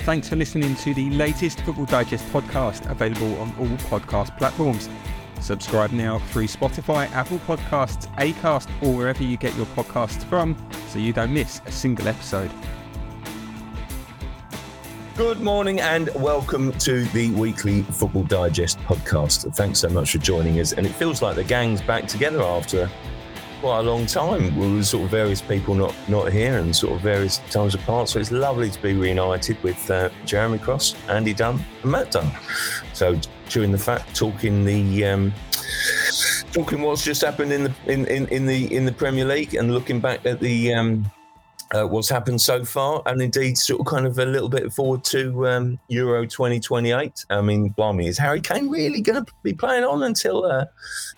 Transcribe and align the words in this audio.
Thanks 0.00 0.28
for 0.28 0.36
listening 0.36 0.74
to 0.76 0.94
the 0.94 1.10
latest 1.10 1.60
Football 1.60 1.84
Digest 1.84 2.24
podcast, 2.32 2.90
available 2.90 3.36
on 3.40 3.52
all 3.58 3.66
podcast 3.90 4.36
platforms. 4.38 4.88
Subscribe 5.40 5.92
now 5.92 6.18
through 6.30 6.46
Spotify, 6.46 7.10
Apple 7.12 7.38
Podcasts, 7.40 8.06
Acast, 8.16 8.68
or 8.82 8.94
wherever 8.96 9.22
you 9.22 9.36
get 9.36 9.54
your 9.56 9.66
podcasts 9.66 10.24
from 10.24 10.56
so 10.88 10.98
you 10.98 11.12
don't 11.12 11.32
miss 11.32 11.60
a 11.66 11.70
single 11.72 12.08
episode. 12.08 12.50
Good 15.16 15.40
morning 15.40 15.80
and 15.80 16.10
welcome 16.14 16.72
to 16.78 17.04
the 17.06 17.30
weekly 17.32 17.82
Football 17.82 18.22
Digest 18.24 18.78
podcast. 18.80 19.54
Thanks 19.56 19.80
so 19.80 19.88
much 19.88 20.12
for 20.12 20.18
joining 20.18 20.60
us. 20.60 20.72
And 20.72 20.86
it 20.86 20.92
feels 20.92 21.20
like 21.20 21.34
the 21.34 21.44
gang's 21.44 21.82
back 21.82 22.06
together 22.06 22.40
after 22.42 22.88
quite 23.60 23.80
a 23.80 23.82
long 23.82 24.06
time. 24.06 24.56
Were 24.56 24.82
sort 24.82 25.04
of 25.04 25.10
various 25.10 25.40
people 25.40 25.74
not 25.74 25.94
not 26.08 26.32
here 26.32 26.58
and 26.58 26.74
sort 26.74 26.94
of 26.94 27.00
various 27.00 27.38
times 27.50 27.74
apart. 27.74 28.08
So 28.08 28.18
it's 28.18 28.30
lovely 28.30 28.70
to 28.70 28.82
be 28.82 28.94
reunited 28.94 29.62
with 29.62 29.90
uh, 29.90 30.10
Jeremy 30.24 30.58
Cross, 30.58 30.94
Andy 31.08 31.34
Dunn, 31.34 31.64
and 31.82 31.92
Matt 31.92 32.10
Dunn. 32.10 32.30
So 32.92 33.18
chewing 33.48 33.72
the 33.72 33.78
fat, 33.78 34.06
talking 34.14 34.64
the. 34.64 35.04
Um, 35.04 35.32
talking 36.52 36.80
what's 36.80 37.04
just 37.04 37.22
happened 37.22 37.52
in 37.52 37.64
the 37.64 37.74
in, 37.86 38.06
in, 38.06 38.26
in 38.28 38.46
the 38.46 38.74
in 38.74 38.84
the 38.84 38.92
Premier 38.92 39.24
League 39.24 39.54
and 39.54 39.72
looking 39.72 40.00
back 40.00 40.24
at 40.24 40.40
the 40.40 40.72
um, 40.74 41.04
uh, 41.74 41.86
what's 41.86 42.08
happened 42.08 42.40
so 42.40 42.64
far, 42.64 43.02
and 43.06 43.20
indeed 43.20 43.58
sort 43.58 43.80
of 43.80 43.86
kind 43.86 44.06
of 44.06 44.18
a 44.18 44.24
little 44.24 44.48
bit 44.48 44.72
forward 44.72 45.04
to 45.04 45.46
um, 45.46 45.78
Euro 45.88 46.24
2028. 46.26 47.26
I 47.30 47.40
mean, 47.40 47.68
blimey, 47.70 48.08
is 48.08 48.18
Harry 48.18 48.40
Kane 48.40 48.68
really 48.70 49.00
going 49.00 49.24
to 49.24 49.32
be 49.42 49.52
playing 49.52 49.84
on 49.84 50.02
until 50.02 50.44
uh, 50.44 50.64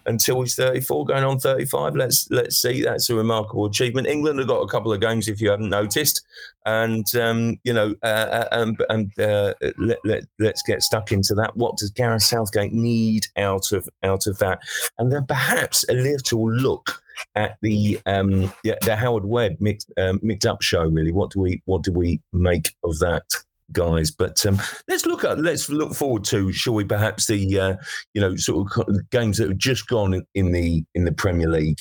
until 0.06 0.42
he's 0.42 0.56
34, 0.56 1.06
going 1.06 1.24
on 1.24 1.38
35? 1.38 1.94
Let's 1.94 2.28
let's 2.30 2.56
see. 2.56 2.82
That's 2.82 3.08
a 3.10 3.14
remarkable 3.14 3.66
achievement. 3.66 4.08
England 4.08 4.38
have 4.40 4.48
got 4.48 4.60
a 4.60 4.68
couple 4.68 4.92
of 4.92 5.00
games, 5.00 5.28
if 5.28 5.40
you 5.40 5.50
haven't 5.50 5.70
noticed, 5.70 6.22
and 6.66 7.14
um, 7.14 7.58
you 7.62 7.72
know, 7.72 7.94
uh, 8.02 8.06
uh 8.06 8.48
and, 8.52 8.82
and 8.88 9.18
uh, 9.20 9.54
let, 9.78 9.98
let, 10.04 10.24
let's 10.40 10.62
get 10.62 10.82
stuck 10.82 11.12
into 11.12 11.34
that. 11.34 11.56
What 11.56 11.76
does 11.76 11.90
Gareth 11.90 12.22
Southgate 12.22 12.72
need 12.72 13.26
out 13.36 13.70
of 13.72 13.88
out 14.02 14.26
of 14.26 14.38
that? 14.38 14.60
And 14.98 15.12
then 15.12 15.26
perhaps 15.26 15.84
a 15.88 15.94
little 15.94 16.50
look 16.50 17.02
at 17.34 17.56
the 17.62 18.00
um, 18.06 18.52
the, 18.64 18.76
the 18.82 18.96
Howard 18.96 19.24
Webb 19.24 19.56
mixed 19.60 19.92
um, 19.96 20.20
mixed 20.22 20.46
up 20.46 20.62
show. 20.62 20.84
Really, 20.84 21.12
what 21.12 21.30
do 21.30 21.40
we 21.40 21.62
what 21.64 21.82
do 21.82 21.92
we 21.92 22.20
make 22.32 22.74
of 22.84 22.98
that? 23.00 23.24
guys. 23.72 24.10
But 24.10 24.44
um, 24.46 24.60
let's 24.88 25.06
look 25.06 25.24
at 25.24 25.38
let's 25.38 25.68
look 25.68 25.94
forward 25.94 26.24
to, 26.24 26.52
shall 26.52 26.74
we? 26.74 26.84
Perhaps 26.84 27.26
the 27.26 27.58
uh, 27.58 27.76
you 28.14 28.20
know 28.20 28.36
sort 28.36 28.70
of 28.88 29.10
games 29.10 29.38
that 29.38 29.48
have 29.48 29.58
just 29.58 29.88
gone 29.88 30.22
in 30.34 30.52
the 30.52 30.84
in 30.94 31.04
the 31.04 31.12
Premier 31.12 31.48
League. 31.48 31.80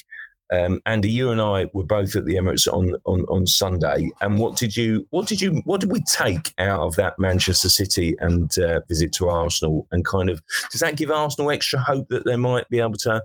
Um, 0.52 0.82
Andy, 0.88 1.12
you 1.12 1.30
and 1.30 1.40
I 1.40 1.70
were 1.74 1.84
both 1.84 2.16
at 2.16 2.26
the 2.26 2.36
Emirates 2.36 2.72
on, 2.72 2.96
on 3.06 3.22
on 3.26 3.46
Sunday, 3.46 4.10
and 4.22 4.40
what 4.40 4.58
did 4.58 4.76
you 4.76 5.08
what 5.12 5.28
did 5.28 5.42
you 5.42 5.62
what 5.66 5.80
did 5.80 5.92
we 5.92 6.02
take 6.12 6.54
out 6.58 6.82
of 6.82 6.96
that 6.96 7.20
Manchester 7.20 7.70
City 7.70 8.16
and 8.20 8.58
uh, 8.58 8.82
visit 8.88 9.12
to 9.14 9.30
Arsenal? 9.30 9.88
And 9.92 10.04
kind 10.06 10.30
of 10.30 10.42
does 10.72 10.82
that 10.82 10.96
give 10.96 11.12
Arsenal 11.12 11.52
extra 11.52 11.80
hope 11.80 12.10
that 12.10 12.26
they 12.26 12.36
might 12.36 12.68
be 12.70 12.80
able 12.80 12.98
to 12.98 13.22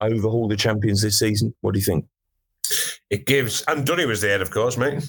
overhaul 0.00 0.48
the 0.48 0.56
champions 0.56 1.02
this 1.02 1.18
season? 1.18 1.54
What 1.60 1.74
do 1.74 1.80
you 1.80 1.84
think? 1.84 2.06
It 3.10 3.26
gives, 3.26 3.62
and 3.68 3.86
Dunny 3.86 4.06
was 4.06 4.20
there, 4.20 4.42
of 4.42 4.50
course, 4.50 4.76
mate. 4.76 5.04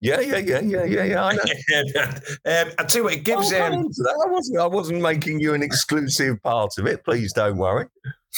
Yeah, 0.00 0.20
yeah, 0.20 0.36
yeah, 0.36 0.60
yeah, 0.60 0.84
yeah, 0.84 1.04
yeah. 1.04 1.24
I 1.24 1.32
know. 1.32 1.42
um, 2.44 2.72
I 2.78 2.84
tell 2.84 3.00
you 3.00 3.04
what, 3.04 3.14
it 3.14 3.24
gives. 3.24 3.52
Oh, 3.54 3.62
um, 3.62 3.72
I 3.72 4.26
wasn't. 4.30 4.58
I 4.58 4.66
wasn't 4.66 5.00
making 5.00 5.40
you 5.40 5.54
an 5.54 5.62
exclusive 5.62 6.42
part 6.42 6.76
of 6.76 6.86
it. 6.86 7.02
Please 7.04 7.32
don't 7.32 7.56
worry. 7.56 7.86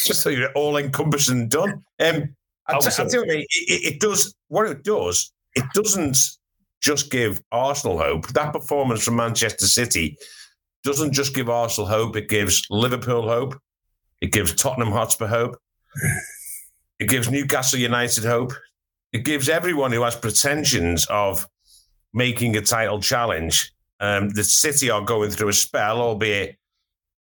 Just 0.07 0.21
so 0.21 0.29
you're 0.29 0.53
all 0.53 0.77
encompassing 0.77 1.49
done. 1.49 1.83
Um, 1.99 2.37
I, 2.69 2.79
t- 2.79 2.87
I 2.87 3.05
tell 3.07 3.27
you, 3.27 3.33
it, 3.33 3.47
it, 3.51 3.95
it 3.95 4.01
does. 4.01 4.33
What 4.47 4.69
it 4.69 4.85
does, 4.85 5.33
it 5.57 5.65
doesn't 5.75 6.17
just 6.81 7.11
give 7.11 7.43
Arsenal 7.51 7.99
hope. 7.99 8.29
That 8.29 8.53
performance 8.53 9.05
from 9.05 9.17
Manchester 9.17 9.67
City 9.67 10.17
doesn't 10.85 11.13
just 11.13 11.35
give 11.35 11.51
Arsenal 11.51 11.89
hope. 11.89 12.15
It 12.15 12.29
gives 12.29 12.65
Liverpool 12.71 13.23
hope. 13.23 13.61
It 14.21 14.33
gives 14.33 14.55
Tottenham 14.55 14.93
Hotspur 14.93 15.27
hope. 15.27 15.57
It 16.99 17.11
gives 17.11 17.31
Newcastle 17.31 17.79
United 17.79 18.25
hope. 18.25 18.55
It 19.13 19.27
gives 19.27 19.51
everyone 19.51 19.93
who 19.93 20.01
has 20.01 20.17
pretensions 20.17 21.05
of 21.11 21.47
making 22.15 22.57
a 22.57 22.63
title 22.63 23.01
challenge. 23.03 23.71
Um, 24.01 24.31
the 24.31 24.43
City 24.43 24.89
are 24.89 25.03
going 25.03 25.31
through 25.31 25.51
a 25.51 25.53
spell, 25.53 26.01
albeit 26.01 26.57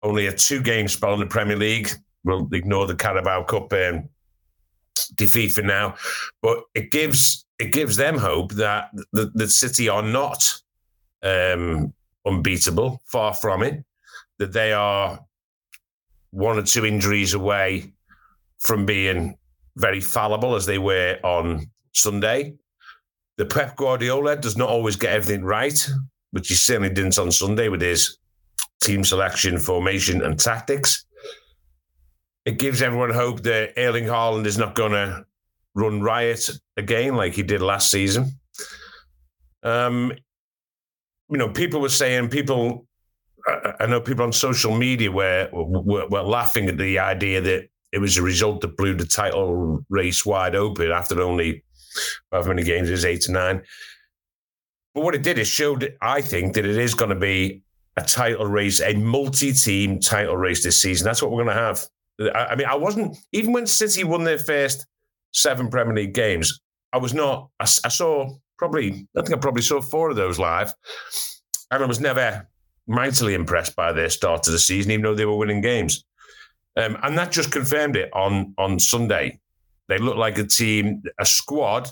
only 0.04 0.26
a 0.26 0.32
two-game 0.32 0.86
spell 0.86 1.14
in 1.14 1.20
the 1.20 1.26
Premier 1.26 1.56
League. 1.56 1.90
We'll 2.22 2.48
ignore 2.52 2.86
the 2.86 2.94
Carabao 2.94 3.42
Cup 3.44 3.72
um, 3.72 4.08
defeat 5.16 5.50
for 5.50 5.62
now, 5.62 5.96
but 6.40 6.62
it 6.74 6.90
gives 6.90 7.44
it 7.58 7.72
gives 7.72 7.96
them 7.96 8.18
hope 8.18 8.52
that 8.52 8.90
the, 9.12 9.30
the 9.34 9.48
City 9.48 9.88
are 9.88 10.02
not 10.02 10.60
um, 11.22 11.92
unbeatable. 12.26 13.00
Far 13.06 13.34
from 13.34 13.62
it. 13.62 13.84
That 14.38 14.52
they 14.52 14.72
are 14.72 15.20
one 16.34 16.58
or 16.58 16.62
two 16.62 16.84
injuries 16.84 17.32
away 17.32 17.92
from 18.58 18.84
being 18.84 19.38
very 19.76 20.00
fallible 20.00 20.56
as 20.56 20.66
they 20.66 20.78
were 20.78 21.18
on 21.22 21.70
Sunday. 21.92 22.54
The 23.36 23.46
Pep 23.46 23.76
Guardiola 23.76 24.36
does 24.36 24.56
not 24.56 24.68
always 24.68 24.96
get 24.96 25.12
everything 25.12 25.44
right, 25.44 25.88
which 26.32 26.48
he 26.48 26.54
certainly 26.54 26.90
didn't 26.90 27.18
on 27.18 27.30
Sunday 27.30 27.68
with 27.68 27.80
his 27.80 28.18
team 28.82 29.04
selection, 29.04 29.58
formation, 29.58 30.22
and 30.22 30.38
tactics. 30.38 31.04
It 32.44 32.58
gives 32.58 32.82
everyone 32.82 33.10
hope 33.10 33.42
that 33.44 33.72
Erling 33.76 34.04
Haaland 34.04 34.46
is 34.46 34.58
not 34.58 34.74
going 34.74 34.92
to 34.92 35.24
run 35.74 36.02
riot 36.02 36.50
again 36.76 37.16
like 37.16 37.34
he 37.34 37.42
did 37.42 37.62
last 37.62 37.90
season. 37.90 38.32
Um, 39.62 40.12
you 41.30 41.38
know, 41.38 41.48
people 41.48 41.80
were 41.80 41.88
saying 41.88 42.28
people 42.28 42.83
I 43.46 43.86
know 43.86 44.00
people 44.00 44.24
on 44.24 44.32
social 44.32 44.74
media 44.74 45.10
were, 45.10 45.48
were, 45.52 46.08
were 46.08 46.22
laughing 46.22 46.68
at 46.68 46.78
the 46.78 46.98
idea 46.98 47.40
that 47.42 47.68
it 47.92 47.98
was 47.98 48.16
a 48.16 48.22
result 48.22 48.60
that 48.62 48.76
blew 48.76 48.94
the 48.94 49.06
title 49.06 49.84
race 49.90 50.24
wide 50.24 50.54
open 50.54 50.90
after 50.90 51.20
only 51.20 51.62
however 52.32 52.48
many 52.48 52.64
games 52.64 52.88
it 52.88 52.94
is 52.94 53.04
eight 53.04 53.20
to 53.22 53.32
nine. 53.32 53.62
But 54.94 55.04
what 55.04 55.14
it 55.14 55.22
did 55.22 55.38
is 55.38 55.48
showed, 55.48 55.94
I 56.00 56.20
think, 56.20 56.54
that 56.54 56.64
it 56.64 56.78
is 56.78 56.94
going 56.94 57.10
to 57.10 57.16
be 57.16 57.62
a 57.96 58.02
title 58.02 58.46
race, 58.46 58.80
a 58.80 58.94
multi-team 58.94 60.00
title 60.00 60.36
race 60.36 60.64
this 60.64 60.80
season. 60.80 61.04
That's 61.04 61.20
what 61.20 61.30
we're 61.30 61.44
going 61.44 61.56
to 61.56 61.62
have. 61.62 61.86
I, 62.34 62.52
I 62.52 62.56
mean, 62.56 62.66
I 62.66 62.76
wasn't 62.76 63.16
even 63.32 63.52
when 63.52 63.66
City 63.66 64.04
won 64.04 64.24
their 64.24 64.38
first 64.38 64.86
seven 65.32 65.68
Premier 65.68 65.94
League 65.94 66.14
games. 66.14 66.60
I 66.92 66.98
was 66.98 67.12
not. 67.12 67.50
I, 67.60 67.64
I 67.64 67.88
saw 67.88 68.30
probably. 68.56 69.06
I 69.16 69.22
think 69.22 69.34
I 69.34 69.38
probably 69.38 69.62
saw 69.62 69.80
four 69.80 70.10
of 70.10 70.16
those 70.16 70.38
live, 70.38 70.72
and 71.70 71.82
I 71.82 71.86
was 71.86 72.00
never 72.00 72.48
mightily 72.86 73.34
impressed 73.34 73.76
by 73.76 73.92
their 73.92 74.10
start 74.10 74.42
to 74.44 74.50
the 74.50 74.58
season, 74.58 74.92
even 74.92 75.02
though 75.02 75.14
they 75.14 75.26
were 75.26 75.36
winning 75.36 75.60
games. 75.60 76.04
Um, 76.76 76.98
and 77.02 77.16
that 77.18 77.32
just 77.32 77.52
confirmed 77.52 77.96
it 77.96 78.10
on 78.12 78.54
on 78.58 78.80
Sunday. 78.80 79.38
They 79.88 79.98
look 79.98 80.16
like 80.16 80.38
a 80.38 80.46
team, 80.46 81.02
a 81.18 81.26
squad 81.26 81.90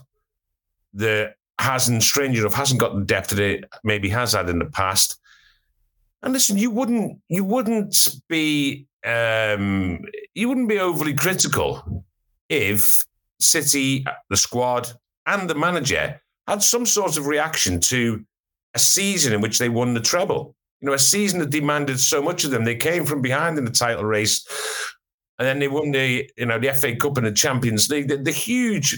that 0.94 1.35
hasn't, 1.59 2.03
strange 2.03 2.39
enough, 2.39 2.55
hasn't 2.55 2.81
got 2.81 2.94
the 2.94 3.05
depth 3.05 3.31
that 3.31 3.39
it 3.39 3.65
maybe 3.85 4.09
has 4.09 4.33
had 4.33 4.49
in 4.49 4.59
the 4.59 4.67
past. 4.67 5.19
And 6.23 6.33
listen, 6.33 6.59
you 6.59 6.71
wouldn't 6.71 7.19
you 7.29 7.45
wouldn't 7.45 7.97
be 8.29 8.87
um, 9.05 10.00
you 10.35 10.49
wouldn't 10.49 10.69
be 10.69 10.79
overly 10.79 11.15
critical 11.15 12.05
if 12.49 13.05
City, 13.41 14.05
the 14.31 14.37
squad, 14.37 14.88
and 15.27 15.49
the 15.49 15.55
manager 15.55 16.21
had 16.47 16.62
some 16.62 16.87
sort 16.87 17.17
of 17.17 17.27
reaction 17.27 17.81
to 17.81 18.25
a 18.75 18.79
season 18.79 19.33
in 19.33 19.41
which 19.41 19.59
they 19.59 19.69
won 19.69 19.95
the 19.95 20.00
treble. 20.00 20.55
You 20.82 20.88
know, 20.88 20.94
a 20.94 20.99
season 20.99 21.38
that 21.40 21.50
demanded 21.50 21.99
so 22.00 22.20
much 22.20 22.44
of 22.44 22.50
them. 22.50 22.64
They 22.64 22.75
came 22.75 23.06
from 23.06 23.23
behind 23.23 23.56
in 23.56 23.64
the 23.64 23.70
title 23.70 24.05
race, 24.05 24.44
and 25.38 25.46
then 25.46 25.61
they 25.61 25.69
won 25.69 25.93
the 25.93 26.29
you 26.37 26.46
know 26.46 26.58
the 26.58 26.75
FA 26.75 26.96
Cup 26.96 27.17
and 27.17 27.26
the 27.26 27.32
Champions 27.32 27.88
League. 27.88 28.08
The, 28.08 28.19
the 28.19 28.32
huge 28.32 28.96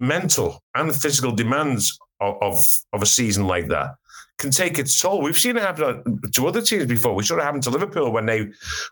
mental 0.00 0.62
and 0.74 0.96
physical 0.96 1.32
demands 1.32 1.98
of, 2.20 2.36
of, 2.40 2.66
of 2.94 3.02
a 3.02 3.06
season 3.06 3.46
like 3.46 3.68
that 3.68 3.90
can 4.38 4.50
take 4.50 4.78
its 4.78 4.98
toll. 4.98 5.20
We've 5.20 5.38
seen 5.38 5.58
it 5.58 5.62
happen 5.62 6.20
to 6.32 6.46
other 6.48 6.62
teams 6.62 6.86
before. 6.86 7.14
We 7.14 7.22
saw 7.22 7.36
it 7.36 7.42
happen 7.42 7.60
to 7.60 7.70
Liverpool 7.70 8.10
when 8.10 8.26
they 8.26 8.48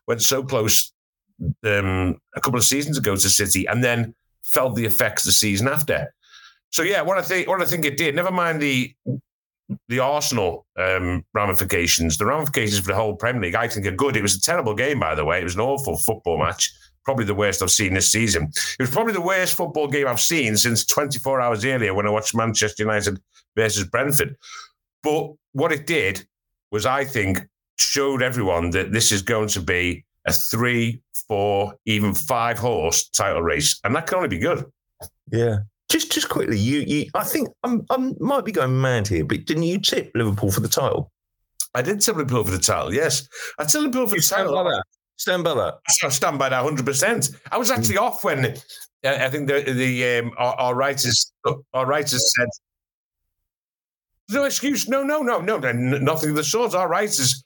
went 0.06 0.22
so 0.22 0.42
close 0.42 0.92
um, 1.64 2.18
a 2.36 2.40
couple 2.40 2.58
of 2.58 2.64
seasons 2.64 2.98
ago 2.98 3.16
to 3.16 3.28
City, 3.30 3.66
and 3.66 3.82
then 3.82 4.14
felt 4.44 4.74
the 4.74 4.84
effects 4.84 5.24
the 5.24 5.32
season 5.32 5.68
after. 5.68 6.12
So 6.70 6.82
yeah, 6.82 7.00
what 7.00 7.18
I 7.18 7.22
think 7.22 7.48
what 7.48 7.62
I 7.62 7.64
think 7.64 7.84
it 7.84 7.96
did. 7.96 8.14
Never 8.14 8.30
mind 8.30 8.60
the 8.60 8.94
the 9.88 9.98
Arsenal 9.98 10.66
um, 10.78 11.24
ramifications, 11.34 12.16
the 12.16 12.26
ramifications 12.26 12.80
for 12.80 12.88
the 12.88 12.94
whole 12.94 13.16
Premier 13.16 13.42
League, 13.42 13.54
I 13.54 13.68
think 13.68 13.86
are 13.86 13.90
good. 13.90 14.16
It 14.16 14.22
was 14.22 14.34
a 14.34 14.40
terrible 14.40 14.74
game, 14.74 15.00
by 15.00 15.14
the 15.14 15.24
way. 15.24 15.40
It 15.40 15.44
was 15.44 15.54
an 15.54 15.60
awful 15.60 15.96
football 15.98 16.38
match, 16.38 16.72
probably 17.04 17.24
the 17.24 17.34
worst 17.34 17.62
I've 17.62 17.70
seen 17.70 17.94
this 17.94 18.10
season. 18.10 18.44
It 18.44 18.82
was 18.82 18.90
probably 18.90 19.12
the 19.12 19.20
worst 19.20 19.54
football 19.54 19.88
game 19.88 20.06
I've 20.06 20.20
seen 20.20 20.56
since 20.56 20.86
24 20.86 21.40
hours 21.40 21.64
earlier 21.64 21.94
when 21.94 22.06
I 22.06 22.10
watched 22.10 22.34
Manchester 22.34 22.82
United 22.82 23.20
versus 23.56 23.84
Brentford. 23.84 24.36
But 25.02 25.32
what 25.52 25.72
it 25.72 25.86
did 25.86 26.26
was, 26.70 26.86
I 26.86 27.04
think, 27.04 27.46
showed 27.76 28.22
everyone 28.22 28.70
that 28.70 28.92
this 28.92 29.12
is 29.12 29.22
going 29.22 29.48
to 29.48 29.60
be 29.60 30.04
a 30.26 30.32
three, 30.32 31.00
four, 31.26 31.74
even 31.86 32.14
five 32.14 32.58
horse 32.58 33.08
title 33.08 33.42
race, 33.42 33.78
and 33.84 33.94
that 33.94 34.06
can 34.06 34.16
only 34.16 34.28
be 34.28 34.38
good. 34.38 34.64
Yeah, 35.30 35.58
just 35.88 36.12
just 36.12 36.28
quickly, 36.28 36.58
you, 36.58 36.80
you 36.80 37.06
I 37.14 37.24
think 37.24 37.48
I'm 37.64 37.84
I 37.90 37.96
might 38.18 38.44
be 38.44 38.52
going 38.52 38.80
mad 38.80 39.08
here, 39.08 39.24
but 39.24 39.44
didn't 39.46 39.62
you 39.64 39.78
tip 39.78 40.10
Liverpool 40.14 40.50
for 40.50 40.60
the 40.60 40.68
title? 40.68 41.10
I 41.74 41.82
did 41.82 42.00
tip 42.00 42.16
Liverpool 42.16 42.44
for 42.44 42.50
the 42.50 42.58
title. 42.58 42.92
Yes, 42.92 43.28
I 43.58 43.64
tipped 43.64 43.84
Liverpool 43.84 44.06
for 44.08 44.16
you 44.16 44.20
the 44.20 44.26
title. 44.26 44.54
By 44.54 44.64
that. 44.64 44.84
Stand 45.16 45.44
by 45.44 45.54
that. 45.54 45.74
I 46.04 46.08
stand 46.10 46.38
by 46.38 46.48
that 46.48 46.62
100. 46.62 46.84
percent 46.86 47.30
I 47.50 47.58
was 47.58 47.70
actually 47.70 47.96
mm. 47.96 48.02
off 48.02 48.22
when 48.22 48.46
uh, 48.46 48.52
I 49.04 49.28
think 49.30 49.48
the 49.48 49.62
the 49.62 50.18
um, 50.18 50.32
our, 50.38 50.54
our 50.54 50.74
writers 50.74 51.32
our 51.72 51.86
writers 51.86 52.32
said 52.36 52.48
no 54.30 54.44
excuse. 54.44 54.88
No, 54.88 55.02
no, 55.02 55.22
no, 55.22 55.40
no, 55.40 55.58
nothing 55.58 56.30
of 56.30 56.36
the 56.36 56.44
sort. 56.44 56.74
Our 56.74 56.88
writers, 56.88 57.44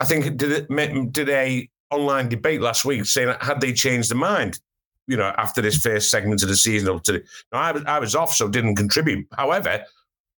I 0.00 0.04
think, 0.04 0.36
did 0.36 0.52
it, 0.70 1.12
did 1.12 1.28
a 1.28 1.68
online 1.90 2.28
debate 2.28 2.60
last 2.60 2.84
week 2.84 3.04
saying 3.04 3.34
had 3.40 3.60
they 3.60 3.72
changed 3.72 4.10
their 4.10 4.18
mind 4.18 4.58
you 5.06 5.16
know, 5.16 5.32
after 5.36 5.60
this 5.60 5.78
first 5.78 6.10
segment 6.10 6.42
of 6.42 6.48
the 6.48 6.56
season 6.56 6.94
up 6.94 7.02
to, 7.04 7.12
the, 7.12 7.24
I 7.52 7.72
was 7.72 7.84
I 7.84 7.98
was 7.98 8.14
off, 8.14 8.34
so 8.34 8.48
didn't 8.48 8.76
contribute. 8.76 9.26
However, 9.32 9.84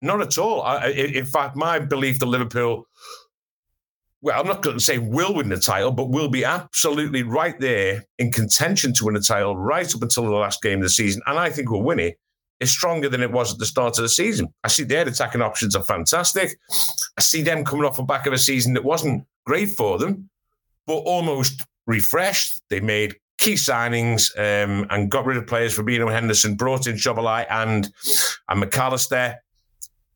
not 0.02 0.22
at 0.22 0.38
all. 0.38 0.62
I, 0.62 0.90
in 0.90 1.26
fact, 1.26 1.56
my 1.56 1.80
belief 1.80 2.20
that 2.20 2.26
Liverpool, 2.26 2.88
well, 4.22 4.40
I'm 4.40 4.48
not 4.48 4.62
going 4.62 4.78
to 4.78 4.84
say 4.84 4.98
will 4.98 5.36
win 5.36 5.50
the 5.50 5.58
title, 5.58 5.92
but 5.92 6.10
will 6.10 6.30
be 6.30 6.46
absolutely 6.46 7.24
right 7.24 7.60
there 7.60 8.06
in 8.20 8.32
contention 8.32 8.94
to 8.94 9.06
win 9.06 9.16
the 9.16 9.22
title 9.22 9.58
right 9.58 9.94
up 9.94 10.02
until 10.02 10.24
the 10.24 10.32
last 10.32 10.62
game 10.62 10.80
of 10.80 10.84
the 10.84 10.90
season, 10.90 11.22
and 11.26 11.38
I 11.40 11.50
think 11.50 11.70
we'll 11.70 11.84
win 11.84 12.00
it. 12.00 12.20
Is 12.60 12.72
stronger 12.72 13.10
than 13.10 13.22
it 13.22 13.32
was 13.32 13.52
at 13.52 13.60
the 13.60 13.66
start 13.66 13.98
of 13.98 14.04
the 14.04 14.10
season. 14.10 14.48
I 14.64 14.70
see 14.70 14.84
their 14.84 15.06
attacking 15.06 15.42
options 15.42 15.76
are 15.76 15.84
fantastic. 15.84 16.58
I 17.18 17.22
see 17.22 17.42
them 17.42 17.66
coming 17.66 17.84
off 17.84 17.98
the 17.98 18.04
back 18.04 18.26
of 18.26 18.32
a 18.32 18.38
season 18.38 18.74
that 18.76 18.86
wasn't 18.86 19.26
great 19.46 19.72
for 19.72 19.98
them, 19.98 20.30
but 20.88 21.00
almost 21.00 21.62
refreshed. 21.88 22.62
They 22.70 22.80
made 22.80 23.16
key 23.38 23.54
signings 23.54 24.32
um, 24.38 24.86
and 24.90 25.10
got 25.10 25.26
rid 25.26 25.38
of 25.38 25.48
players 25.48 25.74
for 25.74 25.84
Fabinho 25.84 26.12
Henderson, 26.12 26.56
brought 26.56 26.88
in 26.88 26.96
Szoboszlai 26.96 27.46
and 27.50 27.92
and 28.50 28.60
Mac 28.60 28.78
Allister. 28.78 29.36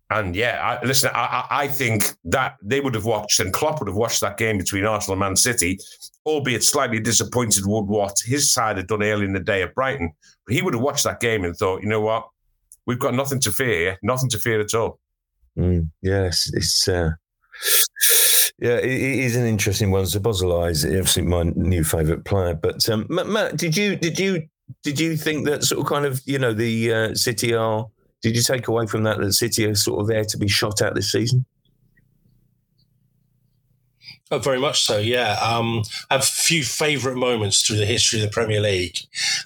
And 0.09 0.35
yeah, 0.37 0.79
I, 0.81 0.85
listen, 0.85 1.11
I, 1.13 1.45
I, 1.51 1.67
think 1.67 2.13
that 2.23 2.55
they 2.61 2.79
would 2.79 2.95
have 2.95 3.03
watched 3.03 3.41
and 3.41 3.51
Klopp 3.51 3.81
would 3.81 3.89
have 3.89 3.97
watched 3.97 4.21
that 4.21 4.37
game 4.37 4.57
between 4.57 4.85
Arsenal 4.85 5.15
and 5.15 5.19
Man 5.19 5.35
City, 5.35 5.77
albeit 6.25 6.63
slightly 6.63 7.01
disappointed 7.01 7.65
with 7.65 7.87
what 7.87 8.15
his 8.23 8.53
side 8.53 8.77
had 8.77 8.87
done 8.87 9.03
early 9.03 9.25
in 9.25 9.33
the 9.33 9.41
day 9.41 9.63
at 9.63 9.75
Brighton. 9.75 10.13
But 10.45 10.55
he 10.55 10.61
would 10.61 10.73
have 10.73 10.81
watched 10.81 11.03
that 11.03 11.19
game 11.19 11.43
and 11.43 11.53
thought, 11.53 11.81
you 11.81 11.89
know 11.89 11.99
what, 11.99 12.25
we've 12.85 12.97
got 12.97 13.15
nothing 13.15 13.41
to 13.41 13.51
fear, 13.51 13.97
nothing 14.01 14.29
to 14.29 14.39
fear 14.39 14.61
at 14.61 14.73
all. 14.73 14.97
Mm, 15.57 15.89
yes, 16.01 16.49
it's. 16.53 16.87
Uh 16.87 17.11
yeah, 18.59 18.77
it, 18.77 18.85
is 18.85 19.35
an 19.35 19.45
interesting 19.45 19.91
one. 19.91 20.05
Szoboszlai 20.05 20.71
is 20.71 20.83
obviously 20.85 21.23
my 21.23 21.43
new 21.55 21.83
favourite 21.83 22.25
player. 22.25 22.55
But 22.55 22.87
um, 22.89 23.05
Matt, 23.09 23.57
did 23.57 23.77
you 23.77 23.95
did 23.95 24.17
you 24.17 24.47
did 24.83 24.99
you 24.99 25.15
think 25.15 25.45
that 25.45 25.63
sort 25.63 25.81
of 25.81 25.87
kind 25.87 26.05
of 26.05 26.21
you 26.25 26.39
know 26.39 26.53
the 26.53 26.93
uh, 26.93 27.15
City 27.15 27.53
are? 27.53 27.87
Did 28.23 28.35
you 28.35 28.41
take 28.41 28.67
away 28.67 28.87
from 28.87 29.03
that 29.03 29.19
that 29.19 29.33
City 29.33 29.65
are 29.65 29.75
sort 29.75 30.01
of 30.01 30.07
there 30.07 30.25
to 30.25 30.37
be 30.37 30.47
shot 30.47 30.81
at 30.81 30.95
this 30.95 31.11
season? 31.11 31.45
Oh, 34.29 34.39
very 34.39 34.59
much 34.59 34.83
so. 34.83 34.97
Yeah, 34.97 35.39
um, 35.41 35.83
I 36.09 36.15
have 36.15 36.23
a 36.23 36.25
few 36.25 36.63
favourite 36.63 37.15
moments 37.15 37.61
through 37.61 37.77
the 37.77 37.85
history 37.85 38.19
of 38.19 38.25
the 38.25 38.31
Premier 38.31 38.59
League. 38.59 38.97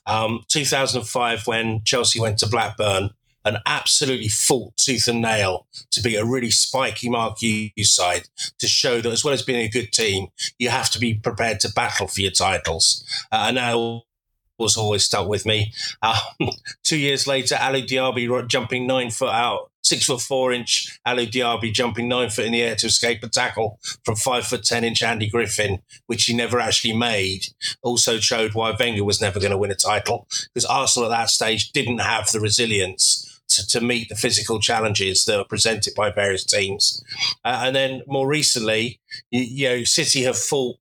Um, 0.07 0.43
2005, 0.47 1.45
when 1.45 1.83
Chelsea 1.83 2.19
went 2.19 2.39
to 2.39 2.49
Blackburn 2.49 3.11
and 3.43 3.57
absolutely 3.65 4.27
fought 4.27 4.75
tooth 4.77 5.07
and 5.07 5.21
nail 5.21 5.67
to 5.91 6.01
be 6.01 6.15
a 6.15 6.25
really 6.25 6.51
spiky 6.51 7.09
Mark 7.09 7.39
Hughes 7.39 7.91
side 7.91 8.27
to 8.59 8.67
show 8.67 9.01
that 9.01 9.11
as 9.11 9.23
well 9.23 9.33
as 9.33 9.41
being 9.41 9.65
a 9.65 9.69
good 9.69 9.91
team, 9.91 10.27
you 10.59 10.69
have 10.69 10.89
to 10.91 10.99
be 10.99 11.13
prepared 11.13 11.59
to 11.61 11.71
battle 11.73 12.07
for 12.07 12.21
your 12.21 12.31
titles. 12.31 13.03
Uh, 13.31 13.45
and 13.47 13.57
that 13.57 13.75
was 14.57 14.77
always 14.77 15.03
stuck 15.03 15.27
with 15.27 15.45
me. 15.45 15.73
Uh, 16.01 16.19
two 16.83 16.97
years 16.97 17.27
later, 17.27 17.55
Alou 17.55 17.85
Diaby 17.85 18.47
jumping 18.47 18.87
nine 18.87 19.09
foot 19.09 19.33
out, 19.33 19.71
six 19.83 20.05
foot 20.05 20.21
four 20.21 20.53
inch 20.53 20.99
Alou 21.05 21.29
Diaby 21.29 21.73
jumping 21.73 22.07
nine 22.07 22.29
foot 22.29 22.45
in 22.45 22.51
the 22.51 22.61
air 22.61 22.75
to 22.75 22.87
escape 22.87 23.23
a 23.23 23.27
tackle 23.27 23.79
from 24.05 24.15
five 24.15 24.45
foot 24.45 24.63
ten 24.63 24.83
inch 24.83 25.01
Andy 25.01 25.29
Griffin, 25.29 25.79
which 26.05 26.25
he 26.25 26.35
never 26.35 26.59
actually 26.59 26.95
made, 26.95 27.47
also 27.81 28.19
showed 28.19 28.53
why 28.53 28.73
Wenger 28.77 29.03
was 29.03 29.19
never 29.19 29.39
going 29.39 29.51
to 29.51 29.57
win 29.57 29.71
a 29.71 29.75
title 29.75 30.27
because 30.53 30.65
Arsenal 30.65 31.11
at 31.11 31.17
that 31.17 31.29
stage 31.29 31.71
didn't 31.71 31.99
have 31.99 32.31
the 32.31 32.39
resilience 32.39 33.27
to, 33.51 33.67
to 33.67 33.81
meet 33.81 34.09
the 34.09 34.15
physical 34.15 34.59
challenges 34.59 35.25
that 35.25 35.37
are 35.37 35.45
presented 35.45 35.93
by 35.95 36.11
various 36.11 36.43
teams. 36.43 37.03
Uh, 37.43 37.63
and 37.65 37.75
then 37.75 38.01
more 38.07 38.27
recently, 38.27 38.99
you, 39.29 39.41
you, 39.41 39.69
know, 39.69 39.83
City 39.83 40.23
have 40.23 40.37
fought 40.37 40.77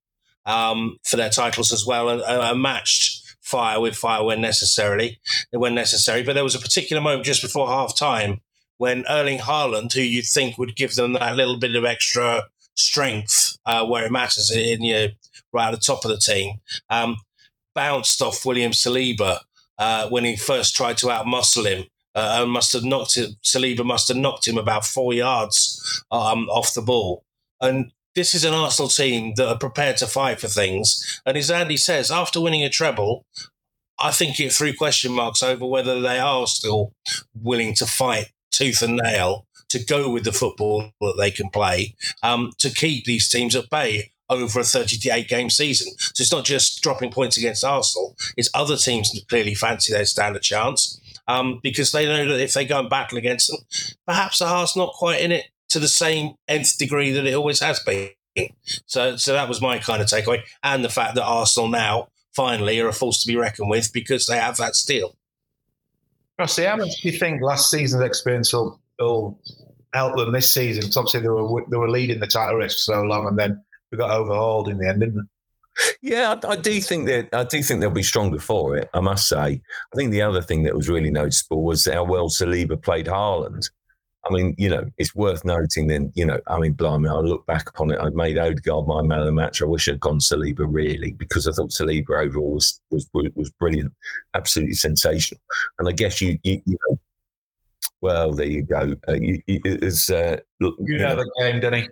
um, 0.47 0.99
for 1.05 1.17
their 1.17 1.31
titles 1.31 1.73
as 1.73 1.87
well 1.87 2.09
and, 2.09 2.23
and 2.23 2.63
matched 2.63 3.37
fire 3.41 3.81
with 3.81 3.97
fire 3.97 4.25
when 4.25 4.41
necessarily, 4.41 5.19
when 5.53 5.75
necessary. 5.75 6.23
But 6.23 6.35
there 6.35 6.45
was 6.45 6.55
a 6.55 6.61
particular 6.61 7.03
moment 7.03 7.25
just 7.25 7.43
before 7.43 7.69
half 7.69 7.97
time 7.97 8.41
when 8.79 9.05
Erling 9.11 9.41
Haaland, 9.41 9.93
who 9.93 10.01
you'd 10.01 10.27
think 10.27 10.57
would 10.57 10.77
give 10.77 10.95
them 10.95 11.13
that 11.15 11.37
little 11.37 11.59
bit 11.59 11.75
of 11.75 11.85
extra 11.85 12.45
strength 12.75 13.59
uh, 13.67 13.85
where 13.85 14.07
it 14.07 14.13
matters, 14.13 14.51
in 14.51 14.83
you 14.83 14.95
know, 14.95 15.09
right 15.53 15.69
at 15.69 15.73
the 15.73 15.77
top 15.77 16.05
of 16.05 16.11
the 16.11 16.17
team, 16.17 16.61
um, 16.89 17.17
bounced 17.75 18.23
off 18.23 18.47
William 18.47 18.73
Saliba 18.73 19.41
uh, 19.79 20.09
when 20.09 20.25
he 20.25 20.37
first 20.37 20.75
tried 20.75 20.97
to 20.99 21.07
outmuscle 21.07 21.67
him 21.67 21.85
uh, 22.15 22.41
and 22.43 22.51
must 22.51 22.73
have 22.73 22.85
knocked 22.85 23.17
it. 23.17 23.31
Saliba 23.43 23.85
must 23.85 24.09
have 24.09 24.17
knocked 24.17 24.47
him 24.47 24.59
about 24.59 24.85
four 24.85 25.13
yards 25.13 26.05
um, 26.11 26.49
off 26.49 26.75
the 26.75 26.83
ball. 26.83 27.25
And 27.61 27.93
this 28.15 28.35
is 28.35 28.45
an 28.45 28.55
Arsenal 28.55 28.89
team 28.89 29.35
that 29.37 29.49
are 29.49 29.59
prepared 29.59 29.97
to 29.99 30.07
fight 30.07 30.41
for 30.41 30.49
things. 30.49 31.21
And 31.25 31.37
as 31.37 31.51
Andy 31.51 31.77
says, 31.77 32.11
after 32.11 32.41
winning 32.41 32.65
a 32.65 32.71
treble, 32.71 33.25
I 33.99 34.11
think 34.11 34.41
it 34.41 34.53
threw 34.53 34.73
question 34.73 35.13
marks 35.13 35.43
over 35.43 35.67
whether 35.67 36.01
they 36.01 36.19
are 36.19 36.47
still 36.47 36.93
willing 37.35 37.75
to 37.75 37.87
fight 37.87 38.33
tooth 38.51 38.83
and 38.83 38.97
nail 38.97 39.47
to 39.69 39.85
go 39.85 40.11
with 40.11 40.25
the 40.25 40.33
football 40.33 40.91
that 41.01 41.15
they 41.19 41.31
can 41.31 41.49
play 41.51 41.95
um, 42.23 42.51
to 42.59 42.71
keep 42.71 43.05
these 43.05 43.29
teams 43.29 43.55
at 43.55 43.71
bay 43.71 44.11
over 44.29 44.61
a 44.61 44.65
38 44.65 45.29
game 45.29 45.51
season. 45.51 45.93
So 45.99 46.23
it's 46.23 46.33
not 46.33 46.45
just 46.45 46.83
dropping 46.83 47.11
points 47.13 47.37
against 47.37 47.65
Arsenal, 47.65 48.17
it's 48.37 48.51
other 48.55 48.77
teams 48.77 49.13
that 49.13 49.29
clearly 49.29 49.55
fancy 49.55 49.93
their 49.93 50.05
stand 50.05 50.37
a 50.37 50.41
chance 50.41 51.01
um, 51.31 51.61
because 51.63 51.93
they 51.93 52.07
know 52.07 52.27
that 52.29 52.43
if 52.43 52.55
they 52.55 52.65
go 52.65 52.81
and 52.81 52.91
battle 52.91 53.19
against 53.19 53.51
them, 53.51 53.61
perhaps 54.07 54.39
the 54.39 54.47
heart's 54.47 54.77
not 54.77 54.95
quite 54.95 55.21
in 55.21 55.33
it 55.33 55.47
to 55.69 55.79
the 55.79 55.89
same 55.89 56.35
nth 56.49 56.77
degree 56.79 57.13
that 57.13 57.27
it 57.27 57.35
always 57.35 57.61
has 57.61 57.81
been. 57.81 58.11
So, 58.87 59.17
so 59.17 59.33
that 59.33 59.49
was 59.49 59.61
my 59.61 59.79
kind 59.79 60.01
of 60.01 60.09
takeaway, 60.09 60.43
and 60.63 60.85
the 60.85 60.89
fact 60.89 61.15
that 61.15 61.25
Arsenal 61.25 61.69
now 61.69 62.09
finally 62.35 62.81
are 62.81 62.89
a 62.89 62.93
force 62.93 63.23
to 63.23 63.29
be 63.29 63.37
reckoned 63.37 63.71
with 63.71 63.93
because 63.93 64.27
they 64.27 64.39
have 64.39 64.57
that 64.57 64.77
steel. 64.77 65.17
Rossi, 66.39 66.65
how 66.65 66.77
much 66.77 67.03
do 67.03 67.11
you 67.11 67.19
think 67.19 67.43
last 67.43 67.71
season's 67.71 68.03
experience 68.03 68.53
will, 68.53 68.81
will 68.99 69.39
help 69.93 70.17
them 70.17 70.33
this 70.33 70.51
season? 70.51 70.83
Because 70.83 70.97
obviously 70.97 71.21
they 71.21 71.29
were 71.29 71.65
they 71.69 71.77
were 71.77 71.91
leading 71.91 72.21
the 72.21 72.27
title 72.27 72.57
race 72.57 72.75
for 72.75 72.93
so 72.95 73.03
long, 73.03 73.27
and 73.27 73.39
then 73.39 73.63
we 73.91 73.99
got 73.99 74.11
overhauled 74.11 74.69
in 74.69 74.79
the 74.79 74.89
end, 74.89 75.01
didn't? 75.01 75.29
Yeah, 76.03 76.35
I, 76.45 76.49
I, 76.53 76.57
do 76.57 76.81
think 76.81 77.07
that 77.07 77.29
I 77.33 77.45
do 77.45 77.63
think 77.63 77.81
they'll 77.81 77.91
be 77.91 78.03
stronger 78.03 78.39
for 78.39 78.77
it. 78.77 78.89
I 78.95 79.01
must 79.01 79.29
say. 79.29 79.61
I 79.93 79.97
think 79.97 80.11
the 80.11 80.23
other 80.23 80.43
thing 80.43 80.63
that 80.65 80.75
was 80.75 80.89
really 80.89 81.11
noticeable 81.11 81.63
was 81.63 81.85
how 81.85 82.05
well 82.05 82.29
Saliba 82.29 82.81
played 82.83 83.07
Haaland. 83.07 83.71
I 84.29 84.33
mean, 84.33 84.55
you 84.59 84.69
know, 84.69 84.85
it's 84.99 85.15
worth 85.15 85.45
noting. 85.45 85.87
Then, 85.87 86.13
you 86.15 86.27
know, 86.27 86.39
I 86.47 86.59
mean, 86.59 86.75
blimey, 86.75 87.09
I 87.09 87.15
look 87.15 87.47
back 87.47 87.69
upon 87.71 87.91
it. 87.91 87.99
I 88.01 88.11
made 88.11 88.37
Odegaard 88.37 88.87
my 88.87 89.03
man 89.03 89.21
of 89.21 89.27
the 89.27 89.33
match. 89.33 89.63
I 89.63 89.65
wish 89.65 89.89
I'd 89.89 90.01
gone 90.01 90.19
Saliba 90.19 90.67
really 90.69 91.13
because 91.13 91.49
I 91.49 91.53
thought 91.53 91.71
Saliba 91.71 92.11
overall 92.11 92.55
was 92.55 92.81
was 92.91 93.09
was 93.35 93.51
brilliant, 93.51 93.93
absolutely 94.35 94.75
sensational. 94.75 95.41
And 95.79 95.89
I 95.89 95.93
guess 95.93 96.21
you 96.21 96.39
you, 96.43 96.61
you 96.67 96.77
know, 96.89 96.99
Well, 98.03 98.33
there 98.33 98.47
you 98.47 98.63
go. 98.63 98.95
Uh, 99.09 99.15
you, 99.15 99.43
you, 99.47 99.61
uh, 99.65 100.37
you 100.59 100.99
know, 100.99 101.15
know 101.15 101.17
the 101.17 101.31
game, 101.39 101.61
Denny. 101.61 101.89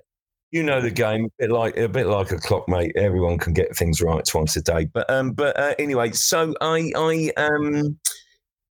You 0.51 0.63
know 0.63 0.81
the 0.81 0.91
game, 0.91 1.27
a 1.27 1.31
bit 1.39 1.51
like 1.51 1.77
a 1.77 1.89
bit 1.89 2.07
like 2.07 2.31
a 2.31 2.39
clock, 2.39 2.69
mate. 2.69 2.93
Everyone 2.97 3.37
can 3.37 3.53
get 3.53 3.77
things 3.77 4.01
right 4.01 4.25
twice 4.25 4.57
a 4.57 4.63
day. 4.63 4.87
But 4.87 5.09
um, 5.11 5.33
but 5.33 5.59
uh, 5.59 5.75
anyway, 5.79 6.13
so 6.13 6.55
I 6.61 6.91
I 6.97 7.33
um 7.37 7.99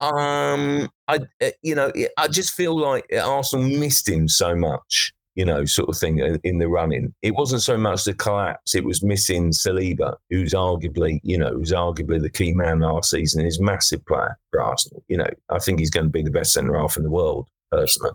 um 0.01 0.89
I 1.07 1.21
uh, 1.41 1.51
you 1.63 1.77
know 1.77 1.93
I 2.17 2.27
just 2.27 2.55
feel 2.55 2.77
like 2.77 3.07
Arsenal 3.15 3.69
missed 3.69 4.09
him 4.09 4.27
so 4.27 4.57
much 4.57 5.13
you 5.37 5.45
know, 5.45 5.65
sort 5.65 5.89
of 5.89 5.97
thing 5.97 6.19
in 6.43 6.59
the 6.59 6.69
running. 6.69 7.15
It 7.23 7.35
wasn't 7.35 7.63
so 7.63 7.79
much 7.79 8.05
the 8.05 8.15
collapse; 8.15 8.75
it 8.75 8.85
was 8.85 9.03
missing 9.03 9.53
Saliba, 9.53 10.17
who's 10.29 10.53
arguably, 10.53 11.21
you 11.23 11.39
know, 11.39 11.53
who's 11.53 11.73
arguably 11.73 12.21
the 12.21 12.29
key 12.29 12.53
man 12.53 12.81
last 12.81 13.11
season. 13.11 13.45
He's 13.45 13.61
massive 13.61 14.05
player 14.07 14.37
for 14.51 14.61
Arsenal. 14.61 15.03
You 15.09 15.19
know, 15.19 15.31
I 15.49 15.59
think 15.59 15.79
he's 15.79 15.91
going 15.91 16.07
to 16.07 16.13
be 16.13 16.23
the 16.23 16.31
best 16.31 16.53
centre 16.53 16.77
half 16.77 16.97
in 16.97 17.05
the 17.05 17.11
world 17.11 17.49
personally. 17.71 18.13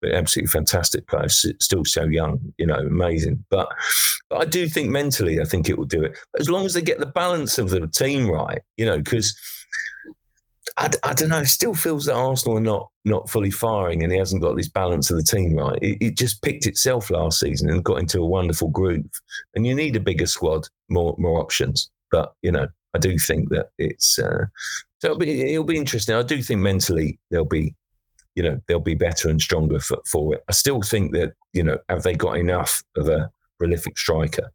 But 0.00 0.12
absolutely 0.12 0.50
fantastic 0.50 1.06
player, 1.06 1.28
still 1.28 1.84
so 1.84 2.04
young, 2.04 2.40
you 2.58 2.66
know, 2.66 2.78
amazing. 2.78 3.44
But, 3.50 3.68
but 4.30 4.40
I 4.40 4.44
do 4.44 4.68
think 4.68 4.90
mentally, 4.90 5.40
I 5.40 5.44
think 5.44 5.68
it 5.68 5.78
will 5.78 5.84
do 5.84 6.02
it. 6.02 6.16
As 6.38 6.50
long 6.50 6.64
as 6.64 6.74
they 6.74 6.82
get 6.82 6.98
the 6.98 7.06
balance 7.06 7.58
of 7.58 7.70
the 7.70 7.86
team 7.86 8.30
right, 8.30 8.60
you 8.76 8.86
know, 8.86 8.98
because 8.98 9.36
I, 10.76 10.90
I, 11.02 11.12
don't 11.12 11.28
know. 11.28 11.40
It 11.40 11.46
still 11.46 11.74
feels 11.74 12.06
that 12.06 12.14
Arsenal 12.14 12.58
are 12.58 12.60
not 12.60 12.88
not 13.04 13.28
fully 13.28 13.50
firing, 13.50 14.02
and 14.02 14.12
he 14.12 14.18
hasn't 14.18 14.42
got 14.42 14.56
this 14.56 14.68
balance 14.68 15.10
of 15.10 15.16
the 15.16 15.22
team 15.22 15.54
right. 15.56 15.78
It, 15.82 15.98
it, 16.00 16.16
just 16.16 16.40
picked 16.42 16.66
itself 16.66 17.10
last 17.10 17.40
season 17.40 17.68
and 17.68 17.84
got 17.84 17.98
into 17.98 18.20
a 18.20 18.26
wonderful 18.26 18.68
groove. 18.68 19.10
And 19.54 19.66
you 19.66 19.74
need 19.74 19.96
a 19.96 20.00
bigger 20.00 20.26
squad, 20.26 20.68
more 20.88 21.14
more 21.18 21.40
options. 21.40 21.90
But 22.10 22.32
you 22.42 22.52
know, 22.52 22.68
I 22.94 22.98
do 22.98 23.18
think 23.18 23.50
that 23.50 23.70
it's 23.78 24.18
uh, 24.18 24.46
so 25.00 25.08
it'll 25.08 25.18
be 25.18 25.52
it'll 25.52 25.64
be 25.64 25.76
interesting. 25.76 26.14
I 26.14 26.22
do 26.22 26.42
think 26.42 26.60
mentally 26.60 27.18
they'll 27.30 27.44
be, 27.44 27.74
you 28.34 28.42
know, 28.42 28.60
they'll 28.66 28.80
be 28.80 28.94
better 28.94 29.28
and 29.28 29.40
stronger 29.40 29.80
for, 29.80 29.98
for 30.06 30.34
it. 30.34 30.44
I 30.48 30.52
still 30.52 30.82
think 30.82 31.12
that 31.12 31.34
you 31.52 31.62
know, 31.62 31.78
have 31.88 32.02
they 32.02 32.14
got 32.14 32.38
enough 32.38 32.82
of 32.96 33.08
a 33.08 33.30
prolific 33.58 33.98
striker? 33.98 34.50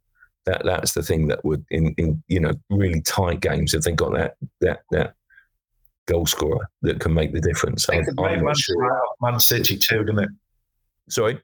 That 0.46 0.62
that's 0.64 0.92
the 0.92 1.02
thing 1.02 1.28
that 1.28 1.44
would 1.44 1.64
in, 1.70 1.94
in 1.98 2.22
you 2.28 2.40
know 2.40 2.52
really 2.70 3.02
tight 3.02 3.40
games. 3.40 3.72
Have 3.72 3.82
they 3.82 3.92
got 3.92 4.14
that 4.14 4.36
that 4.60 4.80
that 4.90 5.14
goal 6.08 6.26
scorer 6.26 6.68
that 6.82 6.98
can 6.98 7.14
make 7.14 7.32
the 7.32 7.40
difference. 7.40 7.88
I 7.88 7.96
I'm, 7.96 8.04
I'm 8.18 8.44
Man, 8.44 8.54
sure. 8.54 9.00
Man 9.20 9.38
City 9.38 9.76
too, 9.76 10.04
didn't 10.04 10.24
it? 10.24 10.30
Sorry. 11.08 11.40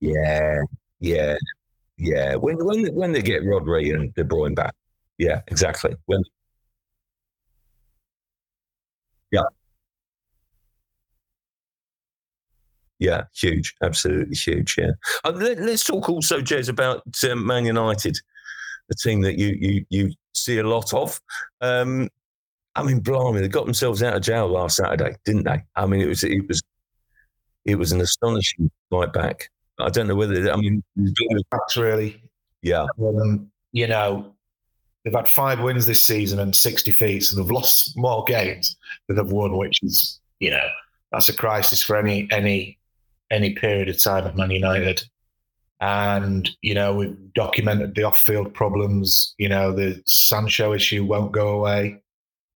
Yeah, 0.00 0.62
yeah, 1.00 1.36
yeah. 1.98 2.34
When 2.36 2.56
when 2.64 2.94
when 2.94 3.12
they 3.12 3.22
get 3.22 3.42
Rodri 3.42 3.94
and 3.94 4.14
De 4.14 4.24
Bruyne 4.24 4.54
back, 4.54 4.74
yeah, 5.18 5.42
exactly. 5.48 5.94
When, 6.06 6.22
yeah, 9.30 9.42
yeah, 12.98 13.24
huge, 13.34 13.74
absolutely 13.82 14.34
huge. 14.34 14.76
Yeah. 14.76 14.90
Uh, 15.24 15.30
let, 15.30 15.58
us 15.58 15.84
talk 15.84 16.08
also, 16.08 16.40
Jez, 16.40 16.68
about 16.68 17.02
um, 17.30 17.46
Man 17.46 17.64
United, 17.64 18.18
a 18.90 18.94
team 18.94 19.20
that 19.22 19.38
you 19.38 19.56
you 19.60 19.84
you 19.88 20.12
see 20.34 20.58
a 20.58 20.66
lot 20.66 20.92
of. 20.94 21.20
Um, 21.60 22.08
I 22.74 22.82
mean, 22.82 23.00
blimey, 23.00 23.40
they 23.40 23.48
got 23.48 23.64
themselves 23.64 24.02
out 24.02 24.14
of 24.14 24.22
jail 24.22 24.48
last 24.48 24.76
Saturday, 24.76 25.16
didn't 25.24 25.44
they? 25.44 25.62
I 25.76 25.86
mean, 25.86 26.00
it 26.00 26.08
was 26.08 26.24
it 26.24 26.46
was 26.48 26.62
it 27.64 27.76
was 27.76 27.92
an 27.92 28.00
astonishing 28.00 28.70
fight 28.90 29.12
back. 29.12 29.50
I 29.78 29.90
don't 29.90 30.08
know 30.08 30.16
whether 30.16 30.50
I 30.50 30.56
mean 30.56 30.82
that's 30.96 31.76
really 31.76 32.22
yeah. 32.62 32.86
Um, 33.00 33.50
you 33.72 33.86
know, 33.86 34.34
they've 35.04 35.14
had 35.14 35.28
five 35.28 35.60
wins 35.60 35.86
this 35.86 36.04
season 36.04 36.40
and 36.40 36.54
six 36.54 36.82
defeats, 36.82 37.32
and 37.32 37.42
they've 37.42 37.50
lost 37.50 37.96
more 37.96 38.24
games 38.24 38.76
than 39.06 39.16
they've 39.16 39.32
won, 39.32 39.56
which 39.56 39.82
is 39.82 40.20
you 40.40 40.50
know 40.50 40.66
that's 41.12 41.28
a 41.28 41.34
crisis 41.34 41.82
for 41.82 41.96
any 41.96 42.28
any 42.30 42.77
any 43.30 43.54
period 43.54 43.88
of 43.88 44.02
time 44.02 44.26
at 44.26 44.36
Man 44.36 44.50
United. 44.50 45.02
And 45.80 46.48
you 46.62 46.74
know, 46.74 46.94
we've 46.94 47.16
documented 47.34 47.94
the 47.94 48.02
off-field 48.02 48.52
problems. 48.54 49.34
You 49.38 49.48
know, 49.48 49.72
the 49.72 50.02
Sancho 50.06 50.72
issue 50.72 51.04
won't 51.04 51.32
go 51.32 51.48
away 51.48 52.00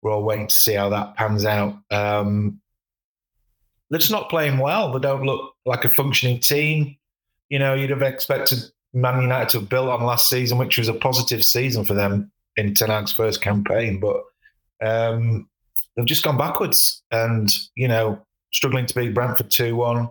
we're 0.03 0.13
all 0.13 0.23
waiting 0.23 0.47
to 0.47 0.55
see 0.55 0.75
how 0.75 0.89
that 0.91 1.17
pans 1.17 1.45
out. 1.45 1.77
Um, 1.91 2.61
they're 3.91 3.99
just 3.99 4.13
not 4.13 4.31
playing 4.31 4.59
well. 4.59 4.93
They 4.93 5.01
don't 5.01 5.25
look 5.25 5.55
like 5.65 5.85
a 5.85 5.91
functioning 5.91 6.41
team. 6.41 6.97
You 7.49 7.59
know, 7.59 7.75
you'd 7.75 7.91
have 7.91 8.03
expected 8.03 8.59
Man 8.93 9.23
United 9.23 9.49
to 9.51 9.61
have 9.61 9.69
built 9.69 9.89
on 9.89 10.05
last 10.05 10.29
season, 10.29 10.59
which 10.59 10.79
was 10.79 10.89
a 10.89 10.95
positive 10.95 11.45
season 11.45 11.85
for 11.85 11.95
them 11.95 12.31
in 12.57 12.75
Ten 12.75 12.91
Hag's 12.91 13.13
first 13.13 13.41
campaign, 13.41 14.01
but 14.01 14.23
um, 14.85 15.49
they've 15.97 16.07
just 16.07 16.25
gone 16.25 16.37
backwards 16.37 17.03
and, 17.11 17.51
you 17.75 17.89
know, 17.89 18.21
struggling 18.53 18.87
to 18.87 18.95
beat 18.95 19.15
Brentford 19.15 19.51
2 19.51 19.75
1. 19.75 20.09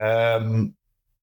Um, 0.00 0.74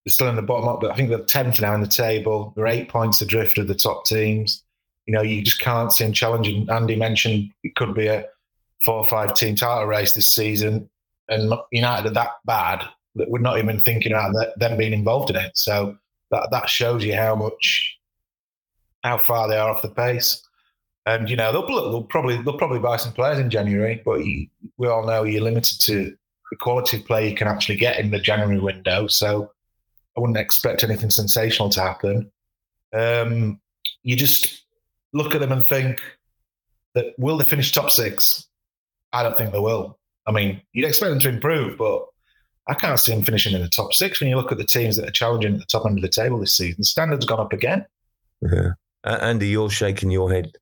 they're 0.06 0.12
still 0.12 0.28
in 0.28 0.36
the 0.36 0.42
bottom 0.42 0.68
up, 0.68 0.82
but 0.82 0.92
I 0.92 0.96
think 0.96 1.10
they're 1.10 1.20
10th 1.20 1.62
now 1.62 1.74
in 1.76 1.82
the 1.82 1.88
table. 1.88 2.54
They're 2.56 2.68
eight 2.68 2.90
points 2.90 3.22
adrift 3.22 3.58
of 3.58 3.68
the 3.68 3.76
top 3.76 4.06
teams 4.06 4.64
you 5.06 5.14
know, 5.14 5.22
you 5.22 5.42
just 5.42 5.60
can't 5.60 5.92
see 5.92 6.04
them 6.04 6.14
challenging. 6.14 6.70
Andy 6.70 6.96
mentioned 6.96 7.52
it 7.64 7.76
could 7.76 7.94
be 7.94 8.08
a 8.08 8.26
four 8.86 8.96
or 8.96 9.06
five 9.06 9.34
team 9.34 9.56
title 9.56 9.86
race 9.86 10.14
this 10.14 10.34
season, 10.34 10.90
and 11.30 11.54
United 11.72 12.10
are 12.10 12.14
that 12.14 12.32
bad 12.46 12.84
that 13.16 13.30
we're 13.30 13.40
not 13.40 13.58
even 13.58 13.80
thinking 13.80 14.12
about 14.12 14.34
them 14.58 14.78
being 14.78 14.94
involved 14.94 15.30
in 15.30 15.36
it. 15.36 15.58
So 15.58 15.98
that 16.32 16.50
that 16.52 16.70
shows 16.70 17.04
you 17.04 17.16
how 17.16 17.36
much, 17.36 17.98
how 19.04 19.18
far 19.18 19.48
they 19.48 19.58
are 19.58 19.70
off 19.70 19.82
the 19.82 19.90
pace. 19.90 20.42
And 21.06 21.30
you 21.30 21.36
know 21.36 21.52
they'll, 21.52 21.68
they'll 21.68 22.04
probably 22.04 22.42
they'll 22.42 22.58
probably 22.58 22.80
buy 22.80 22.96
some 22.96 23.14
players 23.14 23.40
in 23.40 23.50
January, 23.50 24.02
but 24.06 24.26
you, 24.26 24.48
we 24.78 24.88
all 24.88 25.06
know 25.06 25.24
you're 25.24 25.42
limited 25.42 25.82
to 25.82 26.16
the 26.54 26.64
quality 26.64 26.98
of 26.98 27.06
play 27.06 27.28
you 27.28 27.36
can 27.36 27.48
actually 27.48 27.76
get 27.76 28.00
in 28.00 28.12
the 28.12 28.20
January 28.20 28.60
window. 28.60 29.08
So 29.08 29.52
I 30.16 30.20
wouldn't 30.20 30.38
expect 30.38 30.84
anything 30.84 31.10
sensational 31.10 31.70
to 31.70 31.82
happen. 31.82 32.32
Um, 32.94 33.60
you 34.04 34.16
just 34.16 34.66
look 35.14 35.34
at 35.34 35.42
them 35.42 35.52
and 35.52 35.66
think 35.66 36.00
that 36.94 37.16
will 37.18 37.38
they 37.38 37.44
finish 37.44 37.72
top 37.72 37.90
six? 37.90 38.48
I 39.14 39.24
don't 39.24 39.36
think 39.36 39.52
they 39.52 39.60
will. 39.60 39.98
I 40.28 40.32
mean, 40.32 40.62
you'd 40.74 40.88
expect 40.88 41.10
them 41.10 41.20
to 41.22 41.30
improve, 41.30 41.76
but 41.80 42.06
I 42.68 42.76
can't 42.76 43.00
see 43.00 43.14
them 43.14 43.24
finishing 43.24 43.56
in 43.56 43.62
the 43.62 43.68
top 43.68 43.92
six 43.92 44.20
when 44.20 44.30
you 44.30 44.36
look 44.36 44.52
at 44.52 44.60
the 44.60 44.64
teams 44.64 44.96
that 44.98 45.08
are 45.08 45.12
challenging 45.12 45.56
at 45.56 45.60
the 45.60 45.66
top 45.66 45.88
end 45.88 45.98
of 45.98 46.04
the 46.04 46.08
table 46.08 46.40
this 46.40 46.56
season. 46.56 46.76
The 46.82 46.86
standard's 46.86 47.26
gone 47.26 47.40
up 47.40 47.52
again. 47.52 47.84
Yeah. 48.42 48.74
Uh, 49.04 49.18
Andy, 49.22 49.48
you're 49.48 49.72
shaking 49.72 50.12
your 50.12 50.32
head. 50.32 50.54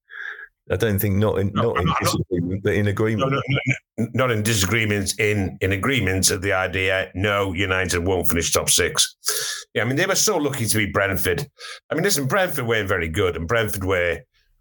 I 0.70 0.76
don't 0.76 1.00
think 1.00 1.16
not 1.16 1.40
in 1.40 1.52
no, 1.54 1.74
not 1.74 1.80
in 1.80 1.94
disagreement, 2.02 2.64
but 2.64 2.74
in 2.74 2.88
agreement. 2.88 3.32
No, 3.32 3.40
no, 3.40 4.08
not 4.14 4.32
in 4.32 4.44
disagreement. 4.44 5.20
In 5.20 5.58
in 5.62 5.72
agreement 5.72 6.30
of 6.30 6.42
the 6.42 6.54
idea. 6.54 7.12
No, 7.16 7.54
United 7.54 8.06
won't 8.06 8.30
finish 8.30 8.52
top 8.52 8.70
six. 8.70 9.16
Yeah, 9.74 9.82
I 9.82 9.86
mean 9.86 9.96
they 9.96 10.06
were 10.06 10.16
so 10.16 10.38
lucky 10.38 10.66
to 10.66 10.78
beat 10.78 10.94
Brentford. 10.94 11.50
I 11.90 11.96
mean, 11.96 12.04
listen, 12.04 12.28
Brentford 12.28 12.68
weren't 12.68 12.88
very 12.88 13.10
good, 13.10 13.36
and 13.36 13.48
Brentford 13.48 13.84
were 13.84 14.20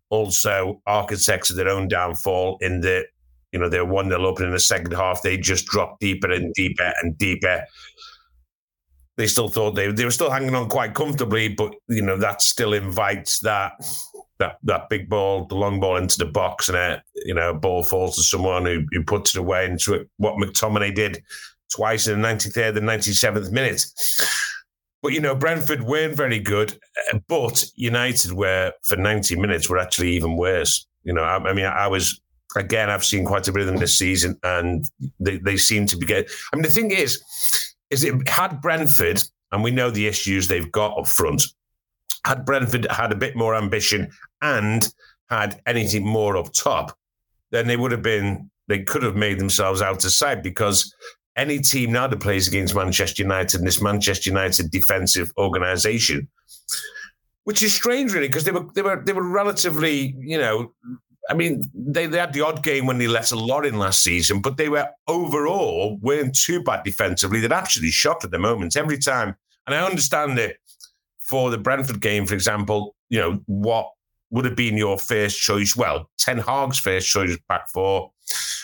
also 0.09 0.80
architects 0.87 1.50
of 1.50 1.57
their 1.57 1.69
own 1.69 1.87
downfall 1.87 2.59
in 2.61 2.80
the 2.80 3.04
you 3.52 3.59
know, 3.59 3.69
they're 3.69 3.85
1 3.85 4.09
0 4.09 4.25
up 4.25 4.40
in 4.40 4.50
the 4.50 4.61
second 4.61 4.92
half. 4.92 5.23
They 5.23 5.37
just 5.37 5.66
dropped 5.66 6.00
deeper 6.00 6.30
and 6.30 6.54
deeper 6.54 6.92
and 7.02 7.16
deeper. 7.19 7.64
They 9.16 9.26
still 9.26 9.49
thought 9.49 9.73
they, 9.73 9.90
they 9.90 10.04
were 10.04 10.11
still 10.11 10.30
hanging 10.30 10.54
on 10.54 10.69
quite 10.69 10.95
comfortably, 10.95 11.49
but, 11.49 11.75
you 11.88 12.02
know, 12.02 12.16
that 12.16 12.42
still 12.42 12.73
invites 12.73 13.40
that 13.40 13.73
that 14.40 14.56
that 14.64 14.88
big 14.88 15.09
ball, 15.09 15.44
the 15.44 15.54
long 15.54 15.78
ball 15.78 15.97
into 15.97 16.18
the 16.18 16.26
box, 16.26 16.68
and 16.68 16.76
a 16.76 17.02
you 17.14 17.35
know 17.35 17.54
ball 17.54 17.85
falls 17.85 18.16
to 18.16 18.23
someone 18.23 18.66
who, 18.66 18.85
who 18.90 19.04
puts 19.04 19.35
it 19.35 19.38
away 19.38 19.66
into. 19.66 20.06
What 20.16 20.35
McTominay 20.35 20.94
did 20.94 21.23
twice 21.73 22.09
in 22.09 22.20
the 22.20 22.28
93rd 22.28 22.78
and 22.78 22.88
97th 22.88 23.52
minute. 23.52 23.87
But 25.02 25.12
you 25.12 25.20
know, 25.20 25.35
Brentford 25.35 25.82
weren't 25.85 26.16
very 26.16 26.38
good, 26.38 26.78
but 27.28 27.64
United 27.76 28.32
were 28.32 28.73
for 28.82 28.97
ninety 28.97 29.37
minutes 29.37 29.70
were 29.70 29.78
actually 29.78 30.12
even 30.12 30.37
worse. 30.37 30.87
You 31.04 31.14
know, 31.14 31.23
I, 31.23 31.37
I 31.37 31.52
mean, 31.54 31.64
I, 31.64 31.85
I 31.85 31.87
was 31.87 32.20
again, 32.56 32.90
I've 32.90 33.04
seen 33.04 33.25
quite 33.25 33.49
a 33.49 33.52
bit 33.52 33.62
of 33.62 33.66
them 33.66 33.78
this 33.78 33.97
season, 33.97 34.38
and 34.42 34.85
they, 35.18 35.38
they 35.38 35.56
seem 35.56 35.87
to 35.87 35.97
be 35.97 36.06
getting. 36.06 36.30
I 36.52 36.56
mean, 36.56 36.64
the 36.64 36.68
thing 36.68 36.90
is, 36.90 37.23
is 37.88 38.04
it 38.04 38.28
had 38.28 38.61
Brentford, 38.61 39.23
and 39.52 39.62
we 39.62 39.70
know 39.70 39.90
the 39.90 40.06
issues 40.06 40.49
they've 40.49 40.70
got 40.70 40.99
up 40.99 41.06
front. 41.06 41.44
Had 42.26 42.44
Brentford 42.44 42.87
had 42.90 43.12
a 43.12 43.16
bit 43.16 43.35
more 43.35 43.54
ambition 43.54 44.11
and 44.42 44.92
had 45.28 45.61
anything 45.66 46.06
more 46.06 46.37
up 46.37 46.52
top, 46.52 46.97
then 47.50 47.66
they 47.66 47.76
would 47.76 47.92
have 47.92 48.02
been. 48.02 48.50
They 48.68 48.85
could 48.85 49.02
have 49.02 49.16
made 49.16 49.40
themselves 49.40 49.82
out 49.82 50.04
of 50.04 50.12
sight 50.12 50.44
because 50.44 50.94
any 51.37 51.59
team 51.59 51.90
now 51.90 52.06
that 52.06 52.20
plays 52.20 52.47
against 52.47 52.75
Manchester 52.75 53.23
United 53.23 53.59
and 53.59 53.66
this 53.66 53.82
Manchester 53.82 54.30
United 54.30 54.70
defensive 54.70 55.32
organisation, 55.38 56.28
which 57.44 57.62
is 57.62 57.73
strange, 57.73 58.12
really, 58.12 58.28
because 58.28 58.44
they 58.44 58.52
were 58.52 58.66
they 58.75 58.82
were 58.82 59.02
they 59.04 59.12
were 59.12 59.28
relatively, 59.28 60.14
you 60.18 60.38
know, 60.38 60.73
I 61.28 61.35
mean, 61.35 61.70
they, 61.75 62.06
they 62.06 62.18
had 62.18 62.32
the 62.32 62.42
odd 62.42 62.62
game 62.62 62.87
when 62.87 62.99
they 62.99 63.06
let 63.06 63.30
a 63.32 63.37
lot 63.37 63.64
in 63.64 63.78
last 63.78 64.02
season, 64.02 64.40
but 64.40 64.56
they 64.56 64.68
were 64.68 64.88
overall 65.06 65.99
weren't 66.00 66.37
too 66.37 66.62
bad 66.62 66.85
defensively. 66.85 67.40
They're 67.40 67.52
actually 67.52 67.90
shocked 67.90 68.25
at 68.25 68.32
the 68.32 68.38
moment 68.38 68.76
every 68.76 68.99
time, 68.99 69.37
and 69.66 69.75
I 69.75 69.85
understand 69.85 70.38
it 70.38 70.59
for 71.18 71.50
the 71.50 71.59
Brentford 71.59 72.00
game, 72.00 72.26
for 72.26 72.35
example. 72.35 72.94
You 73.09 73.20
know 73.20 73.40
what 73.47 73.90
would 74.30 74.44
have 74.44 74.56
been 74.56 74.76
your 74.76 74.99
first 74.99 75.40
choice? 75.40 75.76
Well, 75.76 76.08
Ten 76.18 76.38
Hag's 76.38 76.78
first 76.78 77.08
choice 77.08 77.37
back 77.49 77.70
four, 77.70 78.10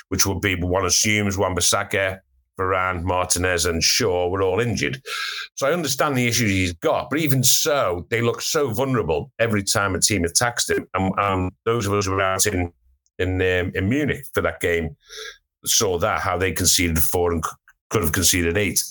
which 0.08 0.26
would 0.26 0.40
be 0.40 0.54
one 0.54 0.84
assumes 0.84 1.36
Wan-Bissaka, 1.36 2.20
Varane, 2.58 3.02
Martinez, 3.02 3.66
and 3.66 3.82
Shaw 3.82 4.28
were 4.28 4.42
all 4.42 4.60
injured. 4.60 5.02
So 5.54 5.66
I 5.66 5.72
understand 5.72 6.16
the 6.16 6.26
issues 6.26 6.50
he's 6.50 6.72
got, 6.72 7.10
but 7.10 7.18
even 7.18 7.42
so, 7.42 8.06
they 8.10 8.22
look 8.22 8.40
so 8.40 8.70
vulnerable 8.70 9.30
every 9.38 9.62
time 9.62 9.94
a 9.94 10.00
team 10.00 10.24
attacks 10.24 10.66
them. 10.66 10.86
And, 10.94 11.12
and 11.18 11.52
those 11.64 11.86
of 11.86 11.92
us 11.92 12.06
who 12.06 12.12
were 12.12 12.22
out 12.22 12.46
in 12.46 12.72
in, 13.18 13.40
um, 13.40 13.72
in 13.74 13.88
Munich 13.88 14.26
for 14.34 14.42
that 14.42 14.60
game 14.60 14.96
saw 15.64 15.98
that 15.98 16.20
how 16.20 16.36
they 16.36 16.52
conceded 16.52 17.02
four 17.02 17.32
and 17.32 17.42
could 17.90 18.02
have 18.02 18.12
conceded 18.12 18.58
eight. 18.58 18.82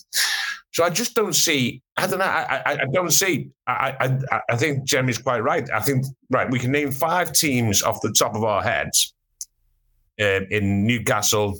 So 0.75 0.83
I 0.83 0.89
just 0.89 1.15
don't 1.15 1.33
see. 1.33 1.81
I 1.95 2.05
don't 2.05 2.19
know. 2.19 2.25
I, 2.25 2.61
I, 2.65 2.71
I 2.73 2.85
don't 2.91 3.11
see. 3.11 3.49
I, 3.65 3.95
I 4.29 4.41
I 4.49 4.57
think 4.57 4.83
Jeremy's 4.83 5.17
quite 5.17 5.39
right. 5.39 5.69
I 5.71 5.79
think 5.79 6.05
right. 6.29 6.51
We 6.51 6.59
can 6.59 6.73
name 6.73 6.91
five 6.91 7.31
teams 7.31 7.81
off 7.81 8.01
the 8.01 8.11
top 8.11 8.35
of 8.35 8.43
our 8.43 8.61
heads 8.61 9.13
uh, 10.19 10.41
in 10.51 10.85
Newcastle, 10.85 11.57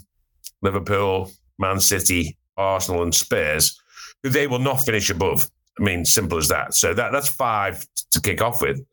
Liverpool, 0.62 1.32
Man 1.60 1.80
City, 1.80 2.38
Arsenal, 2.58 3.04
and 3.04 3.16
Spurs, 3.16 3.82
who 4.22 4.30
they 4.30 4.48
will 4.48 4.60
not 4.60 4.84
finish 4.84 5.10
above. 5.10 5.50
I 5.80 5.84
mean, 5.84 6.04
simple 6.04 6.38
as 6.38 6.50
that. 6.50 6.74
So 6.74 6.94
that 6.94 7.14
that's 7.14 7.30
five 7.30 7.88
to 8.12 8.20
kick 8.20 8.42
off 8.42 8.62
with, 8.62 8.86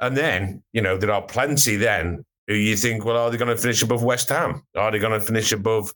and 0.00 0.16
then 0.16 0.64
you 0.72 0.82
know 0.82 0.96
there 0.96 1.12
are 1.12 1.22
plenty 1.22 1.76
then 1.76 2.24
who 2.48 2.54
you 2.54 2.76
think, 2.76 3.04
well, 3.04 3.18
are 3.18 3.30
they 3.30 3.36
going 3.36 3.54
to 3.54 3.62
finish 3.62 3.82
above 3.82 4.02
West 4.02 4.30
Ham? 4.30 4.64
Are 4.74 4.90
they 4.90 4.98
going 4.98 5.18
to 5.18 5.24
finish 5.24 5.52
above 5.52 5.94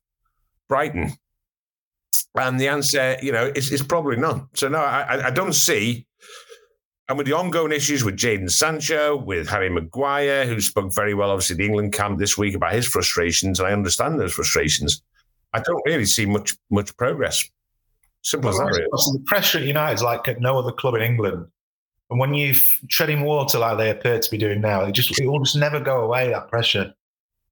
Brighton? 0.68 1.12
And 2.34 2.60
the 2.60 2.68
answer, 2.68 3.16
you 3.22 3.32
know, 3.32 3.50
is, 3.54 3.72
is 3.72 3.82
probably 3.82 4.16
none. 4.16 4.46
So 4.54 4.68
no, 4.68 4.78
I, 4.78 5.26
I 5.26 5.30
don't 5.30 5.54
see. 5.54 6.06
And 7.08 7.16
with 7.16 7.26
the 7.26 7.32
ongoing 7.32 7.72
issues 7.72 8.04
with 8.04 8.16
Jadon 8.16 8.50
Sancho, 8.50 9.16
with 9.16 9.48
Harry 9.48 9.70
Maguire, 9.70 10.46
who 10.46 10.60
spoke 10.60 10.94
very 10.94 11.14
well, 11.14 11.30
obviously, 11.30 11.56
the 11.56 11.64
England 11.64 11.94
camp 11.94 12.18
this 12.18 12.36
week 12.36 12.54
about 12.54 12.74
his 12.74 12.86
frustrations, 12.86 13.58
and 13.58 13.66
I 13.66 13.72
understand 13.72 14.20
those 14.20 14.34
frustrations. 14.34 15.02
I 15.54 15.60
don't 15.60 15.82
really 15.86 16.04
see 16.04 16.26
much 16.26 16.54
much 16.70 16.94
progress. 16.98 17.42
Simple 18.22 18.50
as 18.50 18.56
that. 18.58 18.88
The 19.12 19.22
pressure 19.24 19.58
at 19.58 19.64
United 19.64 19.94
is 19.94 20.02
like 20.02 20.28
at 20.28 20.40
no 20.40 20.58
other 20.58 20.72
club 20.72 20.94
in 20.96 21.02
England. 21.02 21.46
And 22.10 22.18
when 22.18 22.34
you're 22.34 22.54
treading 22.88 23.22
water 23.22 23.58
like 23.58 23.78
they 23.78 23.90
appear 23.90 24.18
to 24.18 24.30
be 24.30 24.38
doing 24.38 24.60
now, 24.60 24.84
it 24.84 24.92
just 24.92 25.18
it 25.18 25.26
will 25.26 25.40
just 25.40 25.56
never 25.56 25.80
go 25.80 26.02
away. 26.02 26.28
That 26.28 26.48
pressure 26.48 26.92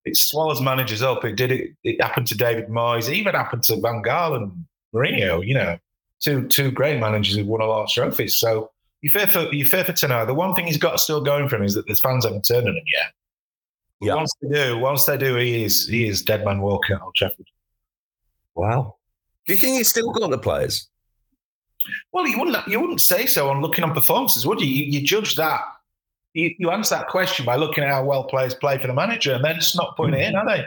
it 0.06 0.16
swallows 0.16 0.60
managers 0.60 1.02
up. 1.02 1.24
It 1.24 1.36
did 1.36 1.52
it. 1.52 1.70
It 1.84 2.00
happened 2.00 2.28
to 2.28 2.36
David 2.36 2.68
Moyes. 2.68 3.08
It 3.08 3.14
even 3.14 3.34
happened 3.34 3.64
to 3.64 3.80
Van 3.80 4.02
Gaal 4.02 4.36
and 4.36 4.64
Mourinho. 4.94 5.46
You 5.46 5.54
know, 5.54 5.78
two 6.20 6.46
two 6.48 6.70
great 6.70 7.00
managers 7.00 7.36
who 7.36 7.44
won 7.44 7.60
a 7.60 7.66
lot 7.66 7.82
of 7.82 7.90
trophies. 7.90 8.36
So 8.36 8.70
you 9.02 9.10
fear 9.10 9.26
for 9.26 9.52
you 9.52 9.64
fear 9.64 9.84
for 9.84 9.92
tonight. 9.92 10.26
The 10.26 10.34
one 10.34 10.54
thing 10.54 10.66
he's 10.66 10.78
got 10.78 11.00
still 11.00 11.20
going 11.20 11.48
for 11.48 11.56
him 11.56 11.64
is 11.64 11.74
that 11.74 11.86
the 11.86 11.96
fans 11.96 12.24
haven't 12.24 12.46
turned 12.46 12.68
on 12.68 12.76
him 12.76 12.84
yet. 12.86 13.12
Yeah. 14.00 14.14
Once 14.14 14.32
they 14.40 14.48
do, 14.48 14.78
once 14.78 15.04
they 15.04 15.16
do, 15.16 15.34
he 15.36 15.64
is 15.64 15.88
he 15.88 16.06
is 16.06 16.22
dead 16.22 16.44
man 16.44 16.60
walking 16.60 16.96
at 16.96 17.02
Old 17.02 17.14
Trafford. 17.14 17.46
Wow. 18.54 18.96
Do 19.46 19.52
you 19.52 19.58
think 19.58 19.76
he's 19.76 19.88
still 19.88 20.10
got 20.12 20.30
the 20.30 20.38
players? 20.38 20.88
Well, 22.12 22.26
you 22.26 22.38
wouldn't 22.38 22.66
you 22.68 22.80
wouldn't 22.80 23.00
say 23.00 23.26
so 23.26 23.48
on 23.48 23.60
looking 23.60 23.84
on 23.84 23.92
performances, 23.92 24.46
would 24.46 24.60
you? 24.60 24.66
You, 24.66 24.84
you 24.84 25.06
judge 25.06 25.36
that 25.36 25.62
you, 26.36 26.54
you 26.58 26.70
answer 26.70 26.94
that 26.94 27.08
question 27.08 27.46
by 27.46 27.56
looking 27.56 27.82
at 27.82 27.90
how 27.90 28.04
well 28.04 28.24
players 28.24 28.54
play 28.54 28.76
for 28.76 28.86
the 28.86 28.94
manager 28.94 29.32
and 29.32 29.42
then 29.42 29.54
just 29.54 29.74
not 29.74 29.96
putting 29.96 30.14
it 30.14 30.28
in, 30.28 30.36
are 30.36 30.46
they? 30.46 30.66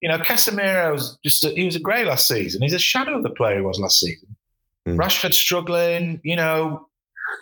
You 0.00 0.08
know, 0.08 0.18
Casemiro's 0.18 1.18
just 1.24 1.44
a, 1.44 1.50
he 1.50 1.64
was 1.64 1.74
a 1.74 1.80
great 1.80 2.06
last 2.06 2.28
season. 2.28 2.62
He's 2.62 2.72
a 2.72 2.78
shadow 2.78 3.16
of 3.16 3.24
the 3.24 3.30
player 3.30 3.56
he 3.56 3.62
was 3.62 3.80
last 3.80 3.98
season. 3.98 4.36
Mm. 4.86 4.96
Rashford 4.96 5.34
struggling. 5.34 6.20
You 6.22 6.36
know, 6.36 6.86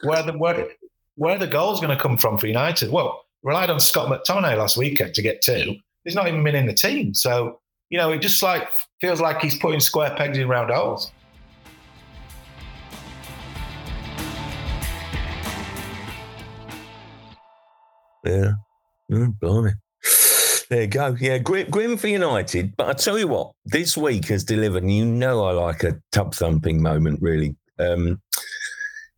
where 0.04 0.22
the 0.22 0.32
where 0.32 0.68
where 1.16 1.36
the 1.36 1.46
goals 1.46 1.80
going 1.80 1.94
to 1.94 2.02
come 2.02 2.16
from 2.16 2.38
for 2.38 2.46
United? 2.46 2.90
Well, 2.90 3.26
relied 3.42 3.68
on 3.68 3.78
Scott 3.78 4.08
McTominay 4.08 4.56
last 4.56 4.78
weekend 4.78 5.12
to 5.14 5.22
get 5.22 5.42
two. 5.42 5.76
He's 6.04 6.14
not 6.14 6.28
even 6.28 6.42
been 6.42 6.54
in 6.54 6.66
the 6.66 6.72
team, 6.72 7.12
so 7.12 7.60
you 7.90 7.98
know, 7.98 8.10
it 8.10 8.22
just 8.22 8.42
like 8.42 8.70
feels 9.02 9.20
like 9.20 9.42
he's 9.42 9.58
putting 9.58 9.80
square 9.80 10.14
pegs 10.16 10.38
in 10.38 10.48
round 10.48 10.70
holes. 10.70 11.12
Yeah. 18.26 18.52
Mm, 19.10 19.38
blimey. 19.38 19.72
There 20.68 20.82
you 20.82 20.88
go. 20.88 21.16
Yeah, 21.20 21.38
grim, 21.38 21.70
grim 21.70 21.96
for 21.96 22.08
United. 22.08 22.76
But 22.76 22.88
I 22.88 22.92
tell 22.94 23.18
you 23.18 23.28
what, 23.28 23.52
this 23.66 23.96
week 23.96 24.26
has 24.26 24.42
delivered. 24.42 24.82
And 24.82 24.92
you 24.92 25.04
know, 25.04 25.44
I 25.44 25.52
like 25.52 25.84
a 25.84 26.00
tub 26.10 26.34
thumping 26.34 26.82
moment, 26.82 27.20
really. 27.22 27.54
Um, 27.78 28.20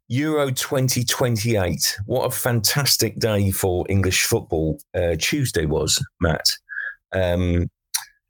Euro 0.09 0.51
2028. 0.51 2.01
What 2.07 2.27
a 2.27 2.31
fantastic 2.31 3.19
day 3.19 3.51
for 3.51 3.87
English 3.89 4.25
football. 4.25 4.79
Uh, 4.95 5.17
Tuesday 5.19 5.65
was, 5.65 6.03
Matt. 6.21 6.51
Um, 7.15 7.71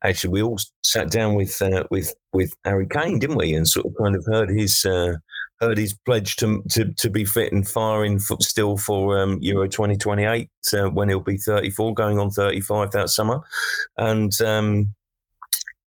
actually, 0.05 0.31
we 0.31 0.43
all 0.43 0.59
sat 0.83 1.11
down 1.11 1.35
with 1.35 1.61
uh, 1.61 1.85
with 1.91 2.15
with 2.33 2.53
Harry 2.65 2.87
Kane, 2.87 3.19
didn't 3.19 3.37
we? 3.37 3.55
And 3.55 3.67
sort 3.67 3.87
of 3.87 3.95
kind 4.01 4.15
of 4.15 4.25
heard 4.27 4.51
his 4.51 4.85
uh, 4.85 5.15
heard 5.61 5.79
he's 5.79 5.97
pledged 6.07 6.39
to, 6.41 6.63
to, 6.71 6.93
to 6.93 7.11
be 7.11 7.25
fit 7.25 7.53
and 7.53 7.69
firing 7.69 8.19
for, 8.19 8.37
still 8.41 8.77
for 8.77 9.19
um, 9.19 9.39
Euro 9.41 9.69
2028 9.69 10.51
uh, 10.73 10.91
when 10.91 11.09
he'll 11.09 11.21
be 11.21 11.37
34, 11.37 11.95
going 11.95 12.19
on 12.19 12.31
35 12.31 12.91
that 12.93 13.11
summer. 13.11 13.41
And, 13.97 14.33
um, 14.43 14.95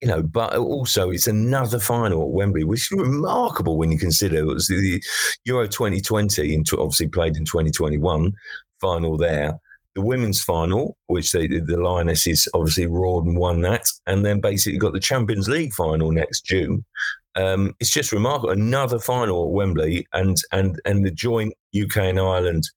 you 0.01 0.07
know, 0.07 0.23
but 0.23 0.55
also 0.55 1.11
it's 1.11 1.27
another 1.27 1.79
final 1.79 2.23
at 2.23 2.29
Wembley, 2.29 2.63
which 2.63 2.91
is 2.91 2.97
remarkable 2.97 3.77
when 3.77 3.91
you 3.91 3.99
consider 3.99 4.37
it 4.37 4.45
was 4.45 4.67
the 4.67 5.01
Euro 5.45 5.67
2020, 5.67 6.53
and 6.55 6.67
obviously 6.73 7.07
played 7.07 7.37
in 7.37 7.45
2021 7.45 8.33
final 8.79 9.15
there. 9.15 9.59
The 9.93 10.01
women's 10.01 10.41
final, 10.41 10.97
which 11.07 11.33
they, 11.33 11.47
the 11.47 11.77
Lionesses 11.77 12.47
obviously 12.53 12.87
roared 12.87 13.25
and 13.25 13.37
won 13.37 13.61
that, 13.61 13.85
and 14.07 14.25
then 14.25 14.39
basically 14.39 14.79
got 14.79 14.93
the 14.93 14.99
Champions 14.99 15.49
League 15.49 15.73
final 15.73 16.11
next 16.11 16.45
June, 16.45 16.85
um, 17.35 17.75
it's 17.79 17.89
just 17.89 18.11
remarkable. 18.11 18.51
Another 18.51 18.99
final 18.99 19.45
at 19.45 19.51
Wembley, 19.51 20.07
and 20.13 20.37
and 20.51 20.81
and 20.85 21.05
the 21.05 21.11
joint 21.11 21.53
UK 21.79 21.97
and 21.97 22.19
Ireland 22.19 22.69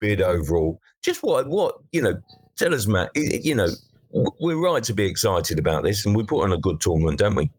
bid 0.00 0.20
overall. 0.20 0.80
Just 1.02 1.22
what 1.22 1.48
what 1.48 1.76
you 1.92 2.02
know? 2.02 2.20
Tell 2.56 2.74
us, 2.74 2.86
Matt. 2.86 3.10
You 3.14 3.54
know, 3.54 3.68
we're 4.12 4.62
right 4.62 4.82
to 4.84 4.94
be 4.94 5.06
excited 5.06 5.58
about 5.58 5.84
this, 5.84 6.04
and 6.04 6.14
we 6.14 6.22
put 6.22 6.44
on 6.44 6.52
a 6.52 6.58
good 6.58 6.80
tournament, 6.80 7.18
don't 7.18 7.34
we? 7.34 7.50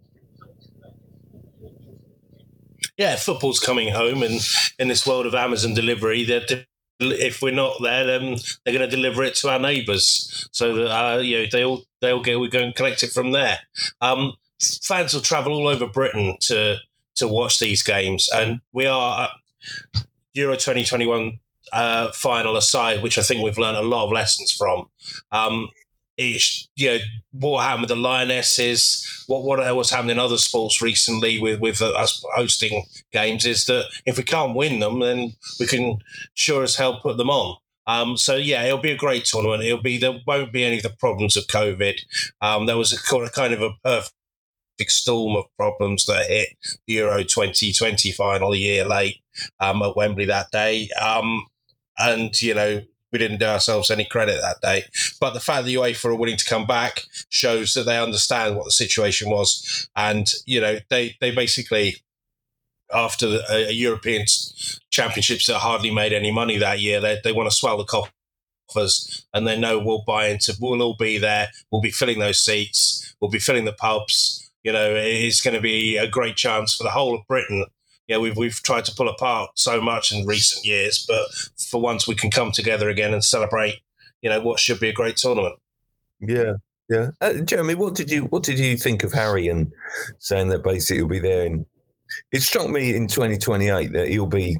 Yeah, 2.97 3.17
football's 3.17 3.60
coming 3.60 3.93
home, 3.93 4.23
and 4.23 4.39
in 4.79 4.88
this 4.88 5.05
world 5.05 5.25
of 5.25 5.36
Amazon 5.36 5.73
delivery, 5.73 6.23
that 6.25 6.65
if 6.99 7.41
we're 7.41 7.53
not 7.53 7.75
there, 7.81 8.05
then 8.05 8.38
they're 8.63 8.73
going 8.73 8.89
to 8.89 8.95
deliver 8.95 9.23
it 9.23 9.36
to 9.36 9.49
our 9.49 9.60
neighbours, 9.60 10.47
so 10.51 10.75
that 10.75 10.91
uh, 10.91 11.17
you 11.17 11.39
know 11.39 11.45
they'll 11.51 11.84
they'll 12.01 12.21
go 12.21 12.39
we 12.39 12.47
go 12.49 12.60
and 12.60 12.75
collect 12.75 13.03
it 13.03 13.12
from 13.12 13.31
there. 13.31 13.60
Um, 13.99 14.34
fans 14.60 15.13
will 15.13 15.22
travel 15.22 15.54
all 15.54 15.68
over 15.68 15.88
Britain 15.88 16.38
to 16.41 16.78
to 17.15 17.28
watch 17.28 17.60
these 17.60 17.82
games, 17.82 18.30
and 18.34 18.60
we 18.74 18.86
are 18.86 19.30
Euro 20.34 20.56
2021 20.56 21.39
uh, 21.72 22.12
final 22.12 22.58
aside, 22.58 23.02
which 23.02 23.18
I 23.18 23.22
think 23.22 23.44
we've 23.44 23.58
learned 23.58 23.78
a 23.78 23.82
lot 23.82 24.06
of 24.06 24.12
lessons 24.12 24.52
from. 24.52 24.89
Um, 25.32 25.70
it's 26.18 26.70
you 26.76 26.91
know 26.91 26.98
what 27.32 27.63
happened 27.63 27.82
with 27.82 27.89
the 27.89 27.96
Lionesses, 27.96 29.26
what 29.28 29.44
what 29.44 29.76
was 29.76 29.89
happening 29.89 30.15
in 30.15 30.20
other 30.20 30.38
sports 30.38 30.82
recently 30.82 31.39
with 31.39 31.60
with 31.60 31.82
us 31.82 32.24
hosting 32.36 32.86
games 33.12 33.46
is 33.46 33.65
that 33.65 33.86
if 34.06 34.18
we 34.18 34.24
can't 34.24 34.56
win 34.56 34.80
them, 34.80 35.00
then 35.00 35.34
we 35.60 35.68
can 35.68 35.98
sure 36.34 36.63
as 36.63 36.76
hell 36.76 37.00
put 37.02 37.18
them 37.18 37.30
on. 37.30 37.58
Um, 37.88 38.18
so 38.18 38.36
yeah, 38.36 38.63
it'll 38.63 38.80
be 38.80 38.91
a 38.91 38.98
great 38.98 39.26
tournament. 39.26 39.63
It'll 39.63 39.82
be 39.82 39.98
there 39.98 40.20
won't 40.26 40.54
be 40.54 40.63
any 40.63 40.78
of 40.78 40.84
the 40.84 40.89
problems 40.89 41.38
of 41.38 41.48
COVID. 41.48 42.00
Um, 42.41 42.65
there 42.65 42.78
was 42.78 42.94
a 42.94 43.30
kind 43.30 43.54
of 43.54 43.62
a 43.62 43.72
perfect 43.84 44.13
big 44.78 44.90
storm 44.90 45.36
of 45.36 45.46
problems 45.58 46.06
that 46.06 46.28
hit 46.28 46.50
the 46.88 46.94
Euro 46.96 47.24
2020 47.24 48.12
final 48.12 48.54
a 48.54 48.58
year 48.58 48.86
late 48.86 49.22
um, 49.60 49.82
at 49.82 49.96
Wembley 49.96 50.26
that 50.26 50.52
day. 50.52 50.90
Um, 51.02 51.46
and, 51.98 52.40
you 52.42 52.54
know, 52.54 52.82
we 53.12 53.20
didn't 53.20 53.40
do 53.40 53.46
ourselves 53.46 53.90
any 53.90 54.06
credit 54.06 54.42
that 54.42 54.62
day. 54.62 54.84
But 55.20 55.34
the 55.34 55.40
fact 55.40 55.66
that 55.66 55.72
UEFA 55.72 56.06
are 56.06 56.16
willing 56.16 56.38
to 56.38 56.46
come 56.46 56.66
back 56.66 57.02
shows 57.30 57.74
that 57.74 57.84
they 57.84 57.98
understand 57.98 58.56
what 58.56 58.66
the 58.66 58.72
situation 58.72 59.30
was. 59.30 59.88
And, 59.96 60.28
you 60.46 60.60
know, 60.60 60.80
they, 60.90 61.16
they 61.22 61.32
basically, 61.32 61.98
after 62.94 63.28
the, 63.28 63.70
a 63.70 63.72
European 63.72 64.26
Championships 64.92 65.48
that 65.48 65.60
hardly 65.60 65.92
made 65.92 66.12
any 66.12 66.32
money 66.32 66.58
that 66.58 66.82
year, 66.82 67.00
they, 67.00 67.20
they 67.24 67.32
want 67.32 67.50
to 67.50 67.56
swell 67.56 67.78
the 67.78 67.86
coffers 67.86 69.26
and 69.34 69.48
they 69.48 69.58
know 69.58 69.80
we'll 69.80 70.04
buy 70.06 70.28
into, 70.28 70.54
we'll 70.60 70.82
all 70.82 70.98
be 70.98 71.18
there, 71.18 71.50
we'll 71.72 71.82
be 71.82 71.92
filling 71.92 72.20
those 72.20 72.44
seats, 72.44 73.16
we'll 73.22 73.32
be 73.32 73.40
filling 73.40 73.66
the 73.66 73.72
pubs 73.72 74.44
you 74.65 74.73
know, 74.73 74.95
it's 74.95 75.41
going 75.41 75.54
to 75.54 75.62
be 75.62 75.95
a 75.95 76.08
great 76.08 76.36
chance 76.36 76.73
for 76.73 76.84
the 76.84 76.89
whole 76.89 77.13
of 77.15 77.28
Britain. 77.28 77.65
Yeah, 78.08 78.17
we've 78.17 78.36
we've 78.36 78.62
tried 78.63 78.86
to 78.86 78.95
pull 78.95 79.08
apart 79.08 79.51
so 79.56 79.80
much 79.80 80.12
in 80.12 80.25
recent 80.25 80.65
years, 80.65 81.06
but 81.08 81.28
for 81.69 81.80
once 81.80 82.08
we 82.08 82.15
can 82.15 82.32
come 82.32 82.51
together 82.51 82.89
again 82.89 83.13
and 83.13 83.23
celebrate. 83.23 83.75
You 84.21 84.32
know, 84.32 84.41
what 84.41 84.60
should 84.60 84.80
be 84.80 84.89
a 84.89 84.93
great 84.93 85.17
tournament. 85.17 85.56
Yeah, 86.19 86.54
yeah. 86.89 87.12
Uh, 87.21 87.34
Jeremy, 87.34 87.75
what 87.75 87.93
did 87.93 88.10
you 88.10 88.23
what 88.23 88.41
did 88.41 88.58
you 88.58 88.75
think 88.75 89.04
of 89.04 89.13
Harry 89.13 89.47
and 89.47 89.71
saying 90.17 90.49
that 90.49 90.63
basically 90.63 90.97
he'll 90.97 91.08
be 91.08 91.19
there? 91.19 91.45
And 91.45 91.67
it 92.32 92.41
struck 92.41 92.67
me 92.67 92.95
in 92.95 93.08
2028 93.08 93.93
that 93.93 94.08
he'll 94.08 94.25
be 94.25 94.58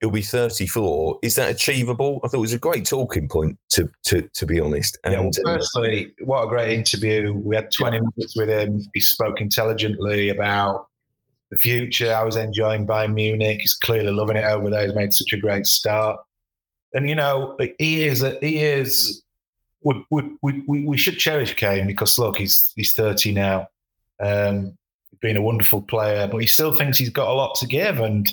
he'll 0.00 0.10
be 0.10 0.22
34. 0.22 1.18
Is 1.22 1.34
that 1.34 1.50
achievable? 1.50 2.20
I 2.22 2.28
thought 2.28 2.38
it 2.38 2.40
was 2.40 2.52
a 2.52 2.58
great 2.58 2.86
talking 2.86 3.28
point, 3.28 3.58
to 3.70 3.90
to 4.04 4.22
to 4.22 4.46
be 4.46 4.60
honest. 4.60 4.98
And, 5.04 5.14
yeah, 5.14 5.20
well, 5.20 5.30
firstly, 5.44 6.12
what 6.20 6.44
a 6.44 6.48
great 6.48 6.72
interview. 6.72 7.32
We 7.34 7.56
had 7.56 7.70
20 7.72 8.00
minutes 8.00 8.36
with 8.36 8.48
him. 8.48 8.84
He 8.94 9.00
spoke 9.00 9.40
intelligently 9.40 10.28
about 10.28 10.88
the 11.50 11.56
future. 11.56 12.14
I 12.14 12.22
was 12.24 12.36
enjoying 12.36 12.86
Bayern 12.86 13.14
Munich. 13.14 13.60
He's 13.60 13.74
clearly 13.74 14.12
loving 14.12 14.36
it 14.36 14.44
over 14.44 14.70
there. 14.70 14.86
He's 14.86 14.94
made 14.94 15.12
such 15.12 15.32
a 15.32 15.38
great 15.38 15.66
start. 15.66 16.20
And, 16.94 17.08
you 17.08 17.14
know, 17.14 17.56
he 17.78 18.06
is, 18.06 18.24
he 18.40 18.58
is, 18.62 19.22
we, 19.82 20.04
we, 20.10 20.22
we, 20.42 20.84
we 20.84 20.96
should 20.96 21.18
cherish 21.18 21.54
Kane 21.54 21.86
because, 21.86 22.18
look, 22.18 22.36
he's, 22.36 22.72
he's 22.76 22.94
30 22.94 23.32
now. 23.32 23.68
Um, 24.20 24.76
been 25.20 25.36
a 25.36 25.42
wonderful 25.42 25.82
player, 25.82 26.26
but 26.28 26.38
he 26.38 26.46
still 26.46 26.74
thinks 26.74 26.96
he's 26.96 27.10
got 27.10 27.28
a 27.28 27.32
lot 27.32 27.56
to 27.56 27.66
give. 27.66 28.00
And, 28.00 28.30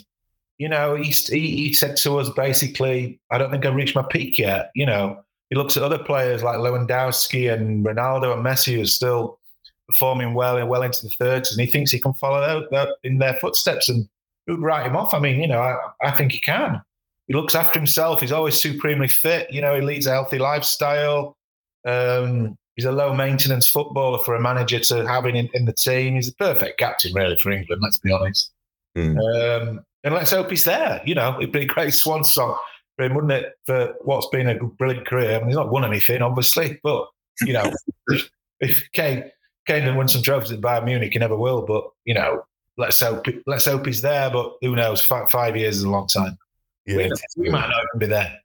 you 0.57 0.69
know, 0.69 0.95
he, 0.95 1.11
he, 1.11 1.55
he 1.57 1.73
said 1.73 1.97
to 1.97 2.17
us 2.19 2.29
basically, 2.29 3.19
I 3.31 3.37
don't 3.37 3.51
think 3.51 3.65
I've 3.65 3.75
reached 3.75 3.95
my 3.95 4.03
peak 4.03 4.37
yet. 4.37 4.71
You 4.75 4.85
know, 4.85 5.23
he 5.49 5.55
looks 5.55 5.77
at 5.77 5.83
other 5.83 5.99
players 5.99 6.43
like 6.43 6.57
Lewandowski 6.57 7.53
and 7.53 7.85
Ronaldo 7.85 8.33
and 8.33 8.45
Messi 8.45 8.75
who 8.75 8.85
still 8.85 9.39
performing 9.87 10.33
well 10.33 10.57
and 10.57 10.69
well 10.69 10.81
into 10.81 11.03
the 11.03 11.11
thirds, 11.19 11.51
and 11.51 11.61
he 11.61 11.71
thinks 11.71 11.91
he 11.91 11.99
can 11.99 12.13
follow 12.15 12.67
that, 12.71 12.89
in 13.03 13.19
their 13.19 13.35
footsteps. 13.35 13.89
And 13.89 14.07
who'd 14.47 14.59
write 14.59 14.85
him 14.85 14.95
off? 14.95 15.13
I 15.13 15.19
mean, 15.19 15.39
you 15.39 15.47
know, 15.47 15.59
I, 15.59 15.77
I 16.01 16.11
think 16.11 16.31
he 16.31 16.39
can. 16.39 16.81
He 17.27 17.33
looks 17.33 17.55
after 17.55 17.79
himself. 17.79 18.21
He's 18.21 18.31
always 18.31 18.59
supremely 18.59 19.07
fit. 19.07 19.51
You 19.51 19.61
know, 19.61 19.75
he 19.75 19.81
leads 19.81 20.05
a 20.05 20.11
healthy 20.11 20.37
lifestyle. 20.37 21.37
Um, 21.85 22.57
he's 22.75 22.85
a 22.85 22.91
low 22.91 23.13
maintenance 23.13 23.67
footballer 23.67 24.19
for 24.19 24.35
a 24.35 24.41
manager 24.41 24.79
to 24.79 25.07
have 25.07 25.25
in, 25.25 25.35
in 25.35 25.65
the 25.65 25.73
team. 25.73 26.15
He's 26.15 26.29
a 26.29 26.35
perfect 26.35 26.79
captain, 26.79 27.13
really, 27.13 27.37
for 27.37 27.51
England. 27.51 27.81
Let's 27.83 27.97
be 27.97 28.11
honest. 28.11 28.51
Mm. 28.95 29.19
Um, 29.19 29.85
and 30.05 30.13
let's 30.13 30.31
hope 30.31 30.51
he's 30.51 30.63
there. 30.63 31.01
You 31.03 31.15
know, 31.15 31.35
it'd 31.37 31.51
be 31.51 31.63
a 31.63 31.65
great 31.65 31.93
swan 31.93 32.23
song 32.23 32.57
for 32.95 33.05
him, 33.05 33.15
wouldn't 33.15 33.33
it? 33.33 33.53
For 33.65 33.95
what's 34.01 34.27
been 34.27 34.47
a 34.47 34.63
brilliant 34.63 35.07
career. 35.07 35.35
I 35.35 35.39
mean, 35.39 35.47
he's 35.47 35.55
not 35.57 35.71
won 35.71 35.83
anything, 35.83 36.21
obviously, 36.21 36.79
but 36.83 37.07
you 37.41 37.53
know, 37.53 37.73
if 38.61 38.87
Kane 38.93 39.29
Kane 39.65 39.81
didn't 39.81 39.97
win 39.97 40.07
some 40.07 40.21
trophies 40.21 40.51
at 40.51 40.61
Bayern 40.61 40.85
Munich, 40.85 41.11
he 41.11 41.19
never 41.19 41.35
will. 41.35 41.63
But 41.63 41.89
you 42.05 42.13
know, 42.13 42.45
let's 42.77 43.01
hope 43.01 43.25
let's 43.47 43.65
hope 43.65 43.87
he's 43.87 44.01
there. 44.01 44.29
But 44.29 44.53
who 44.61 44.75
knows? 44.75 45.03
Five, 45.03 45.31
five 45.31 45.57
years 45.57 45.77
is 45.77 45.83
a 45.83 45.89
long 45.89 46.07
time. 46.07 46.37
Yeah, 46.85 46.97
we, 46.97 47.11
we 47.37 47.49
might 47.49 47.67
not 47.67 47.83
even 47.95 47.99
be 47.99 48.05
there. 48.05 48.39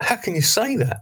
how 0.00 0.16
can 0.16 0.34
you 0.34 0.42
say 0.42 0.76
that? 0.76 1.00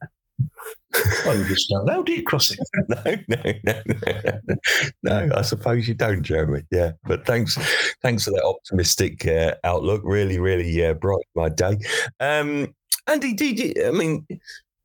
Don't 0.92 1.86
know, 1.86 2.02
do 2.02 2.12
you, 2.12 2.22
Crossing? 2.22 2.58
no, 2.88 3.02
no, 3.28 3.52
no, 3.64 3.82
no, 3.86 4.56
no. 5.02 5.30
I 5.34 5.42
suppose 5.42 5.86
you 5.86 5.94
don't, 5.94 6.22
Jeremy. 6.22 6.62
Yeah, 6.70 6.92
but 7.04 7.26
thanks, 7.26 7.56
thanks 8.02 8.24
for 8.24 8.32
that 8.32 8.44
optimistic 8.44 9.26
uh, 9.26 9.54
outlook. 9.64 10.02
Really, 10.04 10.38
really 10.38 10.84
uh, 10.84 10.94
bright 10.94 11.24
my 11.34 11.48
day. 11.48 11.78
Um, 12.18 12.74
Andy, 13.06 13.34
did 13.34 13.58
you, 13.58 13.72
I 13.86 13.90
mean, 13.90 14.26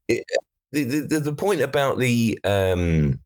it, 0.07 0.25
the, 0.71 0.83
the 1.01 1.19
the 1.19 1.33
point 1.33 1.61
about 1.61 1.97
the 1.99 2.39
um, 2.43 3.19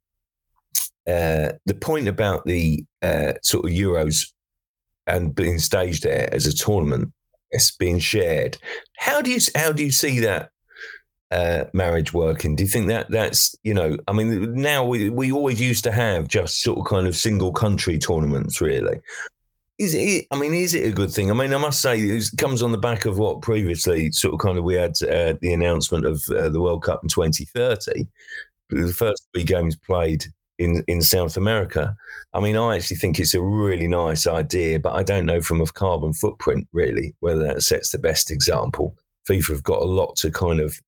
uh, 1.08 1.54
the 1.66 1.76
point 1.80 2.08
about 2.08 2.46
the 2.46 2.86
uh, 3.02 3.34
sort 3.44 3.66
of 3.66 3.72
Euros 3.72 4.32
and 5.08 5.34
being 5.34 5.58
staged 5.58 6.04
there 6.04 6.32
as 6.34 6.46
a 6.46 6.56
tournament, 6.56 7.12
it's 7.52 7.76
being 7.76 8.00
shared. 8.00 8.58
How 8.98 9.22
do 9.22 9.32
you 9.32 9.40
how 9.56 9.72
do 9.72 9.84
you 9.84 9.92
see 9.92 10.20
that 10.20 10.52
uh, 11.32 11.66
marriage 11.74 12.14
working? 12.14 12.56
Do 12.56 12.64
you 12.64 12.70
think 12.70 12.88
that 12.88 13.10
that's 13.10 13.56
you 13.64 13.74
know? 13.74 13.98
I 14.08 14.14
mean, 14.14 14.54
now 14.54 14.84
we 14.84 15.10
we 15.10 15.32
always 15.32 15.60
used 15.62 15.84
to 15.86 15.92
have 15.92 16.28
just 16.28 16.62
sort 16.62 16.80
of 16.80 16.86
kind 16.86 17.08
of 17.08 17.16
single 17.16 17.52
country 17.52 17.98
tournaments, 17.98 18.62
really. 18.62 19.00
Is 19.78 19.94
it? 19.94 20.26
I 20.32 20.38
mean, 20.38 20.54
is 20.54 20.74
it 20.74 20.88
a 20.88 20.92
good 20.92 21.12
thing? 21.12 21.32
I 21.32 21.34
mean, 21.34 21.54
I 21.54 21.58
must 21.58 21.82
say, 21.82 22.00
it 22.00 22.30
comes 22.38 22.62
on 22.62 22.72
the 22.72 22.78
back 22.78 23.06
of 23.06 23.18
what 23.18 23.42
previously 23.42 24.12
sort 24.12 24.34
of 24.34 24.40
kind 24.40 24.58
of 24.58 24.64
we 24.64 24.76
had 24.76 25.02
uh, 25.04 25.36
the 25.42 25.54
announcement 25.54 26.06
of 26.06 26.24
uh, 26.30 26.50
the 26.50 26.60
World 26.60 26.84
Cup 26.84 27.02
in 27.04 27.10
2030. 27.10 28.06
The 28.72 28.94
first 28.94 29.28
three 29.34 29.44
games 29.44 29.76
played 29.76 30.26
in 30.60 30.84
in 30.88 31.02
South 31.02 31.38
America. 31.38 31.96
I 32.34 32.40
mean, 32.42 32.58
I 32.58 32.76
actually 32.76 32.98
think 32.98 33.20
it's 33.20 33.34
a 33.34 33.42
really 33.42 33.88
nice 33.88 34.28
idea, 34.28 34.80
but 34.80 34.94
I 34.94 35.04
don't 35.04 35.26
know 35.26 35.42
from 35.42 35.62
a 35.62 35.66
carbon 35.66 36.14
footprint 36.14 36.68
really 36.74 37.16
whether 37.22 37.44
that 37.44 37.64
sets 37.64 37.92
the 37.92 38.00
best 38.00 38.30
example. 38.30 38.96
FIFA 39.28 39.48
have 39.50 39.64
got 39.64 39.82
a 39.82 39.86
lot 39.86 40.16
to 40.18 40.32
kind 40.32 40.60
of 40.60 40.80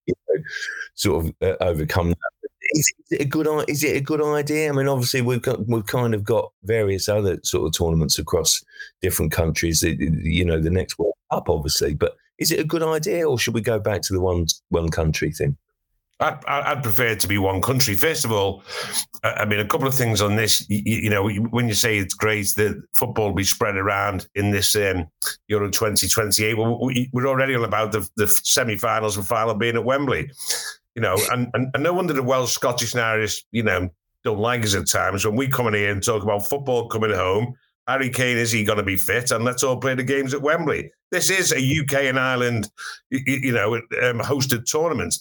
sort 0.96 1.26
of 1.26 1.34
uh, 1.42 1.56
overcome 1.62 2.10
that. 2.10 2.50
Is 2.74 2.94
it 3.10 3.22
a 3.22 3.26
good? 3.26 3.48
Is 3.68 3.84
it 3.84 3.98
a 3.98 4.02
good 4.02 4.22
idea? 4.22 4.70
I 4.70 4.72
mean, 4.72 4.88
obviously 4.88 5.22
we've 5.22 5.42
got 5.42 5.68
we've 5.68 5.86
kind 5.86 6.14
of 6.14 6.24
got 6.24 6.52
various 6.64 7.10
other 7.10 7.40
sort 7.44 7.68
of 7.68 7.78
tournaments 7.78 8.18
across 8.18 8.64
different 9.02 9.32
countries. 9.32 9.84
You 9.84 10.46
know, 10.46 10.60
the 10.60 10.70
next 10.70 10.98
World 10.98 11.16
Cup, 11.32 11.50
obviously, 11.50 11.96
but 11.96 12.16
is 12.38 12.52
it 12.52 12.60
a 12.60 12.64
good 12.64 12.84
idea, 12.84 13.28
or 13.28 13.38
should 13.38 13.54
we 13.54 13.62
go 13.62 13.80
back 13.80 14.02
to 14.04 14.14
the 14.14 14.22
one 14.22 14.48
one 14.70 14.90
country 14.90 15.32
thing? 15.32 15.58
I'd, 16.22 16.46
I'd, 16.46 16.84
prefer 16.84 17.16
to 17.16 17.28
be 17.28 17.40
one 17.40 17.62
country. 17.62 17.96
First 17.96 18.26
of 18.26 18.32
all, 18.32 18.64
I 19.24 19.46
mean, 19.46 19.60
a 19.60 19.66
couple 19.66 19.88
of 19.88 19.96
things 19.96 20.22
on 20.22 20.36
this. 20.36 20.68
You, 20.70 20.82
you 20.86 21.10
know, 21.10 21.28
when 21.28 21.68
you 21.68 21.74
say 21.74 21.98
it's 21.98 22.14
great 22.14 22.54
that 22.58 22.82
football 22.96 23.30
will 23.30 23.36
be 23.36 23.44
spread 23.44 23.76
around 23.76 24.28
in 24.36 24.52
this 24.52 24.76
um, 24.76 25.08
Euro 25.48 25.70
2028, 25.70 26.54
well, 26.56 26.80
we're 27.12 27.28
already 27.28 27.56
on 27.56 27.64
about 27.64 27.92
the, 27.92 28.08
the 28.18 28.28
semi 28.28 28.78
finals 28.78 29.18
and 29.18 29.26
final 29.26 29.56
being 29.56 29.76
at 29.76 29.84
Wembley. 29.84 30.30
You 30.96 31.02
know, 31.02 31.18
and, 31.32 31.50
and, 31.54 31.72
and 31.74 31.84
no 31.84 31.94
wonder 31.94 32.14
the 32.14 32.22
Welsh 32.22 32.52
Scottish 32.52 32.94
and 32.94 33.02
Irish, 33.02 33.44
you 33.52 33.64
know, 33.64 33.90
don't 34.24 34.40
like 34.40 34.64
us 34.64 34.76
at 34.76 34.88
times 34.88 35.26
when 35.26 35.36
we 35.36 35.48
come 35.48 35.68
in 35.68 35.74
here 35.74 35.92
and 35.92 36.04
talk 36.04 36.22
about 36.22 36.48
football 36.48 36.88
coming 36.88 37.12
home. 37.12 37.56
Harry 37.88 38.10
Kane, 38.10 38.38
is 38.38 38.52
he 38.52 38.64
going 38.64 38.78
to 38.78 38.84
be 38.84 38.96
fit? 38.96 39.32
And 39.32 39.44
let's 39.44 39.64
all 39.64 39.78
play 39.78 39.96
the 39.96 40.04
games 40.04 40.34
at 40.34 40.42
Wembley. 40.42 40.92
This 41.10 41.30
is 41.30 41.52
a 41.52 41.58
UK 41.58 42.06
and 42.06 42.20
Ireland, 42.20 42.70
you 43.10 43.52
know, 43.52 43.76
um, 43.76 44.20
hosted 44.20 44.66
tournament. 44.66 45.16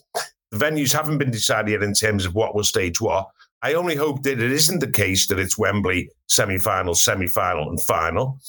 The 0.51 0.59
venues 0.59 0.93
haven't 0.93 1.19
been 1.19 1.31
decided 1.31 1.73
yet 1.73 1.83
in 1.83 1.95
terms 1.95 2.25
of 2.25 2.35
what 2.35 2.55
will 2.55 2.65
stage 2.65 3.01
what. 3.01 3.29
I 3.63 3.75
only 3.75 3.95
hope 3.95 4.23
that 4.23 4.41
it 4.41 4.53
isn't 4.53 4.81
the 4.81 4.91
case 4.91 5.27
that 5.27 5.39
it's 5.39 5.59
Wembley 5.59 6.11
semi-final, 6.29 6.95
semi-final, 6.95 7.69
and 7.69 7.81
final, 7.81 8.41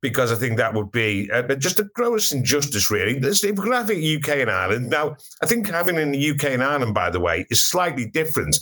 because 0.00 0.32
I 0.32 0.36
think 0.36 0.56
that 0.56 0.72
would 0.74 0.90
be 0.90 1.30
uh, 1.30 1.42
just 1.56 1.78
a 1.78 1.84
gross 1.94 2.32
injustice, 2.32 2.90
really. 2.90 3.16
If 3.16 3.42
we're 3.42 3.52
going 3.52 3.72
to 3.72 3.76
have 3.76 3.90
it 3.90 4.16
UK 4.16 4.38
and 4.38 4.50
Ireland, 4.50 4.88
now 4.88 5.16
I 5.42 5.46
think 5.46 5.68
having 5.68 5.96
it 5.96 6.00
in 6.00 6.12
the 6.12 6.30
UK 6.30 6.44
and 6.44 6.64
Ireland, 6.64 6.94
by 6.94 7.10
the 7.10 7.20
way, 7.20 7.46
is 7.50 7.64
slightly 7.64 8.06
different 8.06 8.58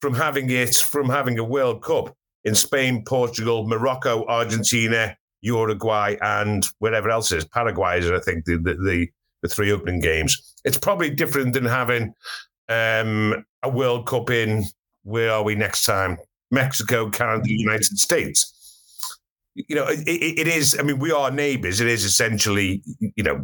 from 0.00 0.14
having 0.14 0.50
it 0.50 0.76
from 0.76 1.08
having 1.08 1.38
a 1.38 1.44
World 1.44 1.82
Cup 1.82 2.14
in 2.44 2.54
Spain, 2.54 3.02
Portugal, 3.04 3.66
Morocco, 3.66 4.24
Argentina, 4.26 5.16
Uruguay, 5.40 6.16
and 6.20 6.66
wherever 6.78 7.10
else 7.10 7.32
is 7.32 7.44
Paraguay 7.44 7.98
is, 7.98 8.10
I 8.10 8.20
think, 8.20 8.44
the, 8.44 8.56
the, 8.58 8.74
the 8.74 9.10
the 9.44 9.54
three 9.54 9.70
opening 9.70 10.00
games. 10.00 10.54
It's 10.64 10.78
probably 10.78 11.10
different 11.10 11.52
than 11.52 11.66
having 11.66 12.14
um, 12.70 13.44
a 13.62 13.68
World 13.68 14.06
Cup 14.06 14.30
in 14.30 14.64
where 15.02 15.30
are 15.30 15.44
we 15.44 15.54
next 15.54 15.84
time? 15.84 16.16
Mexico, 16.50 17.10
Canada, 17.10 17.44
United 17.46 17.98
States. 17.98 18.50
You 19.54 19.76
know, 19.76 19.86
it, 19.86 20.08
it 20.08 20.48
is. 20.48 20.76
I 20.80 20.82
mean, 20.82 20.98
we 20.98 21.12
are 21.12 21.30
neighbours. 21.30 21.80
It 21.80 21.88
is 21.88 22.04
essentially, 22.04 22.82
you 22.98 23.22
know, 23.22 23.40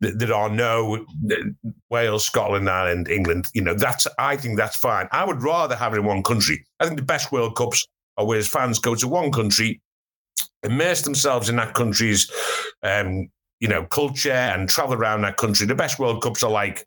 there 0.00 0.32
are 0.32 0.48
no 0.48 1.04
Wales, 1.90 2.24
Scotland, 2.24 2.70
Ireland, 2.70 3.08
England. 3.08 3.48
You 3.52 3.62
know, 3.62 3.74
that's. 3.74 4.06
I 4.18 4.36
think 4.36 4.56
that's 4.56 4.76
fine. 4.76 5.08
I 5.10 5.24
would 5.24 5.42
rather 5.42 5.74
have 5.74 5.92
it 5.92 5.98
in 5.98 6.04
one 6.04 6.22
country. 6.22 6.64
I 6.78 6.86
think 6.86 6.98
the 6.98 7.04
best 7.04 7.32
World 7.32 7.56
Cups 7.56 7.84
are 8.16 8.24
where 8.24 8.40
fans 8.42 8.78
go 8.78 8.94
to 8.94 9.08
one 9.08 9.32
country, 9.32 9.82
immerse 10.62 11.02
themselves 11.02 11.48
in 11.48 11.56
that 11.56 11.74
country's 11.74 12.30
um, 12.82 13.28
you 13.62 13.68
know, 13.68 13.84
culture 13.84 14.32
and 14.32 14.68
travel 14.68 14.96
around 14.96 15.22
that 15.22 15.36
country. 15.36 15.66
The 15.66 15.76
best 15.76 16.00
World 16.00 16.20
Cups 16.20 16.42
are 16.42 16.50
like 16.50 16.84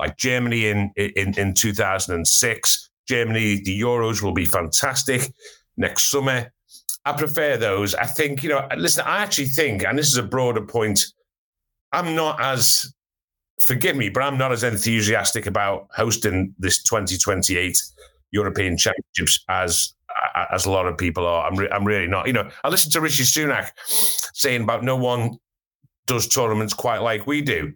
like 0.00 0.16
Germany 0.16 0.66
in 0.66 0.90
in 0.96 1.38
in 1.38 1.54
2006. 1.54 2.90
Germany, 3.06 3.62
the 3.62 3.80
Euros 3.80 4.20
will 4.20 4.32
be 4.32 4.44
fantastic 4.44 5.32
next 5.76 6.10
summer. 6.10 6.52
I 7.04 7.12
prefer 7.12 7.56
those. 7.56 7.94
I 7.94 8.06
think, 8.06 8.42
you 8.42 8.50
know, 8.50 8.68
listen, 8.76 9.04
I 9.06 9.18
actually 9.18 9.46
think, 9.46 9.84
and 9.84 9.98
this 9.98 10.08
is 10.08 10.16
a 10.16 10.22
broader 10.22 10.60
point, 10.60 11.00
I'm 11.92 12.14
not 12.14 12.40
as, 12.40 12.92
forgive 13.60 13.96
me, 13.96 14.10
but 14.10 14.22
I'm 14.22 14.36
not 14.36 14.52
as 14.52 14.62
enthusiastic 14.62 15.46
about 15.46 15.88
hosting 15.94 16.54
this 16.58 16.82
2028 16.82 17.76
European 18.32 18.76
Championships 18.76 19.44
as 19.48 19.94
as 20.50 20.66
a 20.66 20.70
lot 20.70 20.86
of 20.86 20.98
people 20.98 21.24
are. 21.26 21.48
I'm, 21.48 21.56
re- 21.56 21.70
I'm 21.70 21.84
really 21.84 22.08
not. 22.08 22.26
You 22.26 22.32
know, 22.32 22.50
I 22.64 22.68
listened 22.68 22.92
to 22.94 23.00
Rishi 23.00 23.22
Sunak 23.22 23.70
saying 24.34 24.62
about 24.62 24.84
no 24.84 24.96
one 24.96 25.38
does 26.06 26.26
tournaments 26.26 26.74
quite 26.74 26.98
like 26.98 27.26
we 27.26 27.42
do. 27.42 27.72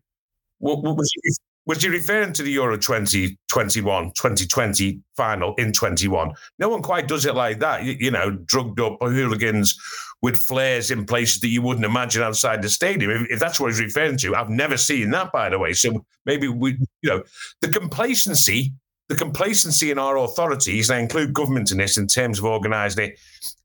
Was 0.60 1.10
he, 1.22 1.30
was 1.66 1.82
he 1.82 1.88
referring 1.88 2.32
to 2.34 2.42
the 2.42 2.52
Euro 2.52 2.76
2021, 2.76 4.04
2020 4.12 5.00
final 5.16 5.54
in 5.54 5.72
21? 5.72 6.32
No 6.58 6.68
one 6.68 6.82
quite 6.82 7.08
does 7.08 7.26
it 7.26 7.34
like 7.34 7.58
that. 7.60 7.84
You, 7.84 7.96
you 7.98 8.10
know, 8.10 8.30
drugged 8.30 8.80
up 8.80 8.98
hooligans 9.00 9.78
with 10.20 10.36
flares 10.36 10.90
in 10.90 11.04
places 11.04 11.40
that 11.40 11.48
you 11.48 11.62
wouldn't 11.62 11.84
imagine 11.84 12.22
outside 12.22 12.62
the 12.62 12.68
stadium. 12.68 13.10
If, 13.10 13.32
if, 13.32 13.40
that's 13.40 13.60
what 13.60 13.68
he's 13.68 13.80
referring 13.80 14.16
to, 14.18 14.34
I've 14.34 14.50
never 14.50 14.76
seen 14.76 15.10
that, 15.10 15.32
by 15.32 15.48
the 15.50 15.58
way. 15.58 15.72
So 15.72 16.04
maybe 16.24 16.48
we, 16.48 16.78
you 17.02 17.10
know, 17.10 17.22
the 17.60 17.68
complacency, 17.68 18.72
the 19.08 19.16
complacency 19.16 19.90
in 19.90 19.98
our 19.98 20.16
authorities, 20.18 20.90
and 20.90 20.98
I 20.98 21.02
include 21.02 21.34
government 21.34 21.72
in 21.72 21.78
this 21.78 21.98
in 21.98 22.06
terms 22.06 22.38
of 22.38 22.46
organising 22.46 23.10
it, 23.10 23.18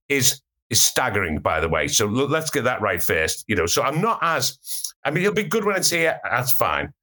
is 0.10 0.41
is 0.69 0.84
staggering, 0.84 1.39
by 1.39 1.60
the 1.60 1.69
way. 1.69 1.88
So 1.88 2.05
let's 2.05 2.51
get 2.51 2.63
that 2.65 2.82
right 2.82 3.01
first. 3.01 3.45
You 3.47 3.55
know, 3.55 3.65
so 3.65 3.82
I'm 3.82 4.01
not 4.01 4.19
as, 4.21 4.58
I 5.03 5.12
mean, 5.12 5.23
it'll 5.23 5.34
be 5.34 5.43
good 5.43 5.65
when 5.65 5.75
it's 5.75 5.89
here. 5.89 6.19
That's 6.29 6.51
fine. 6.51 6.93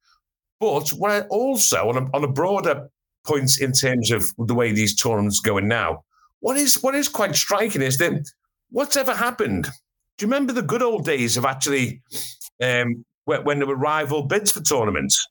But 0.59 0.89
what 0.89 1.11
I 1.11 1.21
also, 1.27 1.89
on 1.89 1.97
a, 1.97 2.15
on 2.15 2.23
a 2.23 2.27
broader 2.27 2.89
point 3.25 3.59
in 3.59 3.73
terms 3.73 4.09
of 4.11 4.25
the 4.37 4.55
way 4.55 4.71
these 4.71 4.95
tournaments 4.95 5.39
going 5.39 5.67
now, 5.67 6.03
what 6.39 6.57
is 6.57 6.81
what 6.81 6.95
is 6.95 7.09
quite 7.09 7.35
striking 7.35 7.81
is 7.81 7.97
that 7.97 8.29
what's 8.69 8.95
ever 8.95 9.13
happened? 9.13 9.65
Do 10.17 10.25
you 10.25 10.27
remember 10.27 10.53
the 10.53 10.61
good 10.61 10.81
old 10.81 11.05
days 11.05 11.37
of 11.37 11.45
actually 11.45 12.01
um, 12.61 13.05
when, 13.25 13.43
when 13.43 13.59
there 13.59 13.67
were 13.67 13.75
rival 13.75 14.23
bids 14.23 14.51
for 14.51 14.61
tournaments? 14.61 15.27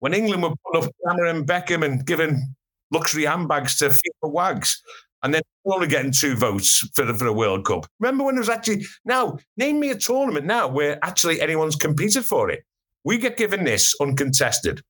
When 0.00 0.14
England 0.14 0.42
were 0.42 0.54
putting 0.64 0.88
up 0.88 0.94
Cameron 1.06 1.46
Beckham 1.46 1.84
and 1.84 2.04
giving 2.04 2.54
luxury 2.90 3.24
handbags 3.24 3.78
to 3.78 3.88
FIFA 3.88 4.32
wags, 4.32 4.82
and 5.22 5.32
then 5.32 5.42
only 5.64 5.86
getting 5.86 6.12
two 6.12 6.34
votes 6.34 6.88
for 6.94 7.04
the, 7.04 7.14
for 7.14 7.24
the 7.24 7.32
World 7.32 7.64
Cup. 7.64 7.86
Remember 8.00 8.24
when 8.24 8.36
it 8.36 8.40
was 8.40 8.48
actually 8.48 8.84
now 9.04 9.38
name 9.56 9.78
me 9.78 9.90
a 9.90 9.96
tournament 9.96 10.46
now 10.46 10.68
where 10.68 10.98
actually 11.04 11.40
anyone's 11.40 11.76
competed 11.76 12.24
for 12.24 12.50
it. 12.50 12.64
We 13.04 13.18
get 13.18 13.36
given 13.36 13.64
this 13.64 13.94
uncontested. 14.00 14.82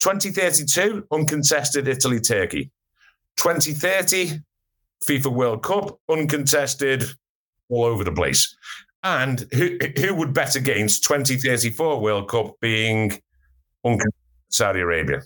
2032 0.00 1.06
uncontested 1.12 1.86
Italy 1.86 2.20
Turkey. 2.20 2.70
2030 3.36 4.40
FIFA 5.06 5.32
World 5.32 5.62
Cup 5.62 5.98
uncontested 6.08 7.04
all 7.68 7.84
over 7.84 8.04
the 8.04 8.12
place. 8.12 8.56
And 9.02 9.46
who 9.52 9.78
who 9.98 10.14
would 10.14 10.34
bet 10.34 10.56
against 10.56 11.04
2034 11.04 12.00
World 12.00 12.28
Cup 12.28 12.56
being 12.60 13.12
uncontested 13.84 14.14
Saudi 14.50 14.80
Arabia? 14.80 15.22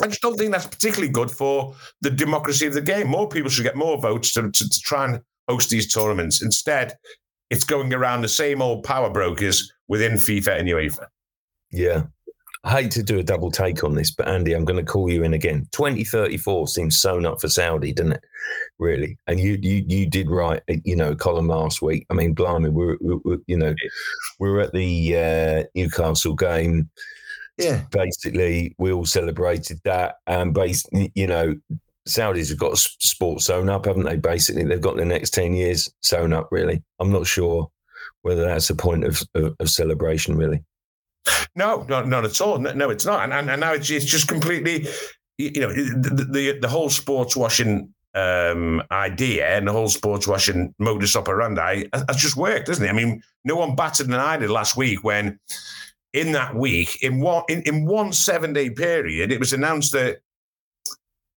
I 0.00 0.06
just 0.06 0.22
don't 0.22 0.36
think 0.36 0.52
that's 0.52 0.66
particularly 0.66 1.12
good 1.12 1.30
for 1.30 1.74
the 2.00 2.10
democracy 2.10 2.66
of 2.66 2.74
the 2.74 2.80
game. 2.80 3.08
More 3.08 3.28
people 3.28 3.50
should 3.50 3.64
get 3.64 3.76
more 3.76 3.98
votes 3.98 4.32
to, 4.34 4.50
to, 4.50 4.68
to 4.68 4.80
try 4.80 5.06
and 5.06 5.20
host 5.48 5.70
these 5.70 5.92
tournaments. 5.92 6.42
Instead, 6.42 6.96
it's 7.50 7.64
going 7.64 7.92
around 7.92 8.22
the 8.22 8.28
same 8.28 8.62
old 8.62 8.84
power 8.84 9.10
brokers 9.10 9.72
within 9.88 10.12
FIFA 10.12 10.60
and 10.60 10.68
UEFA. 10.68 11.06
Yeah. 11.70 12.04
I 12.64 12.82
hate 12.82 12.92
to 12.92 13.02
do 13.02 13.18
a 13.18 13.24
double 13.24 13.50
take 13.50 13.82
on 13.82 13.94
this, 13.94 14.12
but 14.12 14.28
Andy, 14.28 14.52
I'm 14.52 14.64
going 14.64 14.84
to 14.84 14.90
call 14.90 15.10
you 15.10 15.24
in 15.24 15.34
again. 15.34 15.66
2034 15.72 16.68
seems 16.68 16.96
sewn 16.96 17.26
up 17.26 17.40
for 17.40 17.48
Saudi, 17.48 17.92
doesn't 17.92 18.12
it? 18.12 18.24
Really? 18.78 19.18
And 19.26 19.40
you 19.40 19.58
you 19.60 19.84
you 19.88 20.08
did 20.08 20.30
write, 20.30 20.62
you 20.68 20.94
know, 20.94 21.16
column 21.16 21.48
last 21.48 21.82
week. 21.82 22.06
I 22.08 22.14
mean, 22.14 22.34
blimey, 22.34 22.68
we're, 22.68 22.96
we're 23.00 23.38
you 23.48 23.56
know, 23.56 23.74
we 24.38 24.48
are 24.48 24.60
at 24.60 24.72
the 24.72 25.16
uh, 25.16 25.64
Newcastle 25.74 26.34
game 26.34 26.88
yeah. 27.64 27.82
Basically, 27.90 28.74
we 28.78 28.92
all 28.92 29.06
celebrated 29.06 29.80
that. 29.84 30.16
And 30.26 30.52
based, 30.54 30.88
you 31.14 31.26
know, 31.26 31.54
Saudis 32.08 32.48
have 32.48 32.58
got 32.58 32.78
sports 32.78 33.46
sewn 33.46 33.68
up, 33.68 33.86
haven't 33.86 34.04
they? 34.04 34.16
Basically, 34.16 34.64
they've 34.64 34.80
got 34.80 34.96
the 34.96 35.04
next 35.04 35.30
10 35.30 35.54
years 35.54 35.92
sewn 36.02 36.32
up, 36.32 36.48
really. 36.50 36.82
I'm 36.98 37.12
not 37.12 37.26
sure 37.26 37.70
whether 38.22 38.44
that's 38.44 38.70
a 38.70 38.74
point 38.74 39.04
of, 39.04 39.22
of, 39.34 39.54
of 39.58 39.70
celebration, 39.70 40.36
really. 40.36 40.64
No, 41.54 41.84
not, 41.88 42.08
not 42.08 42.24
at 42.24 42.40
all. 42.40 42.58
No, 42.58 42.72
no 42.72 42.90
it's 42.90 43.06
not. 43.06 43.24
And, 43.24 43.32
and, 43.32 43.50
and 43.50 43.60
now 43.60 43.72
it's, 43.74 43.90
it's 43.90 44.04
just 44.04 44.26
completely, 44.28 44.88
you 45.38 45.60
know, 45.60 45.72
the, 45.72 46.26
the, 46.30 46.58
the 46.60 46.68
whole 46.68 46.90
sports 46.90 47.36
washing 47.36 47.92
um, 48.14 48.82
idea 48.90 49.46
and 49.46 49.66
the 49.66 49.72
whole 49.72 49.88
sports 49.88 50.26
washing 50.26 50.74
modus 50.78 51.16
operandi 51.16 51.84
has 51.92 52.16
just 52.16 52.36
worked, 52.36 52.66
doesn't 52.66 52.84
it? 52.84 52.90
I 52.90 52.92
mean, 52.92 53.22
no 53.44 53.56
one 53.56 53.74
batted 53.74 54.08
an 54.08 54.14
eyelid 54.14 54.50
last 54.50 54.76
week 54.76 55.02
when 55.02 55.38
in 56.12 56.32
that 56.32 56.54
week, 56.54 57.02
in 57.02 57.20
one 57.20 57.44
in, 57.48 57.62
in 57.62 57.86
one 57.86 58.12
seven 58.12 58.52
day 58.52 58.70
period, 58.70 59.32
it 59.32 59.38
was 59.38 59.52
announced 59.52 59.92
that 59.92 60.18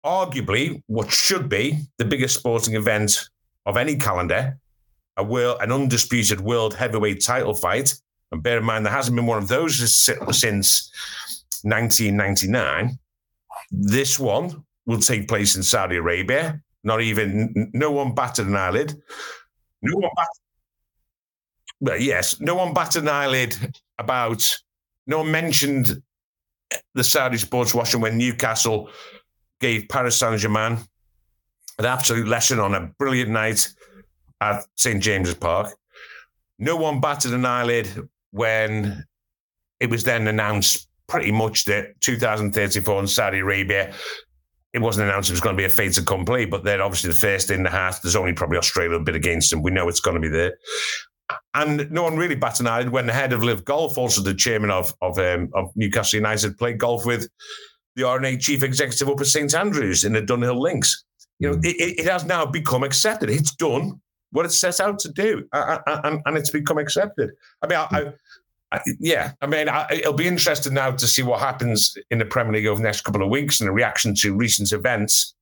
arguably 0.05 0.83
what 0.87 1.11
should 1.11 1.49
be 1.49 1.79
the 1.99 2.05
biggest 2.05 2.39
sporting 2.39 2.75
event 2.75 3.29
of 3.67 3.77
any 3.77 3.97
calendar, 3.97 4.59
a 5.17 5.25
world 5.25 5.59
an 5.61 5.73
undisputed 5.73 6.41
world 6.41 6.75
heavyweight 6.75 7.23
title 7.23 7.55
fight. 7.55 7.95
And 8.31 8.43
bear 8.43 8.59
in 8.59 8.65
mind 8.65 8.87
there 8.87 8.93
hasn't 8.93 9.15
been 9.15 9.27
one 9.27 9.39
of 9.39 9.49
those 9.49 9.77
since 9.99 10.91
1999. 11.63 12.99
This 13.71 14.19
one 14.19 14.65
will 14.87 15.01
take 15.01 15.29
place 15.29 15.55
in 15.55 15.63
Saudi 15.63 15.97
Arabia. 15.97 16.61
Not 16.83 17.03
even 17.03 17.71
no 17.75 17.91
one 17.91 18.15
batted 18.15 18.47
an 18.47 18.57
eyelid. 18.57 19.01
No 19.83 19.97
one 19.97 20.11
batted 20.17 20.43
but 21.83 22.01
yes, 22.01 22.41
no 22.41 22.55
one 22.55 22.73
batted 22.73 23.03
an 23.03 23.09
eyelid 23.09 23.57
about, 23.99 24.59
no 25.07 25.19
one 25.19 25.31
mentioned 25.31 26.03
eh, 26.73 26.77
the 26.95 27.05
Saudi 27.05 27.39
sports 27.39 27.75
washing 27.75 28.01
when 28.01 28.19
Newcastle 28.19 28.91
gave 29.61 29.89
Paris 29.89 30.19
Saint 30.19 30.39
Germain 30.41 30.79
an 31.79 31.85
absolute 31.85 32.29
lesson 32.29 32.59
on 32.61 32.75
a 32.75 32.93
brilliant 32.99 33.31
night 33.31 33.69
at 34.41 34.65
St 34.77 35.03
James's 35.03 35.35
Park. 35.35 35.73
No 36.59 36.77
one 36.77 37.01
batted 37.01 37.33
an 37.33 37.45
eyelid 37.45 37.89
when 38.31 39.05
it 39.81 39.91
was 39.91 40.05
then 40.05 40.29
announced 40.29 40.89
pretty 41.09 41.33
much 41.33 41.65
that 41.65 42.01
2034 42.01 43.01
in 43.01 43.07
Saudi 43.07 43.39
Arabia. 43.39 43.93
It 44.73 44.81
wasn't 44.81 45.09
announced 45.09 45.29
it 45.29 45.35
was 45.35 45.41
going 45.41 45.57
to 45.57 45.61
be 45.61 45.67
a 45.67 45.69
fait 45.69 45.99
accompli, 45.99 46.47
but 46.47 46.65
they're 46.65 46.83
obviously 46.83 47.11
the 47.11 47.17
first 47.17 47.51
in 47.51 47.63
the 47.63 47.71
hat. 47.71 47.97
There's 48.03 48.17
only 48.17 48.33
probably 48.33 48.59
Australia 48.59 48.97
a 48.97 49.01
bit 49.01 49.15
against 49.15 49.51
them. 49.51 49.63
We 49.63 49.71
know 49.71 49.89
it's 49.89 50.01
going 50.01 50.15
to 50.15 50.21
be 50.21 50.29
there 50.29 50.55
and 51.55 51.91
no 51.91 52.03
one 52.03 52.17
really 52.17 52.35
batted 52.35 52.61
an 52.61 52.67
eyelid 52.69 52.91
when 52.91 53.07
the 53.07 53.13
head 53.13 53.33
of 53.33 53.43
LIV 53.43 53.65
Golf, 53.65 53.99
also 53.99 54.23
the 54.23 54.35
chairman 54.35 54.71
of 54.71 54.95
of, 55.01 55.19
um, 55.19 55.51
of 55.55 55.71
Newcastle 55.77 56.19
United, 56.19 56.59
played 56.59 56.79
golf 56.79 57.05
with 57.05 57.29
the 57.97 58.05
R&A 58.05 58.37
chief 58.37 58.63
executive 58.63 59.09
up 59.09 59.21
at 59.21 59.27
St 59.27 59.55
Andrews 59.55 60.05
in 60.05 60.13
the 60.15 60.23
Dunhill 60.23 60.59
Links. 60.59 61.05
You 61.39 61.51
know, 61.51 61.57
mm. 61.57 61.65
it, 61.65 62.01
it, 62.01 62.07
has 62.07 62.25
now 62.25 62.47
become 62.47 62.83
accepted. 62.83 63.29
It's 63.29 63.55
done 63.55 64.01
what 64.31 64.47
it 64.47 64.53
set 64.53 64.81
out 64.81 64.99
to 65.01 65.11
do, 65.11 65.47
and, 65.53 66.23
and 66.25 66.37
it's 66.37 66.51
become 66.51 66.79
accepted. 66.79 67.31
I 67.61 67.67
mean, 67.67 67.79
I, 67.79 67.87
I, 67.91 68.13
I, 68.73 68.81
yeah, 68.99 69.33
I 69.43 69.47
mean, 69.47 69.69
it'll 69.91 70.15
be 70.15 70.27
interesting 70.27 70.75
now 70.75 70.93
to 70.93 71.07
see 71.07 71.23
what 71.23 71.41
happens 71.41 71.97
in 72.11 72.19
the 72.19 72.25
Premier 72.25 72.55
League 72.55 72.67
over 72.67 72.79
the 72.79 72.87
next 72.87 73.03
couple 73.03 73.23
of 73.23 73.29
weeks 73.29 73.61
and 73.61 73.69
the 73.69 73.73
reaction 73.73 74.15
to 74.17 74.35
recent 74.35 74.73
events. 74.73 75.35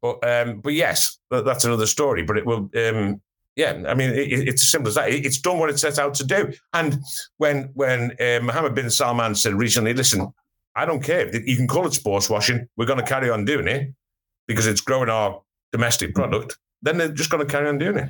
But 0.00 0.26
um, 0.26 0.60
but 0.60 0.72
yes, 0.72 1.18
that's 1.30 1.64
another 1.64 1.86
story. 1.86 2.22
But 2.22 2.38
it 2.38 2.46
will 2.46 2.70
um, 2.76 3.20
yeah, 3.56 3.82
I 3.86 3.94
mean, 3.94 4.10
it, 4.10 4.48
it's 4.48 4.62
as 4.62 4.70
simple 4.70 4.88
as 4.88 4.94
that. 4.94 5.10
It's 5.10 5.40
done 5.40 5.58
what 5.58 5.70
it 5.70 5.78
sets 5.78 5.98
out 5.98 6.14
to 6.14 6.26
do. 6.26 6.52
And 6.72 6.98
when 7.36 7.70
when 7.74 8.12
uh, 8.20 8.40
Mohammed 8.42 8.74
bin 8.74 8.90
Salman 8.90 9.34
said 9.34 9.54
recently, 9.54 9.92
listen, 9.94 10.32
I 10.74 10.86
don't 10.86 11.02
care. 11.02 11.34
You 11.36 11.56
can 11.56 11.68
call 11.68 11.86
it 11.86 11.92
sports 11.92 12.30
washing. 12.30 12.66
We're 12.76 12.86
going 12.86 12.98
to 12.98 13.04
carry 13.04 13.28
on 13.28 13.44
doing 13.44 13.68
it 13.68 13.92
because 14.48 14.66
it's 14.66 14.80
growing 14.80 15.10
our 15.10 15.42
domestic 15.70 16.14
product. 16.14 16.56
Then 16.80 16.98
they're 16.98 17.12
just 17.12 17.30
going 17.30 17.46
to 17.46 17.50
carry 17.50 17.68
on 17.68 17.78
doing 17.78 17.96
it. 17.96 18.08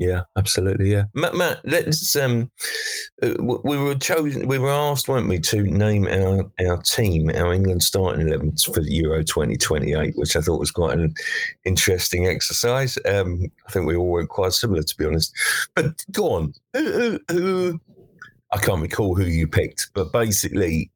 Yeah, 0.00 0.22
absolutely. 0.34 0.90
Yeah, 0.90 1.04
Matt. 1.12 1.34
Matt 1.34 1.60
let's. 1.62 2.16
Um, 2.16 2.50
uh, 3.22 3.34
we 3.38 3.76
were 3.76 3.94
chosen. 3.94 4.48
We 4.48 4.58
were 4.58 4.70
asked, 4.70 5.08
weren't 5.08 5.28
we, 5.28 5.38
to 5.40 5.62
name 5.62 6.06
our 6.06 6.50
our 6.66 6.78
team, 6.78 7.28
our 7.28 7.52
England 7.52 7.82
starting 7.82 8.26
eleven 8.26 8.56
for 8.56 8.80
the 8.80 8.94
Euro 8.94 9.22
twenty 9.22 9.58
twenty 9.58 9.92
eight, 9.92 10.16
which 10.16 10.36
I 10.36 10.40
thought 10.40 10.58
was 10.58 10.70
quite 10.70 10.98
an 10.98 11.12
interesting 11.66 12.26
exercise. 12.26 12.96
Um, 13.04 13.52
I 13.68 13.72
think 13.72 13.86
we 13.86 13.94
all 13.94 14.12
went 14.12 14.30
quite 14.30 14.54
similar, 14.54 14.82
to 14.82 14.96
be 14.96 15.04
honest. 15.04 15.34
But 15.74 16.02
go 16.10 16.32
on, 16.32 16.54
who, 16.72 16.92
who, 16.92 17.20
who 17.30 17.80
I 18.52 18.56
can't 18.56 18.80
recall 18.80 19.14
who 19.14 19.24
you 19.26 19.46
picked, 19.46 19.90
but 19.92 20.12
basically, 20.12 20.90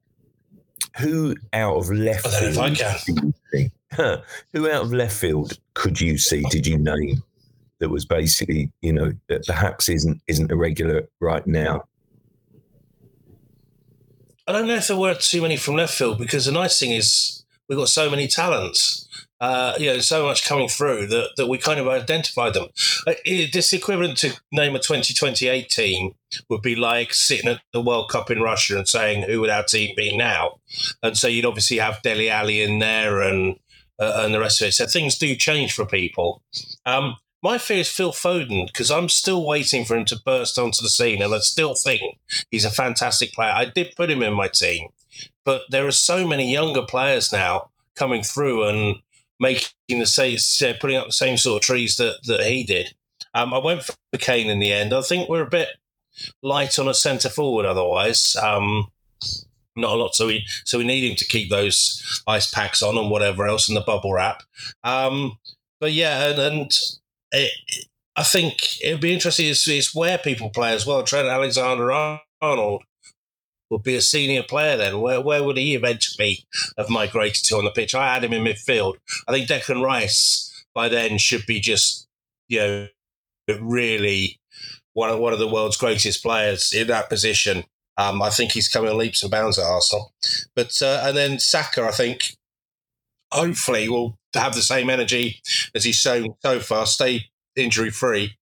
who 0.97 1.37
out 1.53 1.77
of 1.77 1.91
left 1.91 2.27
field? 2.27 3.35
who 4.55 4.71
out 4.71 4.85
of 4.85 4.95
left 4.95 5.15
field 5.15 5.59
could 5.75 6.01
you 6.01 6.17
see? 6.17 6.43
Did 6.49 6.67
you 6.67 6.79
name? 6.79 7.23
That 7.81 7.91
was 7.91 8.05
basically, 8.05 8.71
you 8.81 8.93
know, 8.93 9.13
that 9.29 9.47
perhaps 9.47 9.89
isn't 9.89 10.23
isn't 10.27 10.51
a 10.51 10.57
regular 10.57 11.09
right 11.21 11.47
now. 11.47 11.85
I 14.47 14.53
don't 14.53 14.67
know 14.67 14.77
if 14.77 14.89
there 14.89 14.97
were 14.97 15.15
too 15.15 15.43
many 15.43 15.57
from 15.57 15.75
left 15.75 15.95
field 15.95 16.19
because 16.19 16.45
the 16.45 16.53
nice 16.53 16.79
thing 16.79 16.91
is 16.91 17.45
we've 17.69 17.79
got 17.79 17.89
so 17.89 18.11
many 18.11 18.29
talents. 18.29 19.09
Uh, 19.41 19.75
you 19.79 19.87
know, 19.87 19.99
so 19.99 20.25
much 20.25 20.47
coming 20.47 20.69
through 20.69 21.07
that, 21.07 21.31
that 21.37 21.49
we 21.49 21.59
kind 21.59 21.79
of 21.79 21.87
identified 21.87 22.55
them. 22.55 22.69
Uh, 23.07 23.13
this 23.53 23.75
equivalent 23.75 24.17
to 24.17 24.33
name 24.53 24.75
a 24.75 24.79
2028 24.79 25.69
team 25.69 26.15
would 26.49 26.63
be 26.63 26.75
like 26.75 27.13
sitting 27.13 27.51
at 27.51 27.61
the 27.73 27.81
World 27.81 28.09
Cup 28.11 28.31
in 28.31 28.41
Russia 28.41 28.79
and 28.79 28.89
saying, 28.89 29.25
who 29.25 29.41
would 29.41 29.51
our 29.51 29.65
team 29.65 29.95
be 29.97 30.17
now? 30.17 30.61
And 31.03 31.19
so 31.19 31.29
you'd 31.29 31.45
obviously 31.45 31.79
have 31.79 32.01
Dele 32.01 32.31
Alli 32.31 32.63
in 32.63 32.79
there 32.79 33.21
and 33.21 33.59
uh, 33.99 34.23
and 34.25 34.35
the 34.35 34.41
rest 34.41 34.61
of 34.61 34.69
it. 34.69 34.73
So 34.73 34.87
things 34.87 35.19
do 35.19 35.35
change 35.37 35.73
for 35.73 35.85
people. 35.85 36.43
Um, 36.87 37.17
my 37.45 37.59
fear 37.59 37.81
is 37.81 37.91
Phil 37.91 38.11
Foden 38.11 38.67
because 38.67 38.91
I'm 38.91 39.11
still 39.11 39.47
waiting 39.47 39.85
for 39.85 39.95
him 39.95 40.07
to 40.07 40.19
burst 40.25 40.59
onto 40.59 40.83
the 40.83 40.89
scene, 40.89 41.21
and 41.21 41.35
I 41.35 41.41
still 41.41 41.75
think 41.75 42.19
he's 42.51 42.65
a 42.65 42.71
fantastic 42.71 43.35
player. 43.35 43.53
I 43.53 43.67
did 43.67 43.95
put 43.97 44.11
him 44.11 44.23
in 44.23 44.33
my 44.33 44.49
team, 44.49 44.89
but 45.45 45.61
there 45.69 45.87
are 45.87 45.93
so 45.93 46.27
many 46.27 46.51
younger 46.51 46.81
players 46.81 47.33
now 47.33 47.69
coming 47.97 48.23
through 48.23 48.65
and 48.65 48.97
making 49.39 49.99
the 49.99 50.07
same, 50.07 50.39
putting 50.81 50.97
up 50.97 51.09
the 51.09 51.13
same 51.13 51.37
sort 51.37 51.63
of 51.63 51.67
trees 51.67 51.99
that 51.99 52.17
that 52.25 52.41
he 52.47 52.65
did. 52.65 52.95
Um, 53.35 53.53
I 53.53 53.59
went 53.59 53.83
for 53.83 53.95
Kane 54.17 54.49
in 54.49 54.59
the 54.59 54.73
end. 54.73 54.95
I 54.95 55.03
think 55.03 55.29
we're 55.29 55.43
a 55.43 55.51
bit 55.51 55.69
light 56.43 56.79
on 56.79 56.89
a 56.89 56.95
centre 56.95 57.29
forward 57.29 57.67
otherwise. 57.67 58.37
Um, 58.37 58.87
not 59.77 59.93
a 59.93 59.97
lot. 59.97 60.15
So 60.15 60.29
we 60.29 60.47
so 60.65 60.79
we 60.79 60.85
need 60.85 61.11
him 61.11 61.17
to 61.17 61.27
keep 61.27 61.51
those 61.51 62.23
ice 62.27 62.51
packs 62.51 62.83
on 62.83 62.97
and 62.97 63.11
whatever 63.11 63.47
else 63.47 63.69
in 63.69 63.75
the 63.75 63.83
bubble 63.83 64.15
wrap. 64.15 64.45
Um, 64.83 65.39
but 65.79 65.93
yeah, 65.93 66.29
and, 66.29 66.39
and 66.39 66.71
it, 67.35 67.87
I 68.17 68.23
think 68.23 68.81
it'd 68.83 69.01
be 69.01 69.13
interesting 69.13 69.47
to 69.49 69.55
see 69.55 69.83
where 69.93 70.19
people 70.19 70.51
play 70.51 70.73
as 70.73 70.87
well. 70.87 71.03
Trent 71.03 71.29
Alexander 71.29 72.19
Arnold 72.41 72.85
would 73.71 73.83
be 73.83 73.97
a 73.97 74.01
senior 74.01 74.43
player 74.43 74.77
then. 74.77 75.01
Where 75.01 75.21
where 75.21 75.43
would 75.43 75.57
he 75.57 75.75
eventually 75.75 76.47
have 76.79 76.89
migrated 76.89 77.45
to 77.47 77.57
on 77.57 77.65
the 77.65 77.71
pitch? 77.71 77.95
I 77.95 78.15
had 78.15 78.25
him 78.25 78.33
in 78.33 78.45
midfield. 78.45 78.95
I 79.27 79.33
think 79.33 79.49
Declan 79.49 79.83
Rice 79.83 80.65
by 80.75 80.89
then 80.89 81.19
should 81.19 81.47
be 81.47 81.61
just 81.61 82.07
you 82.49 82.61
know 82.61 82.87
really 83.61 84.39
one 84.93 85.11
of 85.11 85.19
one 85.19 85.33
of 85.33 85.39
the 85.39 85.49
world's 85.49 85.77
greatest 85.77 86.23
players 86.23 86.73
in 86.73 86.87
that 86.89 87.09
position. 87.09 87.65
Um, 87.97 88.23
I 88.23 88.31
think 88.31 88.53
he's 88.53 88.69
coming 88.69 88.97
leaps 88.97 89.23
and 89.23 89.31
bounds 89.31 89.59
at 89.59 89.67
Arsenal. 89.67 90.13
But 90.55 90.81
uh, 90.83 91.03
and 91.05 91.17
then 91.17 91.39
Saka, 91.39 91.85
I 91.85 91.91
think, 91.91 92.37
hopefully 93.35 93.89
will 93.89 94.19
have 94.35 94.55
the 94.55 94.63
same 94.63 94.89
energy 94.89 95.41
as 95.75 95.85
he's 95.85 95.97
shown 95.97 96.35
so 96.43 96.61
far, 96.61 96.87
stay 96.87 97.27
injury 97.57 97.91
free, 97.91 98.37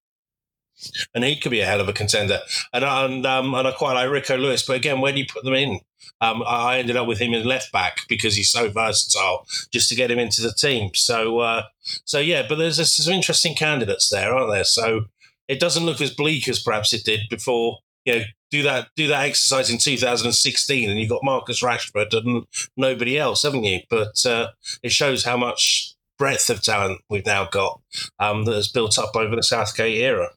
and 1.15 1.25
he 1.25 1.37
could 1.37 1.51
be 1.51 1.61
a 1.61 1.67
hell 1.67 1.81
of 1.81 1.89
a 1.89 1.93
contender. 1.93 2.41
And 2.73 2.85
and 2.85 3.27
um, 3.27 3.55
and 3.55 3.67
I 3.69 3.73
quite 3.73 3.95
like 3.95 4.11
Rico 4.11 4.37
Lewis, 4.37 4.65
but 4.65 4.77
again, 4.77 5.01
where 5.01 5.13
do 5.13 5.19
you 5.19 5.27
put 5.27 5.45
them 5.45 5.55
in? 5.55 5.81
Um, 6.21 6.43
I 6.47 6.79
ended 6.79 6.97
up 6.97 7.07
with 7.07 7.19
him 7.19 7.35
in 7.35 7.45
left 7.45 7.73
back 7.73 8.01
because 8.09 8.37
he's 8.37 8.51
so 8.51 8.69
versatile, 8.71 9.47
just 9.73 9.89
to 9.89 9.95
get 9.95 10.11
him 10.11 10.19
into 10.19 10.41
the 10.41 10.53
team. 10.53 10.91
So 10.95 11.41
uh, 11.41 11.65
so 12.05 12.19
yeah, 12.19 12.45
but 12.49 12.57
there's, 12.57 12.77
there's 12.77 12.93
some 12.93 13.15
interesting 13.15 13.55
candidates 13.55 14.09
there, 14.09 14.35
aren't 14.35 14.53
there? 14.53 14.65
So 14.65 15.07
it 15.49 15.61
doesn't 15.61 15.85
look 15.85 16.01
as 16.01 16.15
bleak 16.15 16.49
as 16.49 16.63
perhaps 16.63 16.93
it 16.93 17.05
did 17.05 17.21
before. 17.29 17.79
You 18.05 18.19
know, 18.19 18.25
do 18.51 18.63
that 18.65 18.89
do 18.97 19.09
that 19.09 19.25
exercise 19.25 19.71
in 19.71 19.79
2016, 19.79 20.91
and 20.91 20.99
you've 20.99 21.09
got 21.09 21.25
Marcus 21.25 21.63
Rashford 21.63 22.13
and 22.13 22.45
nobody 22.77 23.19
else, 23.19 23.43
haven't 23.43 23.65
you? 23.65 23.81
But 23.89 24.25
uh, 24.27 24.49
it 24.83 24.93
shows 24.93 25.25
how 25.25 25.37
much 25.37 25.95
breadth 26.19 26.51
of 26.51 26.63
talent 26.63 27.01
we've 27.09 27.27
now 27.27 27.47
got 27.47 27.81
um, 28.19 28.45
that 28.45 28.55
has 28.55 28.69
built 28.69 28.99
up 28.99 29.17
over 29.17 29.35
the 29.35 29.43
Southgate 29.43 29.97
era. 29.97 30.29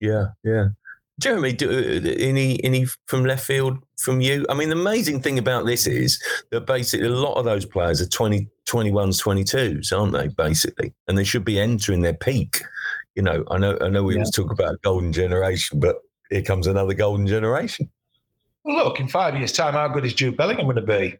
Yeah, 0.00 0.28
yeah. 0.42 0.68
Jeremy, 1.20 1.52
do, 1.52 1.68
uh, 1.68 2.08
any 2.18 2.62
any 2.64 2.86
from 3.06 3.24
left 3.24 3.44
field 3.44 3.78
from 3.98 4.20
you? 4.20 4.46
I 4.48 4.54
mean, 4.54 4.68
the 4.68 4.76
amazing 4.76 5.20
thing 5.20 5.38
about 5.38 5.66
this 5.66 5.86
is 5.86 6.22
that 6.50 6.66
basically 6.66 7.08
a 7.08 7.10
lot 7.10 7.34
of 7.34 7.44
those 7.44 7.66
players 7.66 8.00
are 8.00 8.08
20, 8.08 8.48
21s, 8.68 9.22
22s, 9.22 9.92
aren't 9.96 10.12
they? 10.12 10.28
Basically, 10.28 10.94
and 11.08 11.18
they 11.18 11.24
should 11.24 11.44
be 11.44 11.58
entering 11.58 12.02
their 12.02 12.14
peak. 12.14 12.62
You 13.16 13.22
know, 13.22 13.44
I 13.50 13.58
know, 13.58 13.76
I 13.80 13.88
know 13.88 14.04
we 14.04 14.14
yeah. 14.14 14.20
was 14.20 14.30
talking 14.30 14.52
about 14.52 14.80
golden 14.82 15.12
generation, 15.12 15.80
but 15.80 15.96
here 16.30 16.42
comes 16.42 16.66
another 16.66 16.94
golden 16.94 17.26
generation. 17.26 17.90
Look, 18.64 19.00
in 19.00 19.08
five 19.08 19.36
years' 19.36 19.52
time, 19.52 19.74
how 19.74 19.88
good 19.88 20.04
is 20.04 20.14
Jude 20.14 20.36
Bellingham 20.36 20.66
going 20.66 20.76
to 20.76 20.82
be? 20.82 21.16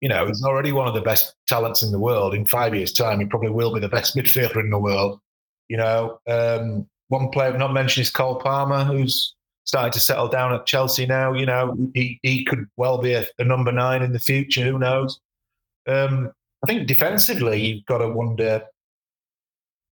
You 0.00 0.08
know, 0.08 0.26
he's 0.26 0.44
already 0.44 0.72
one 0.72 0.86
of 0.86 0.94
the 0.94 1.00
best 1.00 1.34
talents 1.48 1.82
in 1.82 1.92
the 1.92 1.98
world. 1.98 2.34
In 2.34 2.44
five 2.44 2.74
years' 2.74 2.92
time, 2.92 3.20
he 3.20 3.26
probably 3.26 3.50
will 3.50 3.72
be 3.72 3.80
the 3.80 3.88
best 3.88 4.16
midfielder 4.16 4.60
in 4.60 4.70
the 4.70 4.78
world. 4.78 5.20
You 5.68 5.78
know, 5.78 6.20
um, 6.28 6.86
one 7.08 7.30
player 7.30 7.52
I've 7.52 7.58
not 7.58 7.72
mentioned 7.72 8.02
is 8.02 8.10
Cole 8.10 8.36
Palmer, 8.36 8.84
who's 8.84 9.34
starting 9.64 9.92
to 9.92 10.00
settle 10.00 10.28
down 10.28 10.52
at 10.52 10.66
Chelsea 10.66 11.06
now. 11.06 11.32
You 11.32 11.46
know, 11.46 11.76
he, 11.94 12.18
he 12.22 12.44
could 12.44 12.66
well 12.76 12.98
be 12.98 13.14
a, 13.14 13.24
a 13.38 13.44
number 13.44 13.72
nine 13.72 14.02
in 14.02 14.12
the 14.12 14.18
future. 14.18 14.62
Who 14.62 14.78
knows? 14.78 15.20
Um, 15.86 16.32
I 16.62 16.66
think 16.66 16.86
defensively, 16.86 17.62
you've 17.62 17.86
got 17.86 17.98
to 17.98 18.08
wonder. 18.08 18.62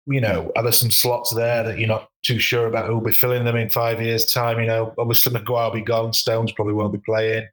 You 0.07 0.19
know, 0.19 0.51
are 0.55 0.63
there 0.63 0.71
some 0.71 0.91
slots 0.91 1.33
there 1.33 1.63
that 1.63 1.77
you're 1.77 1.87
not 1.87 2.09
too 2.23 2.39
sure 2.39 2.67
about 2.67 2.87
who'll 2.87 3.01
be 3.01 3.13
filling 3.13 3.45
them 3.45 3.55
in 3.55 3.69
five 3.69 4.01
years' 4.01 4.31
time? 4.31 4.59
You 4.59 4.65
know, 4.65 4.93
obviously 4.97 5.31
Maguire 5.31 5.65
will 5.65 5.75
be 5.75 5.81
gone, 5.81 6.13
Stones 6.13 6.51
probably 6.51 6.73
won't 6.73 6.93
be 6.93 6.99
playing. 6.99 7.47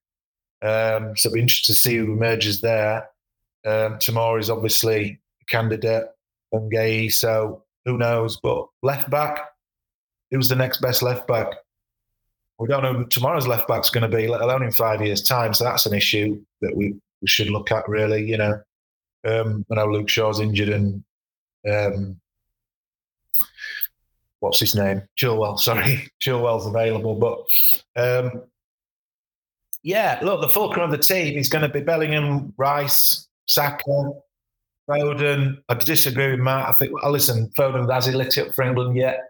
Um, 0.62 1.16
so 1.16 1.28
it'll 1.28 1.34
be 1.34 1.40
interesting 1.40 1.74
to 1.74 1.80
see 1.80 1.96
who 1.96 2.12
emerges 2.12 2.60
there. 2.60 3.08
Um, 3.66 3.98
is 4.00 4.50
obviously 4.50 5.20
a 5.42 5.44
candidate, 5.44 6.04
Guehi, 6.54 7.12
so 7.12 7.64
who 7.84 7.98
knows? 7.98 8.38
But 8.42 8.66
left 8.82 9.10
back, 9.10 9.40
who's 10.30 10.48
the 10.48 10.56
next 10.56 10.80
best 10.80 11.02
left 11.02 11.28
back? 11.28 11.48
We 12.58 12.66
don't 12.66 12.82
know 12.82 12.94
who 12.94 13.06
tomorrow's 13.06 13.46
left 13.46 13.68
back's 13.68 13.90
going 13.90 14.10
to 14.10 14.16
be, 14.16 14.26
let 14.26 14.40
alone 14.40 14.62
in 14.62 14.72
five 14.72 15.00
years' 15.00 15.22
time. 15.22 15.54
So 15.54 15.64
that's 15.64 15.86
an 15.86 15.94
issue 15.94 16.42
that 16.60 16.76
we, 16.76 16.94
we 17.20 17.28
should 17.28 17.50
look 17.50 17.70
at, 17.70 17.88
really. 17.88 18.28
You 18.28 18.38
know, 18.38 18.60
um, 19.24 19.64
I 19.70 19.76
know 19.76 19.86
Luke 19.86 20.08
Shaw's 20.08 20.40
injured 20.40 20.70
and 20.70 21.04
um, 21.70 22.20
what's 24.40 24.60
his 24.60 24.74
name? 24.74 25.02
Chilwell, 25.18 25.58
sorry. 25.60 26.08
Chilwell's 26.20 26.66
available. 26.66 27.14
But 27.14 28.00
um, 28.00 28.42
yeah, 29.82 30.18
look, 30.22 30.40
the 30.40 30.48
fulcrum 30.48 30.84
of 30.84 30.90
the 30.90 31.02
team 31.02 31.36
is 31.36 31.48
going 31.48 31.62
to 31.62 31.68
be 31.68 31.80
Bellingham, 31.80 32.52
Rice, 32.56 33.28
Saka, 33.46 34.10
Foden. 34.88 35.62
I 35.68 35.74
disagree 35.74 36.32
with 36.32 36.40
Matt. 36.40 36.68
I 36.68 36.72
think, 36.72 36.92
well, 36.94 37.12
listen, 37.12 37.50
Foden, 37.56 37.92
has 37.92 38.06
he 38.06 38.12
lit 38.12 38.36
it 38.36 38.48
up 38.48 38.54
for 38.54 38.64
England 38.64 38.96
yet? 38.96 39.20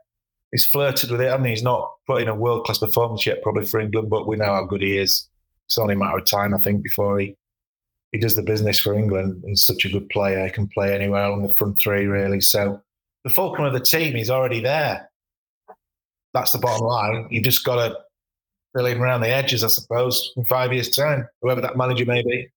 He's 0.51 0.67
flirted 0.67 1.11
with 1.11 1.21
it, 1.21 1.33
and 1.33 1.45
he? 1.45 1.51
he's 1.53 1.63
not 1.63 1.93
put 2.07 2.23
in 2.23 2.29
a 2.29 2.35
world 2.35 2.65
class 2.65 2.79
performance 2.79 3.27
yet, 3.27 3.43
probably 3.43 3.67
for 3.67 3.81
England, 3.81 4.09
but 4.09 4.27
we 4.27 4.37
know 4.37 4.47
how 4.47 4.65
good 4.65 4.81
he 4.81 4.97
is. 4.97 5.29
It's 5.67 5.77
only 5.77 5.95
a 5.95 5.99
matter 5.99 6.17
of 6.17 6.25
time, 6.25 6.55
I 6.55 6.59
think, 6.59 6.83
before 6.83 7.19
he 7.19 7.37
he 8.13 8.19
does 8.19 8.35
the 8.35 8.43
business 8.43 8.79
for 8.79 8.95
England. 8.95 9.45
He's 9.47 9.63
such 9.63 9.85
a 9.85 9.91
good 9.91 10.09
player. 10.09 10.45
He 10.45 10.51
can 10.51 10.67
play 10.69 10.95
anywhere 10.95 11.25
on 11.25 11.43
the 11.43 11.51
front 11.51 11.79
three, 11.79 12.07
really. 12.07 12.41
So 12.41 12.81
the 13.29 13.35
fulcrum 13.35 13.67
of 13.67 13.75
the 13.75 13.81
team 13.81 14.17
is 14.17 14.31
already 14.31 14.61
there. 14.61 15.11
That's 16.33 16.53
the 16.53 16.59
bottom 16.59 16.87
line. 16.87 17.27
You 17.31 17.43
just 17.43 17.65
got 17.65 17.77
to 17.77 17.99
fill 18.75 18.87
in 18.87 18.99
around 18.99 19.21
the 19.21 19.29
edges, 19.29 19.63
I 19.63 19.69
suppose, 19.69 20.33
in 20.37 20.45
five 20.47 20.73
years' 20.73 20.95
time, 20.95 21.29
whoever 21.43 21.61
that 21.61 21.77
manager 21.77 22.07
may 22.07 22.23
be. 22.23 22.49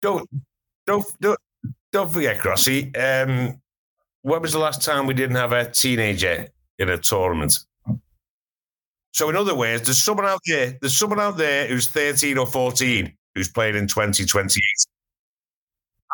Don't 0.00 0.28
don't 0.86 1.04
don't, 1.20 1.38
don't 1.92 2.10
forget, 2.10 2.38
Crossy. 2.38 2.96
Um, 2.96 3.60
when 4.22 4.42
was 4.42 4.52
the 4.52 4.58
last 4.58 4.82
time 4.82 5.06
we 5.06 5.14
didn't 5.14 5.36
have 5.36 5.52
a 5.52 5.70
teenager 5.70 6.48
in 6.78 6.88
a 6.88 6.98
tournament? 6.98 7.58
So, 9.12 9.28
in 9.30 9.36
other 9.36 9.54
words, 9.54 9.84
there's 9.84 10.02
someone 10.02 10.26
out 10.26 10.40
there. 10.46 10.76
There's 10.80 10.96
someone 10.96 11.20
out 11.20 11.36
there 11.36 11.66
who's 11.66 11.88
13 11.88 12.38
or 12.38 12.46
14 12.46 13.12
who's 13.34 13.50
playing 13.50 13.76
in 13.76 13.86
2028. 13.86 14.62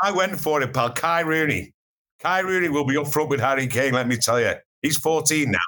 I 0.02 0.12
went 0.12 0.40
for 0.40 0.60
it, 0.62 0.72
pal. 0.72 0.92
Kai 0.92 1.20
Rooney. 1.20 1.72
Kai 2.22 2.40
Rooney 2.40 2.68
will 2.68 2.84
be 2.84 2.96
up 2.96 3.08
front 3.08 3.28
with 3.28 3.40
Harry 3.40 3.66
Kane. 3.66 3.94
Let 3.94 4.06
me 4.06 4.16
tell 4.16 4.40
you, 4.40 4.52
he's 4.80 4.96
14 4.96 5.50
now. 5.50 5.58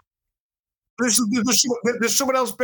There's, 0.98 1.20
there's, 1.30 1.66
there's 1.98 2.16
someone 2.16 2.36
else. 2.36 2.54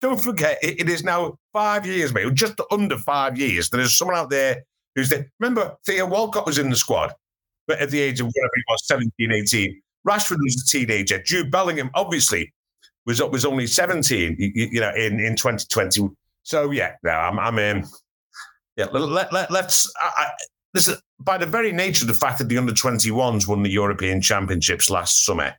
Don't 0.00 0.20
forget, 0.20 0.58
it, 0.62 0.80
it 0.80 0.88
is 0.88 1.02
now 1.02 1.36
five 1.52 1.84
years, 1.84 2.14
mate. 2.14 2.32
Just 2.34 2.60
under 2.70 2.96
five 2.96 3.36
years. 3.36 3.70
There 3.70 3.80
is 3.80 3.96
someone 3.96 4.16
out 4.16 4.30
there 4.30 4.62
who's 4.94 5.08
there. 5.08 5.28
Remember, 5.40 5.76
Theo 5.84 6.06
Walcott 6.06 6.46
was 6.46 6.58
in 6.58 6.70
the 6.70 6.76
squad, 6.76 7.12
but 7.66 7.80
at 7.80 7.90
the 7.90 8.00
age 8.00 8.20
of 8.20 8.26
whatever 8.26 8.50
he 8.54 8.62
was, 8.68 8.86
17, 8.86 9.32
18. 9.32 9.82
Rashford 10.06 10.38
was 10.40 10.62
a 10.62 10.70
teenager. 10.70 11.20
Jude 11.20 11.50
Bellingham, 11.50 11.90
obviously, 11.94 12.54
was 13.04 13.20
was 13.20 13.44
only 13.44 13.66
17, 13.66 14.36
you, 14.38 14.50
you 14.54 14.80
know, 14.80 14.94
in, 14.94 15.18
in 15.18 15.34
2020. 15.34 16.08
So, 16.44 16.70
yeah, 16.70 16.92
no, 17.02 17.10
I'm, 17.10 17.40
I'm 17.40 17.58
in. 17.58 17.84
Yeah, 18.76 18.86
let, 18.92 19.32
let, 19.32 19.50
let's. 19.50 19.92
I, 20.00 20.28
listen, 20.72 20.96
by 21.20 21.38
the 21.38 21.46
very 21.46 21.72
nature 21.72 22.04
of 22.04 22.08
the 22.08 22.14
fact 22.14 22.38
that 22.38 22.48
the 22.48 22.58
under 22.58 22.72
21s 22.72 23.46
won 23.46 23.62
the 23.62 23.70
European 23.70 24.20
Championships 24.20 24.90
last 24.90 25.24
summer, 25.24 25.54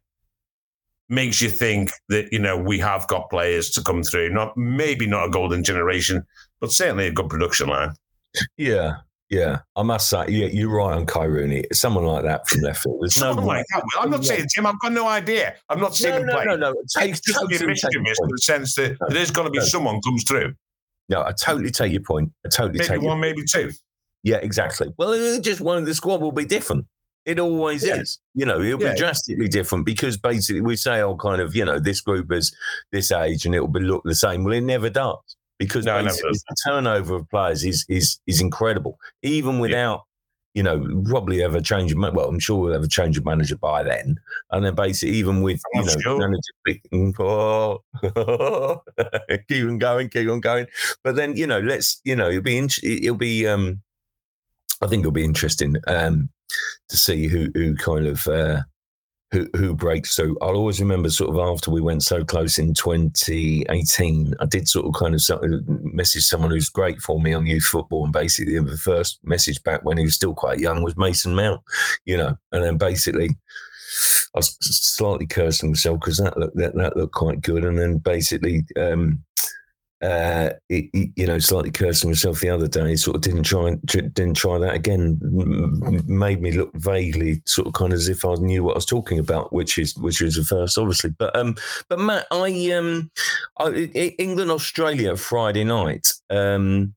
makes 1.10 1.42
you 1.42 1.50
think 1.50 1.92
that 2.08 2.32
you 2.32 2.40
know 2.40 2.56
we 2.56 2.80
have 2.80 3.08
got 3.08 3.30
players 3.30 3.70
to 3.72 3.84
come 3.84 4.04
through. 4.04 4.30
Not 4.30 4.56
maybe 4.56 5.08
not 5.08 5.28
a 5.28 5.30
golden 5.30 5.64
generation, 5.64 6.26
but 6.60 6.72
certainly 6.72 7.08
a 7.08 7.12
good 7.12 7.30
production 7.30 7.68
line. 7.68 7.94
Yeah, 8.58 8.98
yeah, 9.30 9.60
I 9.76 9.84
must 9.84 10.10
say, 10.10 10.26
yeah, 10.30 10.48
you're 10.48 10.76
right 10.76 10.96
on 10.96 11.06
Kai 11.06 11.26
Rooney. 11.26 11.64
Someone 11.72 12.04
like 12.06 12.24
that 12.24 12.48
from 12.48 12.62
left 12.62 12.82
field. 12.84 13.02
There's 13.02 13.16
Someone 13.16 13.46
no 13.46 13.48
like 13.48 13.66
that. 13.74 13.84
I'm 14.00 14.10
not 14.10 14.26
saying 14.26 14.48
Tim. 14.54 14.66
I've 14.66 14.80
got 14.80 14.92
no 14.92 15.08
idea. 15.08 15.56
I'm 15.70 15.80
not 15.80 15.96
saying 15.96 16.26
no, 16.26 16.44
no, 16.44 16.56
no, 16.56 16.72
no. 16.72 16.76
It's 16.82 17.22
just 17.22 17.48
be 17.48 17.66
mischievous 17.66 18.18
in 18.24 18.28
the 18.28 18.38
sense 18.42 18.74
that 18.76 18.98
no, 19.00 19.08
there's 19.10 19.30
going 19.30 19.46
to 19.46 19.52
be 19.52 19.60
no. 19.60 19.66
someone 19.66 20.02
comes 20.02 20.24
through. 20.24 20.54
No, 21.10 21.22
I 21.22 21.32
totally 21.32 21.70
take 21.70 21.92
your 21.92 22.02
point. 22.02 22.32
I 22.44 22.50
totally 22.50 22.80
maybe 22.80 22.88
take 22.88 23.02
one, 23.02 23.20
maybe 23.20 23.44
two. 23.44 23.72
Yeah, 24.24 24.38
exactly. 24.38 24.94
Well, 24.98 25.40
just 25.40 25.62
one 25.62 25.78
of 25.78 25.86
the 25.86 25.94
squad 25.94 26.22
will 26.22 26.32
be 26.32 26.46
different. 26.46 26.86
It 27.26 27.40
always 27.40 27.86
yeah. 27.86 27.98
is. 27.98 28.20
You 28.34 28.46
know, 28.46 28.62
it'll 28.62 28.82
yeah. 28.82 28.94
be 28.94 28.98
drastically 28.98 29.48
different 29.48 29.86
because 29.86 30.18
basically 30.18 30.62
we 30.62 30.76
say, 30.76 31.02
oh, 31.02 31.16
kind 31.16 31.42
of, 31.42 31.56
you 31.56 31.64
know, 31.66 31.80
this 31.80 32.02
group 32.02 32.32
is 32.32 32.56
this 32.92 33.12
age 33.12 33.46
and 33.46 33.54
it'll 33.54 33.68
be 33.68 33.82
look 33.82 34.04
the 34.04 34.16
same. 34.16 34.44
Well, 34.44 34.54
it 34.54 34.62
never 34.62 34.90
does 34.90 35.18
because 35.60 35.86
no, 35.86 36.02
the 36.02 36.56
turnover 36.66 37.18
of 37.18 37.30
players 37.30 37.64
is 37.64 37.86
is 37.88 38.20
is 38.26 38.42
incredible. 38.42 38.98
Even 39.22 39.60
without, 39.60 40.06
yeah. 40.54 40.60
you 40.60 40.64
know, 40.64 41.04
probably 41.06 41.44
ever 41.44 41.62
change. 41.62 41.94
Well, 41.94 42.20
I'm 42.20 42.40
sure 42.40 42.58
we'll 42.58 42.74
have 42.74 42.84
a 42.84 42.88
change 42.88 43.18
of 43.18 43.26
manager 43.26 43.58
by 43.58 43.84
then. 43.84 44.20
And 44.52 44.66
then 44.66 44.74
basically, 44.74 45.16
even 45.18 45.42
with 45.42 45.62
you 45.74 45.84
know, 45.84 45.96
sure. 46.00 46.18
manager, 46.18 47.14
oh, 47.22 47.84
keep 49.48 49.68
on 49.68 49.78
going, 49.78 50.10
keep 50.10 50.30
on 50.30 50.40
going. 50.40 50.68
But 51.04 51.16
then 51.16 51.36
you 51.36 51.46
know, 51.46 51.60
let's 51.60 52.02
you 52.06 52.16
know, 52.16 52.30
it'll 52.30 52.42
be 52.42 52.58
it'll 52.82 53.16
be. 53.16 53.46
um 53.46 53.82
I 54.82 54.88
think 54.88 55.02
it'll 55.02 55.12
be 55.12 55.26
interesting. 55.26 55.76
Um, 55.88 56.30
to 56.90 56.98
see 56.98 57.28
who 57.28 57.50
who 57.54 57.76
kind 57.76 58.08
of 58.08 58.28
uh, 58.28 58.62
who, 59.32 59.48
who 59.56 59.76
breaks 59.76 60.16
through. 60.16 60.38
I'll 60.42 60.56
always 60.56 60.80
remember 60.80 61.10
sort 61.10 61.30
of 61.30 61.38
after 61.38 61.70
we 61.70 61.82
went 61.82 62.04
so 62.04 62.24
close 62.24 62.58
in 62.58 62.74
2018, 62.74 64.34
I 64.40 64.46
did 64.46 64.68
sort 64.68 64.88
of 64.88 64.94
kind 64.94 65.14
of 65.14 65.68
message 65.94 66.26
someone 66.26 66.50
who's 66.50 66.70
great 66.70 67.00
for 67.00 67.22
me 67.22 67.34
on 67.34 67.46
youth 67.46 67.66
football. 67.66 68.04
And 68.04 68.14
basically, 68.14 68.58
the 68.60 68.78
first 68.78 69.20
message 69.24 69.62
back 69.64 69.84
when 69.84 69.98
he 69.98 70.06
was 70.06 70.16
still 70.16 70.34
quite 70.34 70.60
young 70.60 70.84
was 70.84 70.98
Mason 70.98 71.36
Mount, 71.36 71.62
you 72.06 72.18
know, 72.18 72.38
and 72.52 72.64
then 72.64 72.78
basically, 72.78 73.30
I 74.36 74.40
was 74.40 74.58
slightly 74.62 75.28
cursing 75.28 75.70
myself 75.70 76.00
because 76.00 76.18
that 76.18 76.38
looked 76.38 76.58
that, 76.58 76.76
that 76.76 76.98
looked 76.98 77.14
quite 77.14 77.42
good, 77.42 77.64
and 77.64 77.78
then 77.78 77.98
basically 78.00 78.66
um, 78.78 79.24
uh, 80.02 80.52
it, 80.70 81.12
you 81.16 81.28
know, 81.28 81.40
slightly 81.40 81.72
cursing 81.72 82.10
myself 82.10 82.40
the 82.40 82.50
other 82.50 82.68
day. 82.68 82.96
Sort 82.96 83.16
of 83.16 83.22
didn't 83.22 83.44
try, 83.44 83.76
didn't 83.86 84.36
try 84.36 84.58
that 84.58 84.74
again. 84.74 85.20
Made 86.08 86.42
me 86.42 86.52
look 86.54 86.74
vaguely, 86.76 87.42
sort 87.46 87.68
of, 87.68 87.74
kind 87.74 87.92
of 87.92 87.98
as 87.98 88.08
if 88.08 88.24
I 88.24 88.36
knew 88.36 88.64
what 88.64 88.74
I 88.74 88.76
was 88.76 88.86
talking 88.86 89.20
about, 89.20 89.52
which 89.52 89.78
is 89.78 89.98
which 89.98 90.22
is 90.22 90.36
the 90.36 90.44
first, 90.44 90.78
obviously. 90.78 91.12
But 91.12 91.36
um, 91.36 91.56
but 91.90 92.00
Matt, 92.00 92.28
I 92.32 92.72
um, 92.72 93.12
I, 93.60 93.70
England 94.18 94.52
Australia 94.52 95.18
Friday 95.18 95.66
night. 95.66 96.14
Um, 96.30 96.94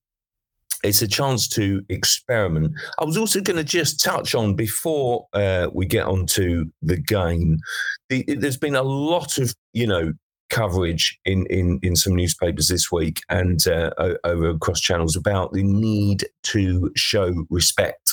it's 0.85 1.03
a 1.03 1.09
chance 1.09 1.47
to 1.49 1.85
experiment. 1.89 2.75
I 2.99 3.05
was 3.05 3.17
also 3.17 3.41
going 3.41 3.57
to 3.57 3.65
just 3.65 4.03
touch 4.03 4.35
on 4.35 4.55
before 4.55 5.29
uh, 5.33 5.69
we 5.73 5.87
get 5.87 6.07
on 6.07 6.27
to 6.27 6.71
the 6.83 6.97
game. 6.97 7.61
The, 8.09 8.25
there's 8.37 8.57
been 8.57 8.75
a 8.75 8.83
lot 8.83 9.39
of 9.39 9.55
you 9.73 9.87
know 9.87 10.13
coverage 10.53 11.19
in, 11.25 11.47
in, 11.47 11.81
in 11.83 11.97
some 11.97 12.15
newspapers 12.15 12.69
this 12.69 12.93
week 12.93 13.23
and 13.31 13.67
uh, 13.67 13.91
over 14.23 14.51
across 14.51 14.81
channels 14.81 15.17
about 15.17 15.53
the 15.53 15.63
need 15.63 16.27
to 16.43 16.93
show 16.95 17.47
respect 17.49 18.13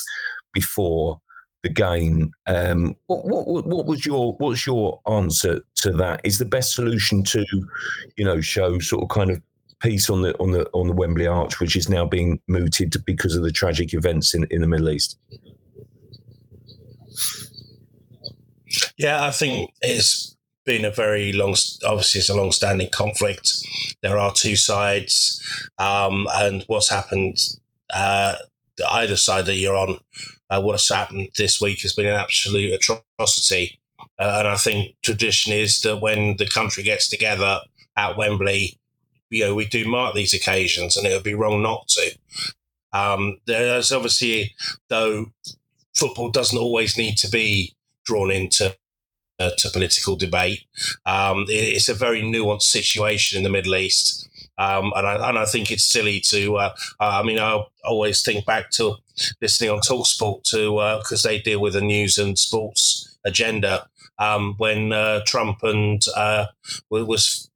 before 0.52 1.20
the 1.62 1.68
game. 1.68 2.32
Um, 2.46 2.96
what, 3.06 3.26
what, 3.26 3.66
what 3.66 3.86
was 3.86 4.06
your 4.06 4.32
what's 4.38 4.66
your 4.66 5.00
answer 5.06 5.60
to 5.76 5.92
that? 5.92 6.22
Is 6.24 6.38
the 6.38 6.46
best 6.46 6.74
solution 6.74 7.22
to, 7.24 7.44
you 8.16 8.24
know, 8.24 8.40
show 8.40 8.78
sort 8.78 9.02
of 9.02 9.10
kind 9.10 9.30
of 9.30 9.42
peace 9.80 10.08
on 10.08 10.22
the 10.22 10.36
on 10.38 10.52
the 10.52 10.68
on 10.72 10.86
the 10.86 10.94
Wembley 10.94 11.26
Arch, 11.26 11.60
which 11.60 11.76
is 11.76 11.90
now 11.90 12.06
being 12.06 12.40
mooted 12.48 12.96
because 13.04 13.36
of 13.36 13.42
the 13.42 13.52
tragic 13.52 13.92
events 13.92 14.34
in, 14.34 14.46
in 14.50 14.62
the 14.62 14.66
Middle 14.66 14.88
East? 14.88 15.18
Yeah, 18.96 19.26
I 19.26 19.30
think 19.30 19.72
it's 19.82 20.29
been 20.64 20.84
a 20.84 20.90
very 20.90 21.32
long, 21.32 21.54
obviously, 21.84 22.20
it's 22.20 22.28
a 22.28 22.36
long 22.36 22.52
standing 22.52 22.90
conflict. 22.90 23.52
There 24.02 24.18
are 24.18 24.32
two 24.32 24.56
sides, 24.56 25.40
um, 25.78 26.28
and 26.32 26.64
what's 26.66 26.90
happened, 26.90 27.38
uh, 27.92 28.36
either 28.92 29.16
side 29.16 29.46
that 29.46 29.56
you're 29.56 29.76
on, 29.76 29.98
uh, 30.48 30.60
what's 30.60 30.88
happened 30.88 31.28
this 31.36 31.60
week 31.60 31.80
has 31.82 31.92
been 31.92 32.06
an 32.06 32.14
absolute 32.14 32.72
atrocity. 32.72 33.78
Uh, 34.18 34.36
and 34.38 34.48
I 34.48 34.56
think 34.56 34.96
tradition 35.02 35.52
is 35.52 35.80
that 35.80 35.98
when 35.98 36.36
the 36.36 36.46
country 36.46 36.82
gets 36.82 37.08
together 37.08 37.60
at 37.96 38.16
Wembley, 38.16 38.78
you 39.30 39.44
know, 39.44 39.54
we 39.54 39.66
do 39.66 39.88
mark 39.88 40.14
these 40.14 40.34
occasions, 40.34 40.96
and 40.96 41.06
it 41.06 41.14
would 41.14 41.22
be 41.22 41.34
wrong 41.34 41.62
not 41.62 41.88
to. 41.88 42.18
Um, 42.92 43.38
there's 43.46 43.92
obviously, 43.92 44.54
though, 44.88 45.26
football 45.94 46.30
doesn't 46.30 46.58
always 46.58 46.98
need 46.98 47.16
to 47.18 47.30
be 47.30 47.74
drawn 48.04 48.30
into 48.30 48.76
uh, 49.40 49.50
to 49.58 49.70
political 49.70 50.14
debate. 50.16 50.64
Um, 51.06 51.46
it, 51.48 51.74
it's 51.74 51.88
a 51.88 51.94
very 51.94 52.22
nuanced 52.22 52.62
situation 52.62 53.38
in 53.38 53.44
the 53.44 53.50
Middle 53.50 53.74
East. 53.74 54.28
Um, 54.58 54.92
and, 54.94 55.06
I, 55.06 55.28
and 55.30 55.38
I 55.38 55.46
think 55.46 55.70
it's 55.70 55.90
silly 55.90 56.20
to. 56.28 56.56
Uh, 56.56 56.74
I 57.00 57.22
mean, 57.22 57.38
I 57.38 57.64
always 57.84 58.22
think 58.22 58.44
back 58.44 58.70
to 58.72 58.96
listening 59.40 59.70
on 59.70 59.80
Talksport 59.80 60.42
to 60.50 60.98
because 61.02 61.24
uh, 61.24 61.28
they 61.30 61.38
deal 61.38 61.60
with 61.60 61.72
the 61.72 61.80
news 61.80 62.18
and 62.18 62.38
sports 62.38 63.18
agenda 63.24 63.88
um, 64.18 64.54
when 64.58 64.92
uh, 64.92 65.20
Trump 65.26 65.62
and 65.62 66.02
uh, 66.14 66.46
was 66.90 67.50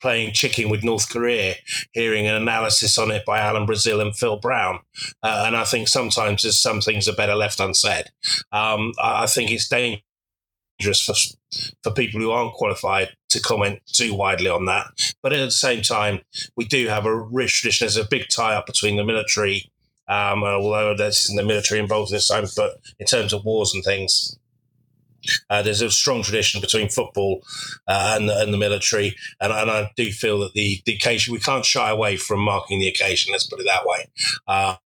playing 0.00 0.32
chicken 0.32 0.70
with 0.70 0.82
North 0.82 1.10
Korea, 1.10 1.54
hearing 1.92 2.26
an 2.26 2.34
analysis 2.34 2.98
on 2.98 3.10
it 3.10 3.24
by 3.24 3.38
Alan 3.38 3.66
Brazil 3.66 4.00
and 4.00 4.16
Phil 4.16 4.38
Brown. 4.38 4.80
Uh, 5.22 5.44
and 5.46 5.56
I 5.56 5.64
think 5.64 5.88
sometimes 5.88 6.42
there's 6.42 6.58
some 6.58 6.80
things 6.80 7.06
are 7.06 7.14
better 7.14 7.34
left 7.34 7.60
unsaid. 7.60 8.06
Um, 8.50 8.92
I 9.00 9.26
think 9.26 9.50
it's 9.50 9.68
dangerous 9.68 10.02
dangerous 10.80 11.02
for 11.02 11.14
for 11.82 11.92
people 11.92 12.20
who 12.20 12.30
aren't 12.30 12.54
qualified 12.54 13.08
to 13.28 13.40
comment 13.40 13.80
too 13.86 14.14
widely 14.14 14.48
on 14.48 14.66
that. 14.66 14.86
But 15.22 15.32
at 15.32 15.44
the 15.44 15.50
same 15.50 15.82
time, 15.82 16.20
we 16.56 16.64
do 16.64 16.86
have 16.88 17.06
a 17.06 17.14
rich 17.14 17.60
tradition. 17.60 17.84
There's 17.84 17.96
a 17.96 18.08
big 18.08 18.28
tie 18.28 18.54
up 18.54 18.66
between 18.66 18.96
the 18.96 19.04
military, 19.04 19.70
um, 20.08 20.44
although 20.44 20.94
there's 20.96 21.28
in 21.28 21.36
the 21.36 21.44
military 21.44 21.80
involved 21.80 22.12
this 22.12 22.28
time, 22.28 22.46
but 22.56 22.76
in 22.98 23.06
terms 23.06 23.32
of 23.32 23.44
wars 23.44 23.74
and 23.74 23.84
things. 23.84 24.36
Uh, 25.50 25.60
there's 25.60 25.82
a 25.82 25.90
strong 25.90 26.22
tradition 26.22 26.62
between 26.62 26.88
football 26.88 27.42
uh, 27.86 28.16
and, 28.18 28.30
and 28.30 28.54
the 28.54 28.58
military, 28.58 29.14
and, 29.38 29.52
and, 29.52 29.70
I 29.70 29.90
do 29.94 30.10
feel 30.10 30.38
that 30.38 30.54
the, 30.54 30.80
the 30.86 30.94
occasion 30.94 31.34
we 31.34 31.40
can't 31.40 31.62
shy 31.62 31.90
away 31.90 32.16
from 32.16 32.40
marking 32.40 32.80
the 32.80 32.88
occasion. 32.88 33.30
Let's 33.30 33.46
put 33.46 33.60
it 33.60 33.66
that 33.66 33.84
way. 33.84 34.06
Uh, 34.48 34.76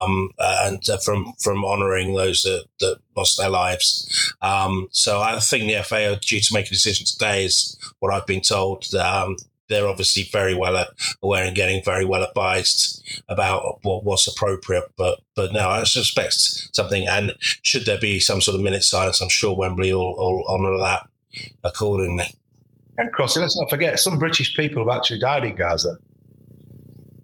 um, 0.00 0.30
and 0.38 0.88
uh, 0.88 0.98
from 0.98 1.32
from 1.40 1.64
honouring 1.64 2.14
those 2.14 2.42
that, 2.42 2.64
that, 2.80 2.98
lost 3.16 3.38
their 3.38 3.48
lives. 3.48 4.34
Um, 4.42 4.88
so 4.90 5.20
I 5.22 5.40
think 5.40 5.64
the 5.64 5.82
FA 5.82 6.12
are 6.12 6.16
due 6.16 6.40
to 6.40 6.54
make 6.54 6.66
a 6.66 6.70
decision 6.70 7.06
today, 7.06 7.46
is 7.46 7.78
what 8.00 8.12
I've 8.12 8.26
been 8.26 8.42
told. 8.42 8.94
Um, 8.94 9.36
they're 9.68 9.88
obviously 9.88 10.22
very 10.24 10.54
well 10.54 10.86
aware 11.22 11.44
and 11.44 11.56
getting 11.56 11.82
very 11.82 12.04
well 12.04 12.22
advised 12.22 13.02
about 13.28 13.78
what 13.82 14.04
what's 14.04 14.26
appropriate. 14.26 14.84
But 14.96 15.20
but 15.34 15.52
no, 15.52 15.68
I 15.68 15.84
suspect 15.84 16.34
something. 16.74 17.06
And 17.08 17.34
should 17.40 17.86
there 17.86 17.98
be 17.98 18.20
some 18.20 18.40
sort 18.40 18.54
of 18.54 18.60
minute 18.60 18.84
silence, 18.84 19.20
I'm 19.20 19.28
sure 19.28 19.56
Wembley 19.56 19.92
will, 19.92 20.16
will 20.16 20.44
honour 20.46 20.78
that 20.78 21.08
accordingly. 21.64 22.34
And 22.98 23.12
Crossy, 23.12 23.40
let's 23.40 23.58
not 23.58 23.68
forget, 23.68 23.98
some 23.98 24.18
British 24.18 24.56
people 24.56 24.86
have 24.86 24.96
actually 24.96 25.20
died 25.20 25.44
in 25.44 25.54
Gaza. 25.54 25.98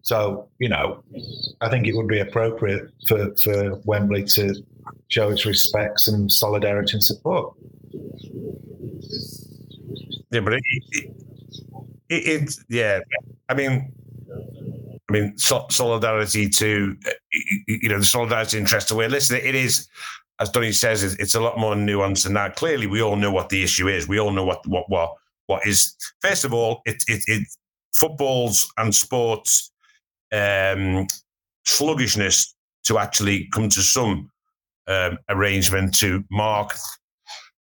So, 0.03 0.48
you 0.59 0.68
know, 0.68 1.03
I 1.61 1.68
think 1.68 1.86
it 1.86 1.94
would 1.94 2.09
be 2.09 2.20
appropriate 2.20 2.90
for, 3.09 3.34
for 3.36 3.76
Wembley 3.84 4.24
to 4.24 4.55
show 5.09 5.30
its 5.30 5.46
respects 5.46 6.09
and 6.09 6.30
solidarity 6.30 6.94
and 6.94 7.05
support. 7.05 7.55
Yeah, 10.30 10.40
but 10.40 10.55
it, 10.55 10.62
it, 10.90 11.11
it, 12.09 12.42
it 12.42 12.55
yeah, 12.68 13.00
I 13.48 13.55
mean, 13.55 13.92
I 15.09 15.12
mean, 15.12 15.38
so, 15.38 15.66
solidarity 15.70 16.48
to, 16.48 16.96
you 17.68 17.88
know, 17.88 17.98
the 17.98 18.05
solidarity 18.05 18.59
interest 18.59 18.90
where, 18.92 19.09
listen, 19.09 19.36
it 19.36 19.55
is, 19.55 19.88
as 20.40 20.50
Donny 20.50 20.72
says, 20.72 21.03
it's 21.03 21.34
a 21.34 21.40
lot 21.40 21.59
more 21.59 21.74
nuanced 21.74 22.24
than 22.24 22.34
that. 22.34 22.57
Clearly, 22.57 22.86
we 22.86 23.03
all 23.03 23.16
know 23.16 23.30
what 23.30 23.50
the 23.50 23.62
issue 23.62 23.88
is. 23.88 24.09
We 24.09 24.18
all 24.18 24.32
know 24.32 24.44
what, 24.44 24.66
what, 24.66 24.88
what, 24.88 25.14
what 25.46 25.66
is, 25.66 25.94
first 26.20 26.44
of 26.44 26.53
all, 26.55 26.82
it, 26.86 27.05
it, 27.07 27.22
it 27.26 27.46
footballs 27.94 28.72
and 28.78 28.94
sports 28.94 29.72
um, 30.33 31.07
sluggishness 31.64 32.55
to 32.85 32.99
actually 32.99 33.49
come 33.53 33.68
to 33.68 33.80
some 33.83 34.30
um, 34.89 35.18
arrangement 35.28 35.95
to 35.95 36.24
mark 36.30 36.74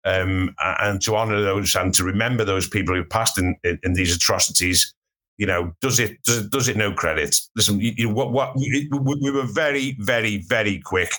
um, 0.04 0.54
and 0.58 1.00
to 1.02 1.16
honour 1.16 1.40
those 1.42 1.74
and 1.74 1.92
to 1.94 2.04
remember 2.04 2.44
those 2.44 2.68
people 2.68 2.94
who 2.94 3.04
passed 3.04 3.38
in, 3.38 3.56
in, 3.64 3.78
in, 3.82 3.92
these 3.94 4.14
atrocities. 4.14 4.94
You 5.36 5.46
know, 5.46 5.72
does 5.80 6.00
it 6.00 6.22
does 6.24 6.38
it, 6.38 6.50
does 6.50 6.68
it 6.68 6.76
no 6.76 6.92
credit? 6.92 7.36
Listen, 7.56 7.80
you, 7.80 7.92
you, 7.96 8.08
what 8.08 8.32
what 8.32 8.56
we, 8.56 8.88
we 8.90 9.30
were 9.30 9.46
very 9.46 9.96
very 10.00 10.44
very 10.48 10.80
quick 10.80 11.10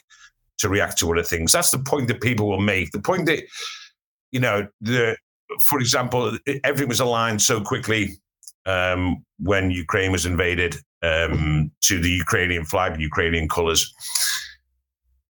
to 0.60 0.70
react 0.70 0.98
to 1.00 1.12
other 1.12 1.24
things. 1.24 1.52
That's 1.52 1.72
the 1.72 1.80
point 1.80 2.08
that 2.08 2.22
people 2.22 2.48
will 2.48 2.62
make. 2.62 2.92
The 2.92 3.02
point 3.02 3.26
that 3.28 3.44
you 4.32 4.40
know 4.40 4.68
the 4.82 5.18
for 5.68 5.80
example, 5.80 6.38
everything 6.64 6.90
was 6.90 7.00
aligned 7.00 7.42
so 7.42 7.62
quickly 7.62 8.20
um, 8.66 9.24
when 9.40 9.72
Ukraine 9.72 10.12
was 10.12 10.26
invaded 10.26 10.76
um, 11.02 11.72
to 11.82 12.00
the 12.00 12.10
Ukrainian 12.10 12.66
flag, 12.66 13.00
Ukrainian 13.00 13.48
colours. 13.48 13.94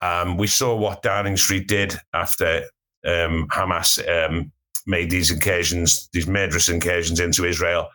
Um, 0.02 0.38
we 0.38 0.48
saw 0.48 0.76
what 0.76 1.02
Downing 1.02 1.38
Street 1.38 1.68
did 1.68 1.96
after 2.14 2.64
um, 3.06 3.48
Hamas 3.50 4.00
um, 4.08 4.52
made 4.86 5.10
these 5.10 5.32
incursions, 5.32 6.10
these 6.12 6.28
murderous 6.28 6.68
incursions 6.68 7.20
into 7.20 7.46
Israel. 7.46 7.90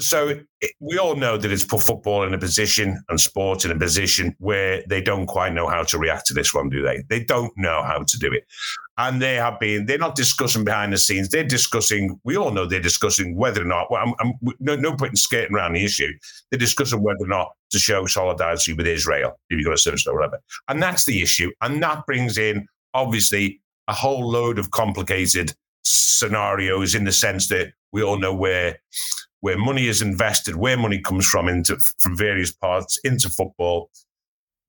So 0.00 0.40
it, 0.60 0.72
we 0.80 0.98
all 0.98 1.14
know 1.14 1.36
that 1.36 1.50
it's 1.50 1.64
put 1.64 1.82
football 1.82 2.24
in 2.24 2.32
a 2.32 2.38
position 2.38 3.02
and 3.08 3.20
sport 3.20 3.64
in 3.64 3.70
a 3.70 3.78
position 3.78 4.34
where 4.38 4.82
they 4.88 5.02
don't 5.02 5.26
quite 5.26 5.52
know 5.52 5.66
how 5.66 5.82
to 5.84 5.98
react 5.98 6.26
to 6.26 6.34
this 6.34 6.54
one, 6.54 6.70
do 6.70 6.82
they? 6.82 7.02
They 7.08 7.22
don't 7.22 7.52
know 7.56 7.82
how 7.82 8.04
to 8.06 8.18
do 8.18 8.32
it 8.32 8.44
and 9.00 9.22
they 9.22 9.34
have 9.34 9.58
been 9.58 9.86
they're 9.86 9.98
not 9.98 10.14
discussing 10.14 10.62
behind 10.62 10.92
the 10.92 10.98
scenes 10.98 11.30
they're 11.30 11.42
discussing 11.42 12.20
we 12.24 12.36
all 12.36 12.50
know 12.50 12.66
they're 12.66 12.80
discussing 12.80 13.34
whether 13.34 13.62
or 13.62 13.64
not 13.64 13.90
well, 13.90 14.02
I'm, 14.02 14.14
I'm, 14.20 14.34
no, 14.60 14.76
no 14.76 14.94
point 14.94 15.12
in 15.12 15.16
skating 15.16 15.56
around 15.56 15.72
the 15.72 15.84
issue. 15.84 16.12
They're 16.50 16.58
discussing 16.58 17.02
whether 17.02 17.24
or 17.24 17.28
not 17.28 17.52
to 17.70 17.78
show 17.78 18.04
solidarity 18.06 18.74
with 18.74 18.86
israel 18.86 19.40
if 19.48 19.56
you've 19.56 19.64
got 19.64 19.74
a 19.74 19.78
service 19.78 20.06
or 20.06 20.14
whatever. 20.14 20.40
And 20.68 20.82
that's 20.82 21.06
the 21.06 21.22
issue 21.22 21.50
and 21.62 21.82
that 21.82 22.04
brings 22.06 22.36
in 22.36 22.66
obviously 22.92 23.60
a 23.88 23.94
whole 23.94 24.28
load 24.28 24.58
of 24.58 24.70
complicated 24.70 25.54
scenarios 25.82 26.94
in 26.94 27.04
the 27.04 27.12
sense 27.12 27.48
that 27.48 27.72
we 27.92 28.02
all 28.02 28.18
know 28.18 28.34
where 28.34 28.78
where 29.40 29.56
money 29.56 29.88
is 29.88 30.02
invested 30.02 30.56
where 30.56 30.76
money 30.76 31.00
comes 31.00 31.26
from 31.26 31.48
into 31.48 31.78
from 32.00 32.16
various 32.16 32.52
parts 32.52 33.00
into 33.04 33.30
football 33.30 33.90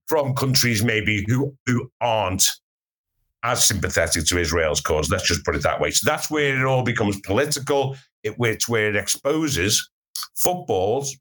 from 0.07 0.33
countries 0.33 0.83
maybe 0.83 1.25
who 1.27 1.53
who 1.65 1.91
aren't 1.99 2.45
as 3.43 3.65
sympathetic 3.65 4.25
to 4.25 4.37
Israel's 4.37 4.81
cause. 4.81 5.09
Let's 5.09 5.27
just 5.27 5.43
put 5.43 5.55
it 5.55 5.63
that 5.63 5.79
way. 5.79 5.91
So 5.91 6.09
that's 6.09 6.29
where 6.29 6.59
it 6.59 6.65
all 6.65 6.83
becomes 6.83 7.19
political. 7.21 7.95
It, 8.23 8.35
it's 8.39 8.69
where 8.69 8.89
it 8.89 8.95
exposes 8.95 9.89
footballs, 10.35 11.15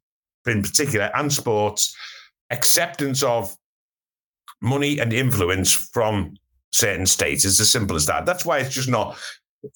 in 0.46 0.62
particular, 0.62 1.10
and 1.14 1.32
sports 1.32 1.94
acceptance 2.50 3.22
of 3.22 3.56
money 4.60 4.98
and 4.98 5.12
influence 5.12 5.72
from 5.72 6.34
certain 6.72 7.06
states. 7.06 7.44
It's 7.44 7.60
as 7.60 7.70
simple 7.70 7.96
as 7.96 8.06
that. 8.06 8.26
That's 8.26 8.44
why 8.44 8.58
it's 8.58 8.74
just 8.74 8.88
not. 8.88 9.18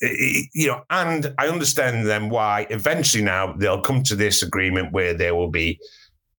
You 0.01 0.69
know, 0.69 0.83
and 0.91 1.35
I 1.39 1.49
understand 1.49 2.07
then 2.07 2.31
why 2.31 2.67
eventually 2.71 3.23
now 3.23 3.53
they'll 3.53 3.83
come 3.83 4.03
to 4.05 4.17
this 4.17 4.43
agreement 4.43 4.93
where 4.93 5.13
there 5.13 5.35
will 5.35 5.51
be, 5.51 5.79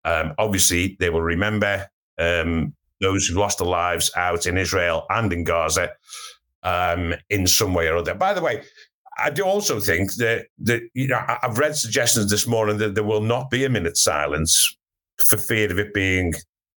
um, 0.03 0.33
obviously, 0.39 0.97
they 0.99 1.09
will 1.11 1.21
remember 1.21 1.87
um, 2.17 2.73
those 3.01 3.27
who 3.27 3.39
lost 3.39 3.59
their 3.59 3.67
lives 3.67 4.11
out 4.15 4.45
in 4.45 4.57
Israel 4.57 5.05
and 5.09 5.31
in 5.31 5.43
Gaza 5.43 5.91
um, 6.63 7.13
in 7.29 7.47
some 7.47 7.73
way 7.73 7.87
or 7.87 7.97
other. 7.97 8.13
By 8.15 8.33
the 8.33 8.41
way, 8.41 8.63
I 9.17 9.29
do 9.29 9.43
also 9.43 9.79
think 9.79 10.13
that 10.15 10.47
that 10.59 10.81
you 10.93 11.07
know 11.07 11.21
I've 11.41 11.57
read 11.57 11.75
suggestions 11.75 12.29
this 12.29 12.47
morning 12.47 12.77
that 12.79 12.95
there 12.95 13.03
will 13.03 13.21
not 13.21 13.49
be 13.49 13.63
a 13.63 13.69
minute 13.69 13.97
silence 13.97 14.75
for 15.29 15.37
fear 15.37 15.71
of 15.71 15.79
it 15.79 15.93
being 15.93 16.33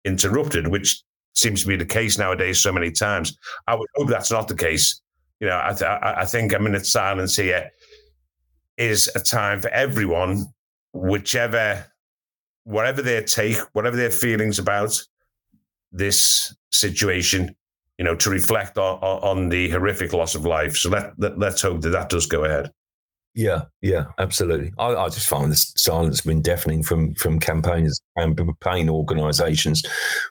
interrupted, 0.04 0.68
which 0.68 1.02
seems 1.34 1.62
to 1.62 1.68
be 1.68 1.76
the 1.76 1.84
case 1.84 2.18
nowadays 2.18 2.60
so 2.60 2.72
many 2.72 2.90
times. 2.90 3.36
I 3.66 3.74
would 3.74 3.88
hope 3.94 4.08
that's 4.08 4.30
not 4.30 4.48
the 4.48 4.54
case. 4.54 5.00
You 5.40 5.48
know, 5.48 5.60
I, 5.62 5.72
th- 5.72 5.90
I 6.02 6.24
think 6.24 6.52
a 6.52 6.58
minute 6.58 6.86
silence 6.86 7.36
here 7.36 7.70
is 8.78 9.10
a 9.14 9.20
time 9.20 9.60
for 9.60 9.68
everyone, 9.68 10.46
whichever, 10.94 11.84
whatever 12.64 13.02
their 13.02 13.22
take, 13.22 13.58
whatever 13.74 13.96
their 13.96 14.10
feelings 14.10 14.58
about 14.58 14.98
this 15.96 16.54
situation, 16.70 17.54
you 17.98 18.04
know, 18.04 18.14
to 18.16 18.30
reflect 18.30 18.78
on, 18.78 18.98
on 19.02 19.48
the 19.48 19.70
horrific 19.70 20.12
loss 20.12 20.34
of 20.34 20.44
life. 20.44 20.76
So 20.76 20.90
let, 20.90 21.12
let, 21.18 21.38
let's 21.38 21.62
hope 21.62 21.80
that 21.82 21.90
that 21.90 22.08
does 22.08 22.26
go 22.26 22.44
ahead. 22.44 22.70
Yeah, 23.34 23.64
yeah, 23.82 24.06
absolutely. 24.18 24.72
I, 24.78 24.94
I, 24.94 25.08
just 25.10 25.28
find 25.28 25.52
this 25.52 25.74
silence 25.76 26.22
been 26.22 26.40
deafening 26.40 26.82
from 26.82 27.14
from 27.16 27.38
campaigners 27.38 28.00
and 28.16 28.34
campaign 28.34 28.88
organisations, 28.88 29.84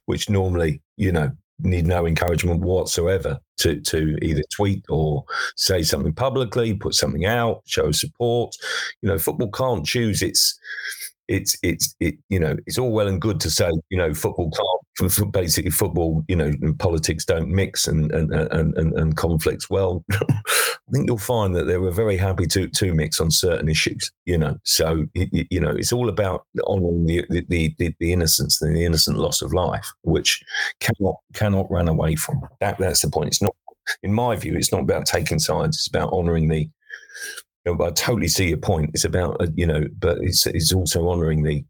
which 0.07 0.27
normally, 0.27 0.81
you 0.97 1.11
know, 1.11 1.29
need 1.59 1.85
no 1.85 2.07
encouragement 2.07 2.61
whatsoever 2.61 3.39
to 3.57 3.79
to 3.81 4.17
either 4.23 4.41
tweet 4.51 4.83
or 4.89 5.23
say 5.55 5.83
something 5.83 6.13
publicly, 6.13 6.73
put 6.73 6.95
something 6.95 7.25
out, 7.25 7.61
show 7.67 7.91
support. 7.91 8.55
You 9.03 9.09
know, 9.09 9.19
football 9.19 9.51
can't 9.51 9.85
choose 9.85 10.23
its 10.23 10.59
it's 11.27 11.57
it's 11.63 11.95
it 11.99 12.15
you 12.29 12.39
know 12.39 12.55
it's 12.65 12.77
all 12.77 12.91
well 12.91 13.07
and 13.07 13.21
good 13.21 13.39
to 13.39 13.49
say 13.49 13.69
you 13.89 13.97
know 13.97 14.13
football 14.13 14.51
can't 14.51 14.74
basically 15.31 15.71
football 15.71 16.23
you 16.27 16.35
know 16.35 16.51
and 16.61 16.79
politics 16.79 17.25
don't 17.25 17.49
mix 17.49 17.87
and 17.87 18.11
and 18.11 18.31
and, 18.33 18.77
and, 18.77 18.93
and 18.93 19.17
conflicts 19.17 19.69
well. 19.69 20.03
I 20.11 20.91
think 20.91 21.07
you'll 21.07 21.17
find 21.17 21.55
that 21.55 21.65
they 21.65 21.77
were 21.77 21.91
very 21.91 22.17
happy 22.17 22.45
to 22.47 22.67
to 22.67 22.93
mix 22.93 23.19
on 23.19 23.31
certain 23.31 23.69
issues 23.69 24.11
you 24.25 24.37
know. 24.37 24.57
So 24.63 25.05
you 25.13 25.59
know 25.59 25.71
it's 25.71 25.93
all 25.93 26.09
about 26.09 26.45
honoring 26.65 27.05
the 27.05 27.25
the, 27.29 27.75
the, 27.77 27.93
the 27.99 28.13
innocence 28.13 28.61
and 28.61 28.75
the 28.75 28.85
innocent 28.85 29.17
loss 29.17 29.41
of 29.41 29.53
life 29.53 29.91
which 30.03 30.43
cannot 30.79 31.15
cannot 31.33 31.69
run 31.69 31.87
away 31.87 32.15
from. 32.15 32.41
That 32.61 32.77
that's 32.77 33.01
the 33.01 33.09
point. 33.09 33.27
It's 33.27 33.41
not 33.41 33.55
in 34.01 34.13
my 34.13 34.35
view 34.35 34.55
it's 34.55 34.71
not 34.71 34.81
about 34.81 35.05
taking 35.05 35.39
sides. 35.39 35.77
It's 35.77 35.87
about 35.87 36.13
honoring 36.13 36.47
the 36.47 36.69
know, 37.65 37.85
I 37.85 37.89
totally 37.91 38.27
see 38.27 38.49
your 38.49 38.57
point. 38.57 38.91
It's 38.93 39.05
about 39.05 39.41
uh, 39.41 39.47
you 39.55 39.65
know, 39.65 39.85
but 39.99 40.19
it's 40.19 40.45
it's 40.45 40.73
also 40.73 41.09
honouring 41.09 41.43
the 41.43 41.65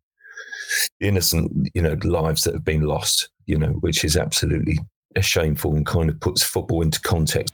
innocent 0.99 1.69
you 1.73 1.81
know 1.81 1.97
lives 2.03 2.43
that 2.43 2.53
have 2.53 2.65
been 2.65 2.81
lost. 2.81 3.29
You 3.45 3.57
know, 3.59 3.73
which 3.81 4.03
is 4.03 4.17
absolutely 4.17 4.79
shameful 5.21 5.75
and 5.75 5.85
kind 5.85 6.09
of 6.09 6.19
puts 6.19 6.43
football 6.43 6.81
into 6.81 6.99
context. 7.01 7.53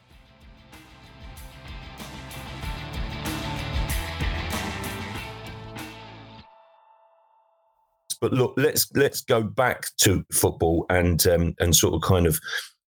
But 8.22 8.32
look, 8.32 8.54
let's 8.56 8.88
let's 8.94 9.20
go 9.22 9.42
back 9.42 9.86
to 9.98 10.24
football 10.32 10.86
and 10.88 11.26
um, 11.26 11.54
and 11.58 11.74
sort 11.74 11.94
of 11.94 12.02
kind 12.02 12.26
of 12.26 12.38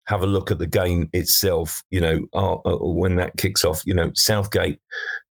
have 0.07 0.22
a 0.22 0.26
look 0.26 0.53
at 0.53 0.59
the 0.59 0.66
game 0.66 1.11
itself. 1.12 1.82
You 1.91 2.01
know, 2.01 2.20
uh, 2.32 2.55
uh, 2.64 2.78
when 2.78 3.16
that 3.16 3.37
kicks 3.37 3.64
off, 3.64 3.82
you 3.85 3.95
know, 3.95 4.12
Southgate 4.14 4.78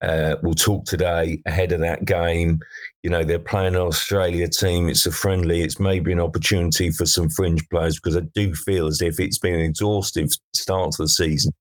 uh, 0.03 0.37
we'll 0.43 0.55
talk 0.55 0.85
today 0.85 1.41
ahead 1.47 1.73
of 1.73 1.81
that 1.81 2.05
game. 2.05 2.61
You 3.03 3.11
know, 3.11 3.25
they're 3.25 3.39
playing 3.39 3.75
an 3.75 3.81
Australia 3.81 4.49
team. 4.49 4.89
It's 4.89 5.07
a 5.07 5.13
friendly. 5.13 5.63
It's 5.63 5.81
maybe 5.81 6.13
an 6.13 6.21
opportunity 6.21 6.91
for 6.91 7.07
some 7.07 7.29
fringe 7.29 7.67
players 7.69 7.97
because 7.97 8.17
I 8.17 8.21
do 8.35 8.55
feel 8.55 8.87
as 8.87 9.01
if 9.01 9.19
it's 9.19 9.39
been 9.39 9.55
an 9.55 9.61
exhaustive 9.61 10.31
start 10.53 10.93
to 10.93 11.05
the 11.05 11.09
season. 11.09 11.53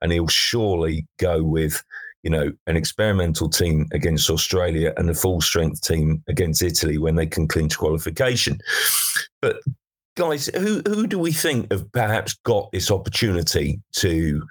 And 0.00 0.12
he'll 0.12 0.28
surely 0.28 1.06
go 1.18 1.42
with, 1.42 1.82
you 2.22 2.30
know, 2.30 2.52
an 2.66 2.76
experimental 2.76 3.48
team 3.48 3.86
against 3.92 4.30
Australia 4.30 4.92
and 4.96 5.10
a 5.10 5.14
full 5.14 5.40
strength 5.40 5.80
team 5.82 6.22
against 6.28 6.62
Italy 6.62 6.98
when 6.98 7.16
they 7.16 7.26
can 7.26 7.48
clinch 7.48 7.76
qualification. 7.76 8.58
But 9.42 9.56
guys, 10.16 10.46
who 10.54 10.82
who 10.86 11.06
do 11.08 11.18
we 11.18 11.32
think 11.32 11.72
have 11.72 11.90
perhaps 11.92 12.34
got 12.44 12.70
this 12.70 12.90
opportunity 12.90 13.80
to 13.94 14.42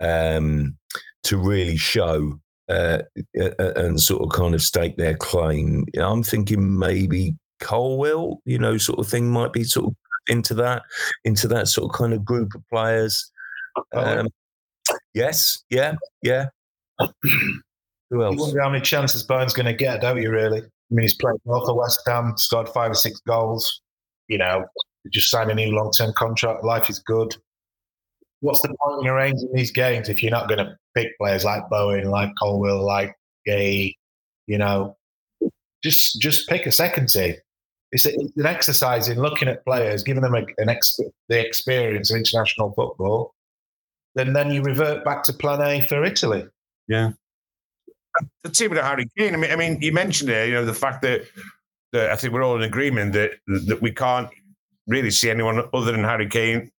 um, 0.00 0.76
to 1.24 1.36
really 1.36 1.76
show 1.76 2.38
uh, 2.68 3.02
and 3.34 4.00
sort 4.00 4.22
of 4.22 4.30
kind 4.30 4.54
of 4.54 4.62
stake 4.62 4.96
their 4.96 5.16
claim. 5.16 5.84
I'm 5.98 6.22
thinking 6.22 6.78
maybe 6.78 7.36
Colwill, 7.60 8.40
you 8.44 8.58
know, 8.58 8.76
sort 8.76 8.98
of 8.98 9.08
thing 9.08 9.30
might 9.30 9.52
be 9.52 9.64
sort 9.64 9.86
of 9.86 9.94
into 10.28 10.54
that, 10.54 10.82
into 11.24 11.48
that 11.48 11.68
sort 11.68 11.90
of 11.90 11.96
kind 11.96 12.12
of 12.12 12.24
group 12.24 12.54
of 12.54 12.62
players. 12.68 13.30
Um, 13.92 14.28
yes, 15.14 15.62
yeah, 15.70 15.94
yeah. 16.22 16.46
Who 18.10 18.22
else? 18.22 18.36
You 18.36 18.40
wonder 18.40 18.60
how 18.62 18.70
many 18.70 18.82
chances 18.82 19.22
Bowen's 19.22 19.52
going 19.52 19.66
to 19.66 19.74
get, 19.74 20.00
don't 20.00 20.20
you? 20.20 20.30
Really? 20.30 20.60
I 20.60 20.94
mean, 20.94 21.02
he's 21.02 21.14
played 21.14 21.36
both 21.44 21.66
for 21.66 21.74
West 21.74 22.00
Ham, 22.06 22.34
scored 22.36 22.68
five 22.68 22.92
or 22.92 22.94
six 22.94 23.20
goals. 23.26 23.80
You 24.28 24.38
know, 24.38 24.64
just 25.12 25.30
signed 25.30 25.50
a 25.50 25.54
new 25.54 25.72
long-term 25.72 26.12
contract. 26.14 26.64
Life 26.64 26.88
is 26.88 26.98
good 27.00 27.36
what's 28.40 28.60
the 28.60 28.68
point 28.68 29.02
in 29.02 29.08
arranging 29.08 29.50
these 29.52 29.70
games 29.70 30.08
if 30.08 30.22
you're 30.22 30.30
not 30.30 30.48
going 30.48 30.58
to 30.58 30.76
pick 30.94 31.16
players 31.18 31.44
like 31.44 31.68
Bowen, 31.70 32.10
like 32.10 32.30
Colwill, 32.38 32.84
like 32.84 33.14
Guehi? 33.46 33.94
You 34.46 34.58
know, 34.58 34.96
just 35.82 36.20
just 36.20 36.48
pick 36.48 36.66
a 36.66 36.72
second 36.72 37.08
team. 37.08 37.34
It's, 37.92 38.04
a, 38.04 38.12
it's 38.14 38.36
an 38.36 38.46
exercise 38.46 39.08
in 39.08 39.20
looking 39.20 39.48
at 39.48 39.64
players, 39.64 40.02
giving 40.02 40.22
them 40.22 40.34
a, 40.34 40.44
an 40.58 40.68
ex, 40.68 40.98
the 41.28 41.44
experience 41.44 42.10
of 42.10 42.16
international 42.16 42.72
football. 42.74 43.34
Then 44.14 44.32
then 44.32 44.50
you 44.50 44.62
revert 44.62 45.04
back 45.04 45.22
to 45.24 45.32
Plan 45.32 45.60
A 45.60 45.80
for 45.86 46.04
Italy. 46.04 46.46
Yeah. 46.88 47.12
The 48.44 48.50
team 48.50 48.70
with 48.70 48.78
Harry 48.80 49.06
Kane. 49.16 49.34
I 49.34 49.36
mean, 49.36 49.50
I 49.50 49.56
mean, 49.56 49.78
you 49.80 49.92
mentioned 49.92 50.30
it. 50.30 50.48
You 50.48 50.54
know, 50.54 50.64
the 50.64 50.72
fact 50.72 51.02
that, 51.02 51.26
that 51.92 52.10
I 52.10 52.16
think 52.16 52.32
we're 52.32 52.42
all 52.42 52.56
in 52.56 52.62
agreement 52.62 53.12
that 53.12 53.32
that 53.46 53.82
we 53.82 53.92
can't 53.92 54.30
really 54.86 55.10
see 55.10 55.30
anyone 55.30 55.62
other 55.74 55.92
than 55.92 56.04
Harry 56.04 56.28
Kane 56.28 56.70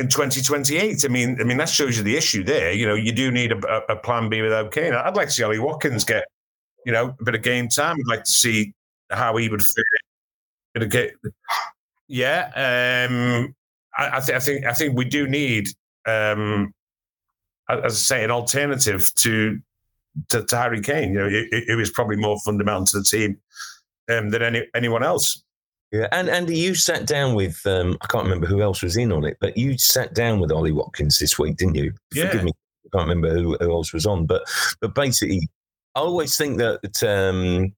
in 0.00 0.08
2028. 0.08 1.04
I 1.04 1.08
mean, 1.08 1.36
I 1.40 1.44
mean 1.44 1.58
that 1.58 1.68
shows 1.68 1.98
you 1.98 2.02
the 2.02 2.16
issue 2.16 2.42
there. 2.42 2.72
You 2.72 2.86
know, 2.86 2.94
you 2.94 3.12
do 3.12 3.30
need 3.30 3.52
a, 3.52 3.92
a 3.92 3.96
plan 3.96 4.30
B 4.30 4.40
without 4.40 4.72
Kane. 4.72 4.94
I'd 4.94 5.14
like 5.14 5.28
to 5.28 5.32
see 5.32 5.42
Ollie 5.42 5.58
Watkins 5.58 6.04
get, 6.04 6.24
you 6.86 6.92
know, 6.92 7.14
a 7.20 7.24
bit 7.24 7.34
of 7.34 7.42
game 7.42 7.68
time. 7.68 7.96
I'd 7.96 8.10
like 8.10 8.24
to 8.24 8.30
see 8.30 8.72
how 9.10 9.36
he 9.36 9.48
would 9.48 9.62
fit. 9.62 9.84
It. 10.74 10.88
Get, 10.90 11.12
yeah, 12.08 13.06
um, 13.08 13.54
I, 13.98 14.16
I, 14.16 14.20
th- 14.20 14.36
I, 14.36 14.40
think 14.40 14.64
I 14.64 14.72
think 14.72 14.96
we 14.96 15.04
do 15.04 15.28
need, 15.28 15.68
um, 16.06 16.72
as 17.68 17.84
I 17.84 17.88
say, 17.88 18.24
an 18.24 18.30
alternative 18.30 19.12
to 19.16 19.58
to, 20.30 20.44
to 20.44 20.56
Harry 20.56 20.80
Kane. 20.80 21.12
You 21.12 21.18
know, 21.18 21.28
it, 21.30 21.76
was 21.76 21.90
probably 21.90 22.16
more 22.16 22.38
fundamental 22.44 22.86
to 22.86 22.98
the 22.98 23.04
team 23.04 23.38
um, 24.08 24.30
than 24.30 24.42
any 24.42 24.66
anyone 24.74 25.02
else. 25.02 25.42
Yeah, 25.92 26.06
and 26.12 26.28
Andy, 26.28 26.56
you 26.56 26.74
sat 26.74 27.06
down 27.06 27.34
with 27.34 27.66
um, 27.66 27.96
I 28.00 28.06
can't 28.06 28.24
remember 28.24 28.46
who 28.46 28.62
else 28.62 28.82
was 28.82 28.96
in 28.96 29.10
on 29.10 29.24
it, 29.24 29.36
but 29.40 29.56
you 29.56 29.76
sat 29.76 30.14
down 30.14 30.38
with 30.38 30.52
Ollie 30.52 30.72
Watkins 30.72 31.18
this 31.18 31.38
week, 31.38 31.56
didn't 31.56 31.74
you? 31.74 31.92
Yeah. 32.14 32.28
Forgive 32.28 32.44
me, 32.44 32.52
I 32.86 32.96
can't 32.96 33.08
remember 33.08 33.34
who, 33.34 33.56
who 33.60 33.72
else 33.72 33.92
was 33.92 34.06
on, 34.06 34.26
but 34.26 34.42
but 34.80 34.94
basically, 34.94 35.48
I 35.96 36.00
always 36.00 36.36
think 36.36 36.58
that 36.58 37.02
um, 37.02 37.72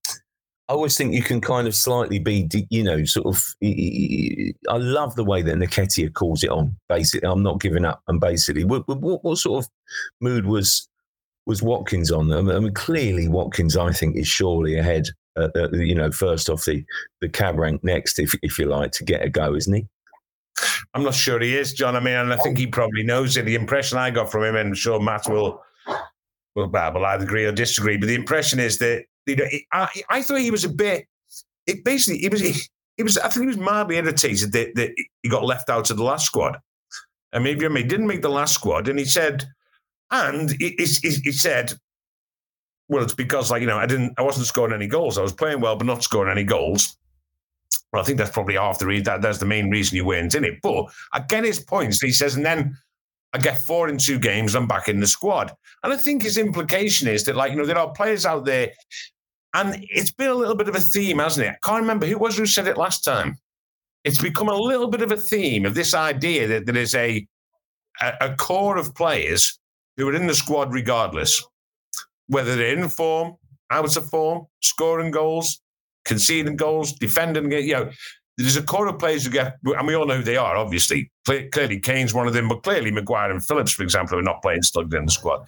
I 0.68 0.74
always 0.74 0.96
think 0.96 1.12
you 1.12 1.22
can 1.22 1.40
kind 1.40 1.66
of 1.66 1.74
slightly 1.74 2.18
be, 2.18 2.48
you 2.70 2.82
know, 2.82 3.04
sort 3.04 3.26
of. 3.26 3.54
I 3.62 4.76
love 4.76 5.16
the 5.16 5.24
way 5.24 5.42
that 5.42 5.56
Nketiah 5.56 6.14
calls 6.14 6.44
it 6.44 6.50
on. 6.50 6.76
Basically, 6.88 7.28
I'm 7.28 7.42
not 7.42 7.60
giving 7.60 7.84
up. 7.84 8.02
And 8.08 8.20
basically, 8.20 8.64
what, 8.64 8.86
what, 8.88 9.24
what 9.24 9.38
sort 9.38 9.64
of 9.64 9.70
mood 10.20 10.46
was 10.46 10.88
was 11.46 11.62
Watkins 11.62 12.10
on? 12.10 12.28
Them? 12.28 12.48
I 12.48 12.58
mean, 12.58 12.74
clearly 12.74 13.28
Watkins, 13.28 13.76
I 13.76 13.92
think, 13.92 14.16
is 14.16 14.28
surely 14.28 14.78
ahead 14.78 15.08
uh, 15.37 15.49
you 15.72 15.95
know, 15.95 16.11
first 16.11 16.51
off 16.51 16.64
the 16.64 16.85
the 17.20 17.28
cab 17.28 17.59
rank 17.59 17.83
next, 17.83 18.18
if 18.18 18.35
if 18.43 18.59
you 18.59 18.66
like, 18.66 18.93
to 18.93 19.05
get 19.05 19.22
a 19.22 19.28
go, 19.28 19.55
isn't 19.55 19.74
he? 19.74 19.87
I'm 20.95 21.03
not 21.03 21.14
sure 21.14 21.41
he 21.41 21.57
is, 21.57 21.72
John. 21.72 21.97
I 21.97 22.01
mean, 22.01 22.14
and 22.14 22.33
I 22.33 22.37
think 22.37 22.59
he 22.59 22.66
probably 22.66 23.03
knows 23.03 23.37
it. 23.37 23.47
The 23.47 23.55
impression 23.55 23.99
I 23.99 24.11
got 24.11 24.30
from 24.30 24.45
him, 24.45 24.57
and 24.57 24.68
I'm 24.68 24.74
sure 24.74 25.01
Matt 25.01 25.28
will 25.28 25.62
will, 26.55 26.68
will 26.68 27.05
either 27.05 27.24
agree 27.24 27.47
or 27.47 27.53
disagree, 27.53 27.97
but 27.97 28.07
the 28.07 28.14
impression 28.14 28.61
is 28.61 28.78
that 28.78 29.05
you 29.26 29.37
know, 29.37 29.47
I, 29.72 29.89
I 30.11 30.22
thought 30.22 30.41
he 30.41 30.51
was 30.51 30.64
a 30.64 30.68
bit. 30.68 31.07
It 31.66 31.85
basically, 31.85 32.18
he 32.18 32.28
was. 32.28 32.41
He, 32.41 32.55
he 32.97 33.03
was. 33.03 33.16
I 33.18 33.28
think 33.28 33.45
he 33.45 33.47
was 33.47 33.59
mildly 33.59 33.97
irritated 33.97 34.53
that, 34.53 34.74
that 34.74 34.91
he 35.22 35.28
got 35.28 35.45
left 35.45 35.70
out 35.70 35.91
of 35.91 35.97
the 35.97 36.05
last 36.05 36.26
squad. 36.26 36.59
And 37.33 37.45
maybe 37.45 37.66
he 37.66 37.83
didn't 37.85 38.07
make 38.07 38.20
the 38.20 38.28
last 38.28 38.55
squad. 38.55 38.89
And 38.89 38.99
he 38.99 39.07
said, 39.07 39.47
and 40.11 40.51
he, 40.51 40.74
he, 40.78 41.11
he 41.11 41.33
said, 41.33 41.72
well, 42.93 43.03
it's 43.03 43.14
because 43.14 43.51
like 43.51 43.62
you 43.62 43.66
know 43.66 43.78
I 43.78 43.86
didn't, 43.86 44.12
I 44.18 44.22
wasn't 44.22 44.47
scoring 44.47 44.74
any 44.74 44.86
goals. 44.86 45.16
I 45.16 45.22
was 45.22 45.32
playing 45.32 45.61
well, 45.61 45.76
but 45.76 45.86
not 45.86 46.05
scoring 46.05 46.30
any 46.30 46.45
goals. 46.45 46.97
Well, 47.93 48.03
I 48.03 48.05
think 48.05 48.18
that's 48.18 48.30
probably 48.30 48.57
half 48.57 48.78
the 48.78 48.86
reason. 48.86 49.05
That 49.05 49.22
that's 49.22 49.38
the 49.38 49.47
main 49.47 49.70
reason 49.70 49.97
you 49.97 50.05
weren't 50.05 50.34
in 50.34 50.45
it. 50.45 50.61
But 50.62 50.86
I 51.12 51.20
get 51.20 51.45
his 51.45 51.59
points. 51.59 52.03
He 52.03 52.12
says, 52.12 52.36
and 52.36 52.45
then 52.45 52.76
I 53.32 53.38
get 53.38 53.64
four 53.64 53.88
in 53.88 53.97
two 53.97 54.18
games. 54.18 54.55
I'm 54.55 54.68
back 54.68 54.88
in 54.88 55.01
the 55.01 55.07
squad. 55.07 55.53
And 55.82 55.93
I 55.93 55.97
think 55.97 56.22
his 56.22 56.36
implication 56.36 57.09
is 57.09 57.24
that, 57.24 57.36
like, 57.36 57.53
you 57.53 57.57
know, 57.57 57.64
there 57.64 57.78
are 57.78 57.90
players 57.93 58.26
out 58.26 58.45
there, 58.45 58.70
and 59.55 59.84
it's 59.88 60.11
been 60.12 60.30
a 60.30 60.34
little 60.34 60.55
bit 60.55 60.68
of 60.68 60.76
a 60.76 60.80
theme, 60.80 61.18
hasn't 61.18 61.47
it? 61.47 61.51
I 61.51 61.66
can't 61.66 61.80
remember 61.80 62.07
who 62.07 62.18
was 62.18 62.36
who 62.36 62.47
said 62.47 62.68
it 62.68 62.76
last 62.76 63.05
time. 63.05 63.36
It's 64.05 64.20
become 64.20 64.49
a 64.49 64.55
little 64.55 64.88
bit 64.88 65.03
of 65.03 65.12
a 65.12 65.16
theme 65.16 65.64
of 65.64 65.74
this 65.74 65.95
idea 65.95 66.47
that 66.49 66.66
there 66.66 66.76
is 66.76 66.95
a, 66.95 67.26
a, 68.01 68.12
a 68.20 68.36
core 68.36 68.76
of 68.76 68.95
players 68.95 69.59
who 69.97 70.09
are 70.09 70.14
in 70.14 70.26
the 70.26 70.34
squad 70.34 70.72
regardless, 70.72 71.45
whether 72.33 72.57
they're 72.57 72.76
in 72.76 72.89
form, 72.89 73.37
out 73.70 73.97
of 73.97 74.09
form, 74.09 74.47
scoring 74.61 75.11
goals, 75.11 75.61
conceding 76.05 76.57
goals, 76.57 76.93
defending. 76.93 77.51
You 77.53 77.72
know, 77.74 77.91
there's 78.39 78.57
a 78.57 78.62
core 78.62 78.89
of 78.89 78.99
players 78.99 79.24
who 79.24 79.30
get, 79.30 79.59
and 79.64 79.87
we 79.87 79.95
all 79.95 80.07
know 80.07 80.16
who 80.16 80.22
they 80.22 80.37
are, 80.37 80.57
obviously. 80.57 81.11
Clearly, 81.26 81.78
Kane's 81.78 82.14
one 82.14 82.26
of 82.26 82.33
them, 82.33 82.49
but 82.49 82.62
clearly, 82.62 82.91
Maguire 82.91 83.30
and 83.30 83.45
Phillips, 83.45 83.72
for 83.72 83.83
example, 83.83 84.18
are 84.18 84.22
not 84.22 84.43
playing 84.43 84.62
slugged 84.62 84.95
in 84.95 85.05
the 85.05 85.12
squad. 85.12 85.47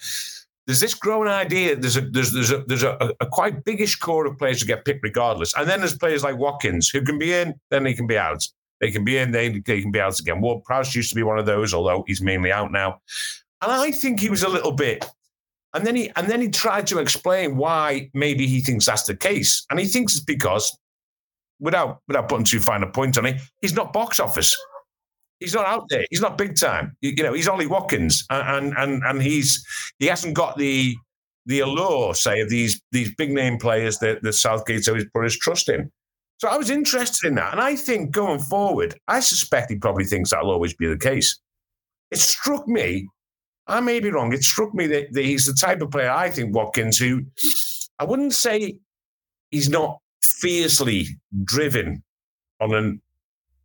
There's 0.67 0.81
this 0.81 0.95
growing 0.95 1.29
idea. 1.29 1.77
There's 1.77 1.97
a 1.97 2.03
there's 2.03 2.33
there's 2.33 2.51
a 2.51 2.65
there's 2.67 2.83
a, 2.83 3.13
a 3.21 3.27
quite 3.27 3.65
biggish 3.65 3.97
core 3.97 4.27
of 4.27 4.39
players 4.39 4.61
who 4.61 4.67
get 4.67 4.85
picked 4.85 5.03
regardless, 5.03 5.55
and 5.57 5.69
then 5.69 5.81
there's 5.81 5.97
players 5.97 6.23
like 6.23 6.39
Watkins 6.39 6.89
who 6.89 7.03
can 7.03 7.19
be 7.19 7.33
in, 7.33 7.55
then 7.71 7.83
they 7.83 7.95
can 7.95 8.07
be 8.07 8.19
out. 8.19 8.47
They 8.81 8.91
can 8.91 9.05
be 9.05 9.17
in, 9.17 9.31
they, 9.31 9.49
they 9.49 9.81
can 9.81 9.93
be 9.93 10.01
out 10.01 10.19
again. 10.19 10.41
Ward 10.41 10.65
Prowse 10.65 10.95
used 10.95 11.09
to 11.11 11.15
be 11.15 11.23
one 11.23 11.39
of 11.39 11.47
those, 11.47 11.73
although 11.73 12.05
he's 12.07 12.21
mainly 12.21 12.53
out 12.53 12.73
now. 12.73 13.01
And 13.63 13.73
I 13.73 13.91
think 13.93 14.21
he 14.21 14.29
was 14.29 14.43
a 14.43 14.49
little 14.49 14.73
bit 14.73 15.07
and 15.75 15.85
then 15.85 15.97
he 15.97 16.11
and 16.17 16.29
then 16.29 16.41
he 16.41 16.49
tried 16.49 16.87
to 16.87 16.99
explain 16.99 17.57
why 17.57 18.11
maybe 18.15 18.47
he 18.47 18.61
thinks 18.61 18.87
that's 18.87 19.05
the 19.05 19.17
case. 19.17 19.67
And 19.71 19.79
he 19.79 19.87
thinks 19.87 20.15
it's 20.15 20.25
because 20.25 20.77
without 21.61 22.01
without 22.07 22.29
putting 22.29 22.45
too 22.45 22.61
fine 22.61 22.83
a 22.83 22.91
point 22.91 23.19
on 23.19 23.27
it, 23.27 23.41
he's 23.61 23.75
not 23.75 23.93
box 23.93 24.21
office. 24.21 24.57
He's 25.41 25.55
not 25.55 25.67
out 25.67 25.89
there. 25.91 26.07
He's 26.11 26.21
not 26.21 26.39
big 26.39 26.57
time. 26.57 26.97
You, 27.01 27.15
know, 27.17 27.33
he's 27.33 27.49
Ollie 27.49 27.67
Watkins, 27.67 28.25
and 28.31 28.73
and 28.77 29.03
and 29.03 29.21
he's 29.21 29.67
he 29.99 30.07
hasn't 30.07 30.35
got 30.35 30.57
the 30.57 30.97
the 31.47 31.61
allure, 31.61 32.15
say, 32.15 32.41
of 32.41 32.49
these 32.49 32.81
these 32.93 33.15
big 33.17 33.33
name 33.33 33.59
players 33.59 33.99
that, 33.99 34.23
that 34.23 34.35
Southgate's 34.35 34.89
always 34.89 35.07
put 35.13 35.25
his 35.25 35.37
trust 35.37 35.69
in. 35.69 35.91
So 36.39 36.49
I 36.49 36.57
was 36.57 36.71
interested 36.71 37.29
in 37.29 37.35
that, 37.35 37.53
and 37.53 37.61
I 37.61 37.75
think 37.75 38.13
going 38.13 38.41
forward, 38.41 38.95
I 39.09 39.21
suspect 39.21 39.71
he 39.71 39.77
probably 39.77 40.05
thinks 40.05 40.31
that'll 40.31 40.51
always 40.51 40.75
be 40.75 40.87
the 40.87 40.99
case. 40.99 41.39
It 42.11 42.19
struck 42.19 42.69
me, 42.69 43.09
I 43.67 43.81
may 43.81 44.01
be 44.01 44.11
wrong. 44.11 44.33
It 44.33 44.45
struck 44.45 44.75
me 44.75 44.87
that, 44.89 45.13
that 45.13 45.25
he's 45.25 45.47
the 45.47 45.55
type 45.55 45.81
of 45.81 45.91
player 45.91 46.11
I 46.11 46.31
think 46.31 46.55
Watkins 46.55 46.99
who 46.99 47.23
I 47.99 48.05
wouldn't 48.05 48.35
say 48.35 48.79
he's 49.51 49.69
not 49.69 49.99
fiercely 50.23 51.07
driven 51.45 52.03
on 52.61 52.75
an 52.75 53.01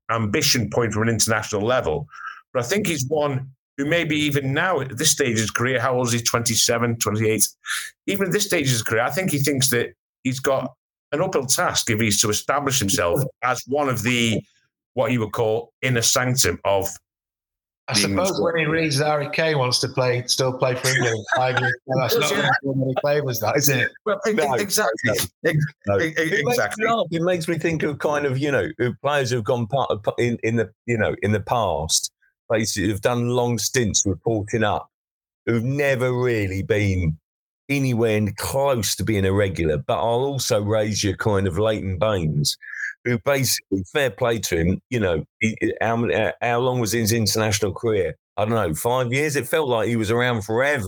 ambition 0.10 0.70
point 0.70 0.94
from 0.94 1.04
an 1.04 1.10
international 1.10 1.62
level. 1.62 2.08
But 2.54 2.64
I 2.64 2.68
think 2.68 2.88
he's 2.88 3.06
one 3.08 3.52
who 3.78 3.86
maybe 3.86 4.18
even 4.18 4.54
now 4.54 4.82
at 4.82 4.98
this 4.98 5.12
stage 5.12 5.34
of 5.34 5.40
his 5.40 5.52
career, 5.52 5.80
how 5.80 5.96
old 5.96 6.08
is 6.08 6.14
he? 6.14 6.22
27, 6.22 6.98
28? 6.98 7.48
Even 8.08 8.28
at 8.28 8.34
this 8.34 8.46
stage 8.46 8.66
of 8.66 8.72
his 8.72 8.84
career, 8.84 9.04
I 9.04 9.10
think 9.10 9.32
he 9.32 9.40
thinks 9.40 9.70
that 9.70 9.94
he's 10.24 10.40
got 10.40 10.74
an 11.12 11.22
uphill 11.22 11.46
task 11.46 11.90
if 11.90 12.00
he's 12.00 12.22
to 12.22 12.30
establish 12.30 12.80
himself 12.80 13.22
as 13.44 13.64
one 13.68 13.90
of 13.90 14.04
the 14.04 14.42
what 14.94 15.12
you 15.12 15.20
would 15.22 15.32
call 15.32 15.72
inner 15.82 16.02
sanctum 16.02 16.60
of 16.66 16.90
I 17.90 17.94
suppose 17.94 18.40
when 18.40 18.56
he 18.56 18.66
reads 18.66 19.00
that 19.00 19.08
Harry 19.08 19.30
Kane 19.32 19.58
wants 19.58 19.80
to 19.80 19.88
play, 19.88 20.24
still 20.28 20.54
play 20.54 20.76
for 20.76 20.90
England 20.90 21.26
five 21.36 21.60
years, 21.60 21.74
that's 21.88 22.16
not 22.16 22.32
yeah. 22.32 22.50
many 22.64 22.94
favours, 23.04 23.40
that 23.40 23.58
isn't 23.58 23.80
it? 23.80 23.92
Well, 24.06 24.20
no, 24.28 24.54
exactly. 24.54 25.14
No. 25.88 25.96
Exactly. 25.98 26.14
It, 26.16 27.12
it 27.12 27.22
makes 27.24 27.48
me 27.48 27.58
think 27.58 27.82
of 27.82 27.98
kind 27.98 28.28
of 28.28 28.38
you 28.38 28.52
know 28.52 28.70
players 29.02 29.32
who've 29.32 29.44
gone 29.44 29.66
part 29.66 29.90
of, 29.90 30.06
in 30.20 30.38
in 30.44 30.58
the 30.58 30.72
you 30.86 30.98
know 30.98 31.16
in 31.24 31.32
the 31.32 31.40
past, 31.40 32.12
basically 32.48 32.90
have 32.90 33.02
done 33.02 33.30
long 33.30 33.58
stints 33.58 34.06
reporting 34.06 34.64
up, 34.64 34.92
who've 35.48 35.64
never 35.64 36.14
really 36.14 36.62
been 36.62 37.18
anywhere 37.70 38.22
close 38.38 38.96
to 38.98 39.04
being 39.04 39.26
a 39.26 39.34
regular. 39.34 39.78
But 39.78 39.98
I'll 39.98 40.26
also 40.26 40.62
raise 40.62 41.04
your 41.04 41.16
kind 41.16 41.48
of 41.48 41.58
Leighton 41.58 41.98
Baines 41.98 42.56
who 43.10 43.20
basically, 43.20 43.84
fair 43.92 44.10
play 44.10 44.40
to 44.40 44.58
him, 44.58 44.82
you 44.90 45.00
know, 45.00 45.24
he, 45.40 45.56
how, 45.82 46.08
how 46.42 46.60
long 46.60 46.80
was 46.80 46.92
his 46.92 47.12
international 47.12 47.74
career? 47.74 48.16
I 48.38 48.46
don't 48.46 48.54
know, 48.54 48.74
five 48.74 49.12
years? 49.12 49.36
It 49.36 49.48
felt 49.48 49.68
like 49.68 49.90
he 49.90 49.96
was 49.96 50.12
around 50.12 50.44
forever. 50.44 50.86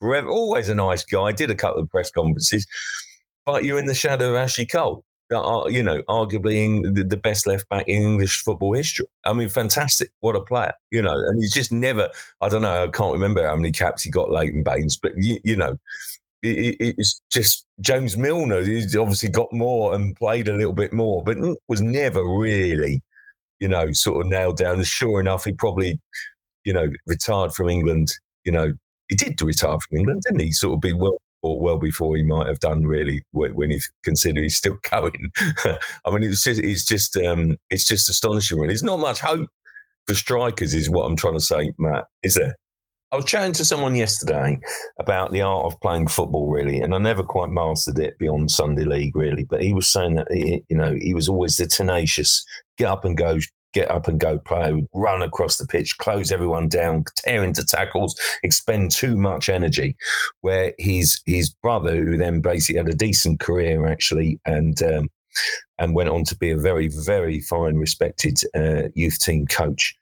Forever. 0.00 0.28
Always 0.28 0.68
a 0.68 0.74
nice 0.74 1.04
guy. 1.04 1.32
Did 1.32 1.50
a 1.50 1.54
couple 1.54 1.82
of 1.82 1.90
press 1.90 2.10
conferences. 2.10 2.66
But 3.44 3.64
you're 3.64 3.78
in 3.78 3.86
the 3.86 3.94
shadow 3.94 4.30
of 4.30 4.36
Ashley 4.36 4.66
Cole, 4.66 5.04
uh, 5.32 5.66
you 5.68 5.82
know, 5.82 6.02
arguably 6.02 7.08
the 7.08 7.16
best 7.16 7.46
left 7.46 7.68
back 7.68 7.88
in 7.88 8.02
English 8.02 8.42
football 8.42 8.74
history. 8.74 9.06
I 9.24 9.32
mean, 9.32 9.48
fantastic. 9.48 10.10
What 10.20 10.36
a 10.36 10.40
player, 10.40 10.74
you 10.92 11.02
know. 11.02 11.14
And 11.14 11.40
he's 11.40 11.52
just 11.52 11.72
never, 11.72 12.08
I 12.40 12.48
don't 12.48 12.62
know, 12.62 12.84
I 12.84 12.88
can't 12.88 13.12
remember 13.12 13.44
how 13.46 13.56
many 13.56 13.72
caps 13.72 14.02
he 14.02 14.10
got, 14.10 14.30
Leighton 14.30 14.62
Baines, 14.62 14.96
but, 14.96 15.12
you, 15.16 15.38
you 15.42 15.56
know, 15.56 15.76
it's 16.42 17.20
just 17.30 17.66
James 17.80 18.16
Milner. 18.16 18.62
He's 18.62 18.96
obviously 18.96 19.28
got 19.28 19.52
more 19.52 19.94
and 19.94 20.16
played 20.16 20.48
a 20.48 20.56
little 20.56 20.72
bit 20.72 20.92
more, 20.92 21.22
but 21.22 21.38
was 21.68 21.80
never 21.80 22.24
really, 22.24 23.02
you 23.60 23.68
know, 23.68 23.92
sort 23.92 24.24
of 24.24 24.30
nailed 24.30 24.56
down. 24.56 24.76
And 24.76 24.86
sure 24.86 25.20
enough, 25.20 25.44
he 25.44 25.52
probably, 25.52 26.00
you 26.64 26.72
know, 26.72 26.90
retired 27.06 27.54
from 27.54 27.68
England. 27.68 28.12
You 28.44 28.52
know, 28.52 28.72
he 29.08 29.14
did 29.14 29.40
retire 29.40 29.78
from 29.78 29.98
England, 29.98 30.22
didn't 30.22 30.40
he? 30.40 30.52
Sort 30.52 30.74
of 30.74 30.80
be 30.80 30.92
well 30.92 31.18
well 31.42 31.78
before 31.78 32.16
he 32.16 32.22
might 32.22 32.46
have 32.46 32.60
done 32.60 32.86
really 32.86 33.24
when 33.32 33.70
he 33.70 33.80
considered 34.04 34.42
he's 34.42 34.56
still 34.56 34.78
going. 34.90 35.32
I 35.64 36.10
mean, 36.10 36.22
it's 36.24 36.44
just 36.44 36.60
it's 36.60 36.84
just 36.84 37.16
um, 37.16 37.56
it's 37.70 37.86
just 37.86 38.08
astonishing. 38.08 38.58
Really, 38.58 38.68
there's 38.68 38.82
not 38.82 39.00
much 39.00 39.20
hope 39.20 39.48
for 40.06 40.14
strikers, 40.14 40.74
is 40.74 40.90
what 40.90 41.04
I'm 41.04 41.16
trying 41.16 41.34
to 41.34 41.40
say, 41.40 41.72
Matt. 41.78 42.06
Is 42.22 42.34
there? 42.34 42.56
I 43.12 43.16
was 43.16 43.26
chatting 43.26 43.52
to 43.54 43.64
someone 43.64 43.94
yesterday 43.94 44.58
about 44.98 45.32
the 45.32 45.42
art 45.42 45.66
of 45.66 45.78
playing 45.82 46.08
football, 46.08 46.48
really, 46.48 46.80
and 46.80 46.94
I 46.94 46.98
never 46.98 47.22
quite 47.22 47.50
mastered 47.50 47.98
it 47.98 48.18
beyond 48.18 48.50
Sunday 48.50 48.84
league, 48.84 49.14
really. 49.14 49.44
But 49.44 49.62
he 49.62 49.74
was 49.74 49.86
saying 49.86 50.14
that 50.14 50.32
he, 50.32 50.64
you 50.70 50.76
know 50.78 50.96
he 50.98 51.12
was 51.12 51.28
always 51.28 51.58
the 51.58 51.66
tenacious, 51.66 52.42
get 52.78 52.88
up 52.88 53.04
and 53.04 53.14
go, 53.14 53.38
get 53.74 53.90
up 53.90 54.08
and 54.08 54.18
go 54.18 54.38
play, 54.38 54.88
run 54.94 55.20
across 55.20 55.58
the 55.58 55.66
pitch, 55.66 55.98
close 55.98 56.32
everyone 56.32 56.68
down, 56.68 57.04
tear 57.16 57.44
into 57.44 57.66
tackles, 57.66 58.18
expend 58.42 58.90
too 58.92 59.14
much 59.14 59.50
energy. 59.50 59.94
Where 60.40 60.72
his 60.78 61.20
his 61.26 61.50
brother, 61.50 62.02
who 62.02 62.16
then 62.16 62.40
basically 62.40 62.78
had 62.78 62.88
a 62.88 62.94
decent 62.94 63.40
career 63.40 63.86
actually, 63.88 64.40
and 64.46 64.82
um, 64.82 65.10
and 65.78 65.94
went 65.94 66.08
on 66.08 66.24
to 66.24 66.36
be 66.36 66.50
a 66.50 66.56
very 66.56 66.88
very 66.88 67.42
fine, 67.42 67.76
respected 67.76 68.38
uh, 68.54 68.84
youth 68.94 69.18
team 69.18 69.46
coach 69.46 69.94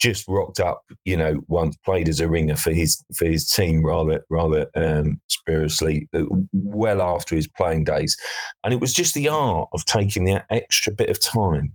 just 0.00 0.26
rocked 0.28 0.60
up, 0.60 0.82
you 1.04 1.16
know, 1.16 1.40
once 1.48 1.76
played 1.84 2.08
as 2.08 2.20
a 2.20 2.28
ringer 2.28 2.56
for 2.56 2.72
his 2.72 3.02
for 3.14 3.26
his 3.26 3.48
team 3.48 3.84
rather 3.84 4.24
rather 4.28 4.66
um, 4.74 5.20
spuriously, 5.28 6.08
uh, 6.14 6.24
well 6.52 7.00
after 7.00 7.34
his 7.34 7.48
playing 7.48 7.84
days, 7.84 8.16
and 8.62 8.74
it 8.74 8.80
was 8.80 8.92
just 8.92 9.14
the 9.14 9.28
art 9.28 9.68
of 9.72 9.84
taking 9.84 10.24
that 10.24 10.46
extra 10.50 10.92
bit 10.92 11.10
of 11.10 11.20
time. 11.20 11.74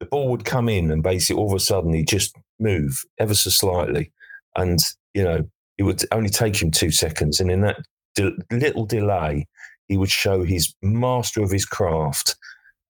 The 0.00 0.06
ball 0.06 0.28
would 0.30 0.44
come 0.44 0.68
in, 0.68 0.90
and 0.90 1.02
basically 1.02 1.40
all 1.40 1.50
of 1.50 1.56
a 1.56 1.60
sudden 1.60 1.94
he'd 1.94 2.08
just 2.08 2.36
move 2.58 3.02
ever 3.18 3.34
so 3.34 3.50
slightly, 3.50 4.12
and 4.56 4.78
you 5.14 5.22
know 5.22 5.48
it 5.78 5.84
would 5.84 6.04
only 6.12 6.30
take 6.30 6.60
him 6.60 6.70
two 6.70 6.90
seconds, 6.90 7.40
and 7.40 7.50
in 7.50 7.62
that 7.62 7.78
de- 8.14 8.36
little 8.50 8.86
delay, 8.86 9.46
he 9.88 9.96
would 9.96 10.10
show 10.10 10.42
his 10.42 10.74
master 10.82 11.42
of 11.42 11.50
his 11.50 11.64
craft 11.64 12.36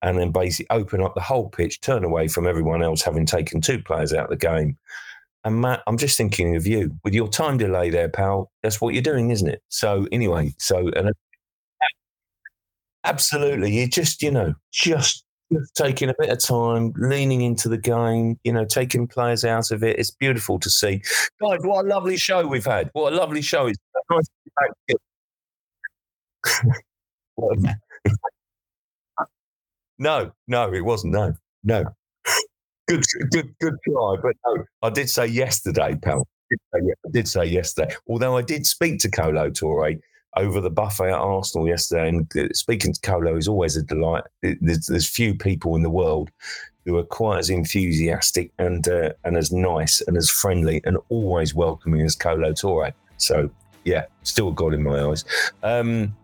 and 0.02 0.18
then 0.18 0.30
basically 0.30 0.66
open 0.70 1.02
up 1.02 1.14
the 1.14 1.20
whole 1.20 1.48
pitch, 1.48 1.80
turn 1.80 2.04
away 2.04 2.28
from 2.28 2.46
everyone 2.46 2.82
else 2.82 3.02
having 3.02 3.26
taken 3.26 3.60
two 3.60 3.82
players 3.82 4.12
out 4.12 4.24
of 4.24 4.30
the 4.30 4.36
game. 4.36 4.76
And 5.44 5.60
Matt, 5.60 5.82
I'm 5.86 5.98
just 5.98 6.16
thinking 6.16 6.56
of 6.56 6.66
you 6.66 6.96
with 7.02 7.14
your 7.14 7.28
time 7.28 7.56
delay 7.56 7.90
there, 7.90 8.08
pal. 8.08 8.50
That's 8.62 8.80
what 8.80 8.94
you're 8.94 9.02
doing, 9.02 9.30
isn't 9.30 9.48
it? 9.48 9.62
So 9.68 10.06
anyway, 10.12 10.54
so 10.58 10.88
and 10.90 11.12
absolutely, 13.04 13.72
you 13.72 13.88
just 13.88 14.22
you 14.22 14.30
know 14.30 14.54
just 14.70 15.24
taking 15.74 16.08
a 16.08 16.14
bit 16.18 16.30
of 16.30 16.38
time, 16.38 16.92
leaning 16.96 17.42
into 17.42 17.68
the 17.68 17.78
game, 17.78 18.38
you 18.44 18.52
know, 18.52 18.64
taking 18.64 19.06
players 19.06 19.44
out 19.44 19.70
of 19.70 19.82
it. 19.82 19.98
It's 19.98 20.10
beautiful 20.10 20.58
to 20.60 20.70
see. 20.70 21.02
Guys, 21.40 21.58
what 21.62 21.84
a 21.84 21.88
lovely 21.88 22.16
show 22.16 22.46
we've 22.46 22.64
had. 22.64 22.90
What 22.92 23.12
a 23.12 23.16
lovely 23.16 23.42
show. 23.42 23.66
It's 23.66 23.78
nice 24.10 24.24
to 24.24 24.32
be 24.44 24.50
back. 27.36 27.76
No, 30.02 30.32
no, 30.48 30.72
it 30.74 30.84
wasn't. 30.84 31.12
No, 31.12 31.32
no. 31.62 31.84
good, 32.88 33.04
good, 33.30 33.54
good 33.60 33.74
try. 33.88 34.16
But 34.20 34.34
no, 34.44 34.64
I 34.82 34.90
did 34.90 35.08
say 35.08 35.26
yesterday, 35.28 35.94
pal. 35.94 36.26
I 36.74 36.80
did 37.12 37.28
say 37.28 37.44
yesterday. 37.44 37.94
Although 38.08 38.36
I 38.36 38.42
did 38.42 38.66
speak 38.66 38.98
to 39.00 39.08
Kolo 39.08 39.48
Touré 39.50 40.00
over 40.36 40.60
the 40.60 40.70
buffet 40.70 41.10
at 41.10 41.14
Arsenal 41.14 41.68
yesterday, 41.68 42.08
and 42.08 42.36
uh, 42.36 42.48
speaking 42.52 42.92
to 42.92 43.00
Kolo 43.00 43.36
is 43.36 43.46
always 43.46 43.76
a 43.76 43.82
delight. 43.82 44.24
There's, 44.42 44.86
there's 44.86 45.08
few 45.08 45.36
people 45.36 45.76
in 45.76 45.82
the 45.82 45.90
world 45.90 46.32
who 46.84 46.96
are 46.96 47.04
quite 47.04 47.38
as 47.38 47.48
enthusiastic 47.48 48.50
and 48.58 48.88
uh, 48.88 49.12
and 49.22 49.36
as 49.36 49.52
nice 49.52 50.00
and 50.00 50.16
as 50.16 50.28
friendly 50.28 50.80
and 50.84 50.98
always 51.10 51.54
welcoming 51.54 52.00
as 52.00 52.16
Kolo 52.16 52.50
Touré. 52.50 52.92
So 53.18 53.48
yeah, 53.84 54.06
still 54.24 54.48
a 54.48 54.52
god 54.52 54.74
in 54.74 54.82
my 54.82 55.00
eyes. 55.00 55.24
Um, 55.62 56.16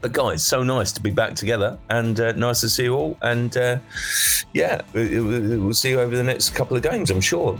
but 0.00 0.12
guys, 0.12 0.44
so 0.44 0.62
nice 0.62 0.92
to 0.92 1.02
be 1.02 1.10
back 1.10 1.34
together 1.34 1.78
and 1.90 2.18
uh, 2.20 2.32
nice 2.32 2.60
to 2.60 2.68
see 2.68 2.84
you 2.84 2.94
all. 2.94 3.18
And 3.22 3.56
uh, 3.56 3.78
yeah, 4.52 4.82
we'll 4.92 5.74
see 5.74 5.90
you 5.90 6.00
over 6.00 6.16
the 6.16 6.22
next 6.22 6.50
couple 6.50 6.76
of 6.76 6.82
games, 6.82 7.10
I'm 7.10 7.20
sure. 7.20 7.58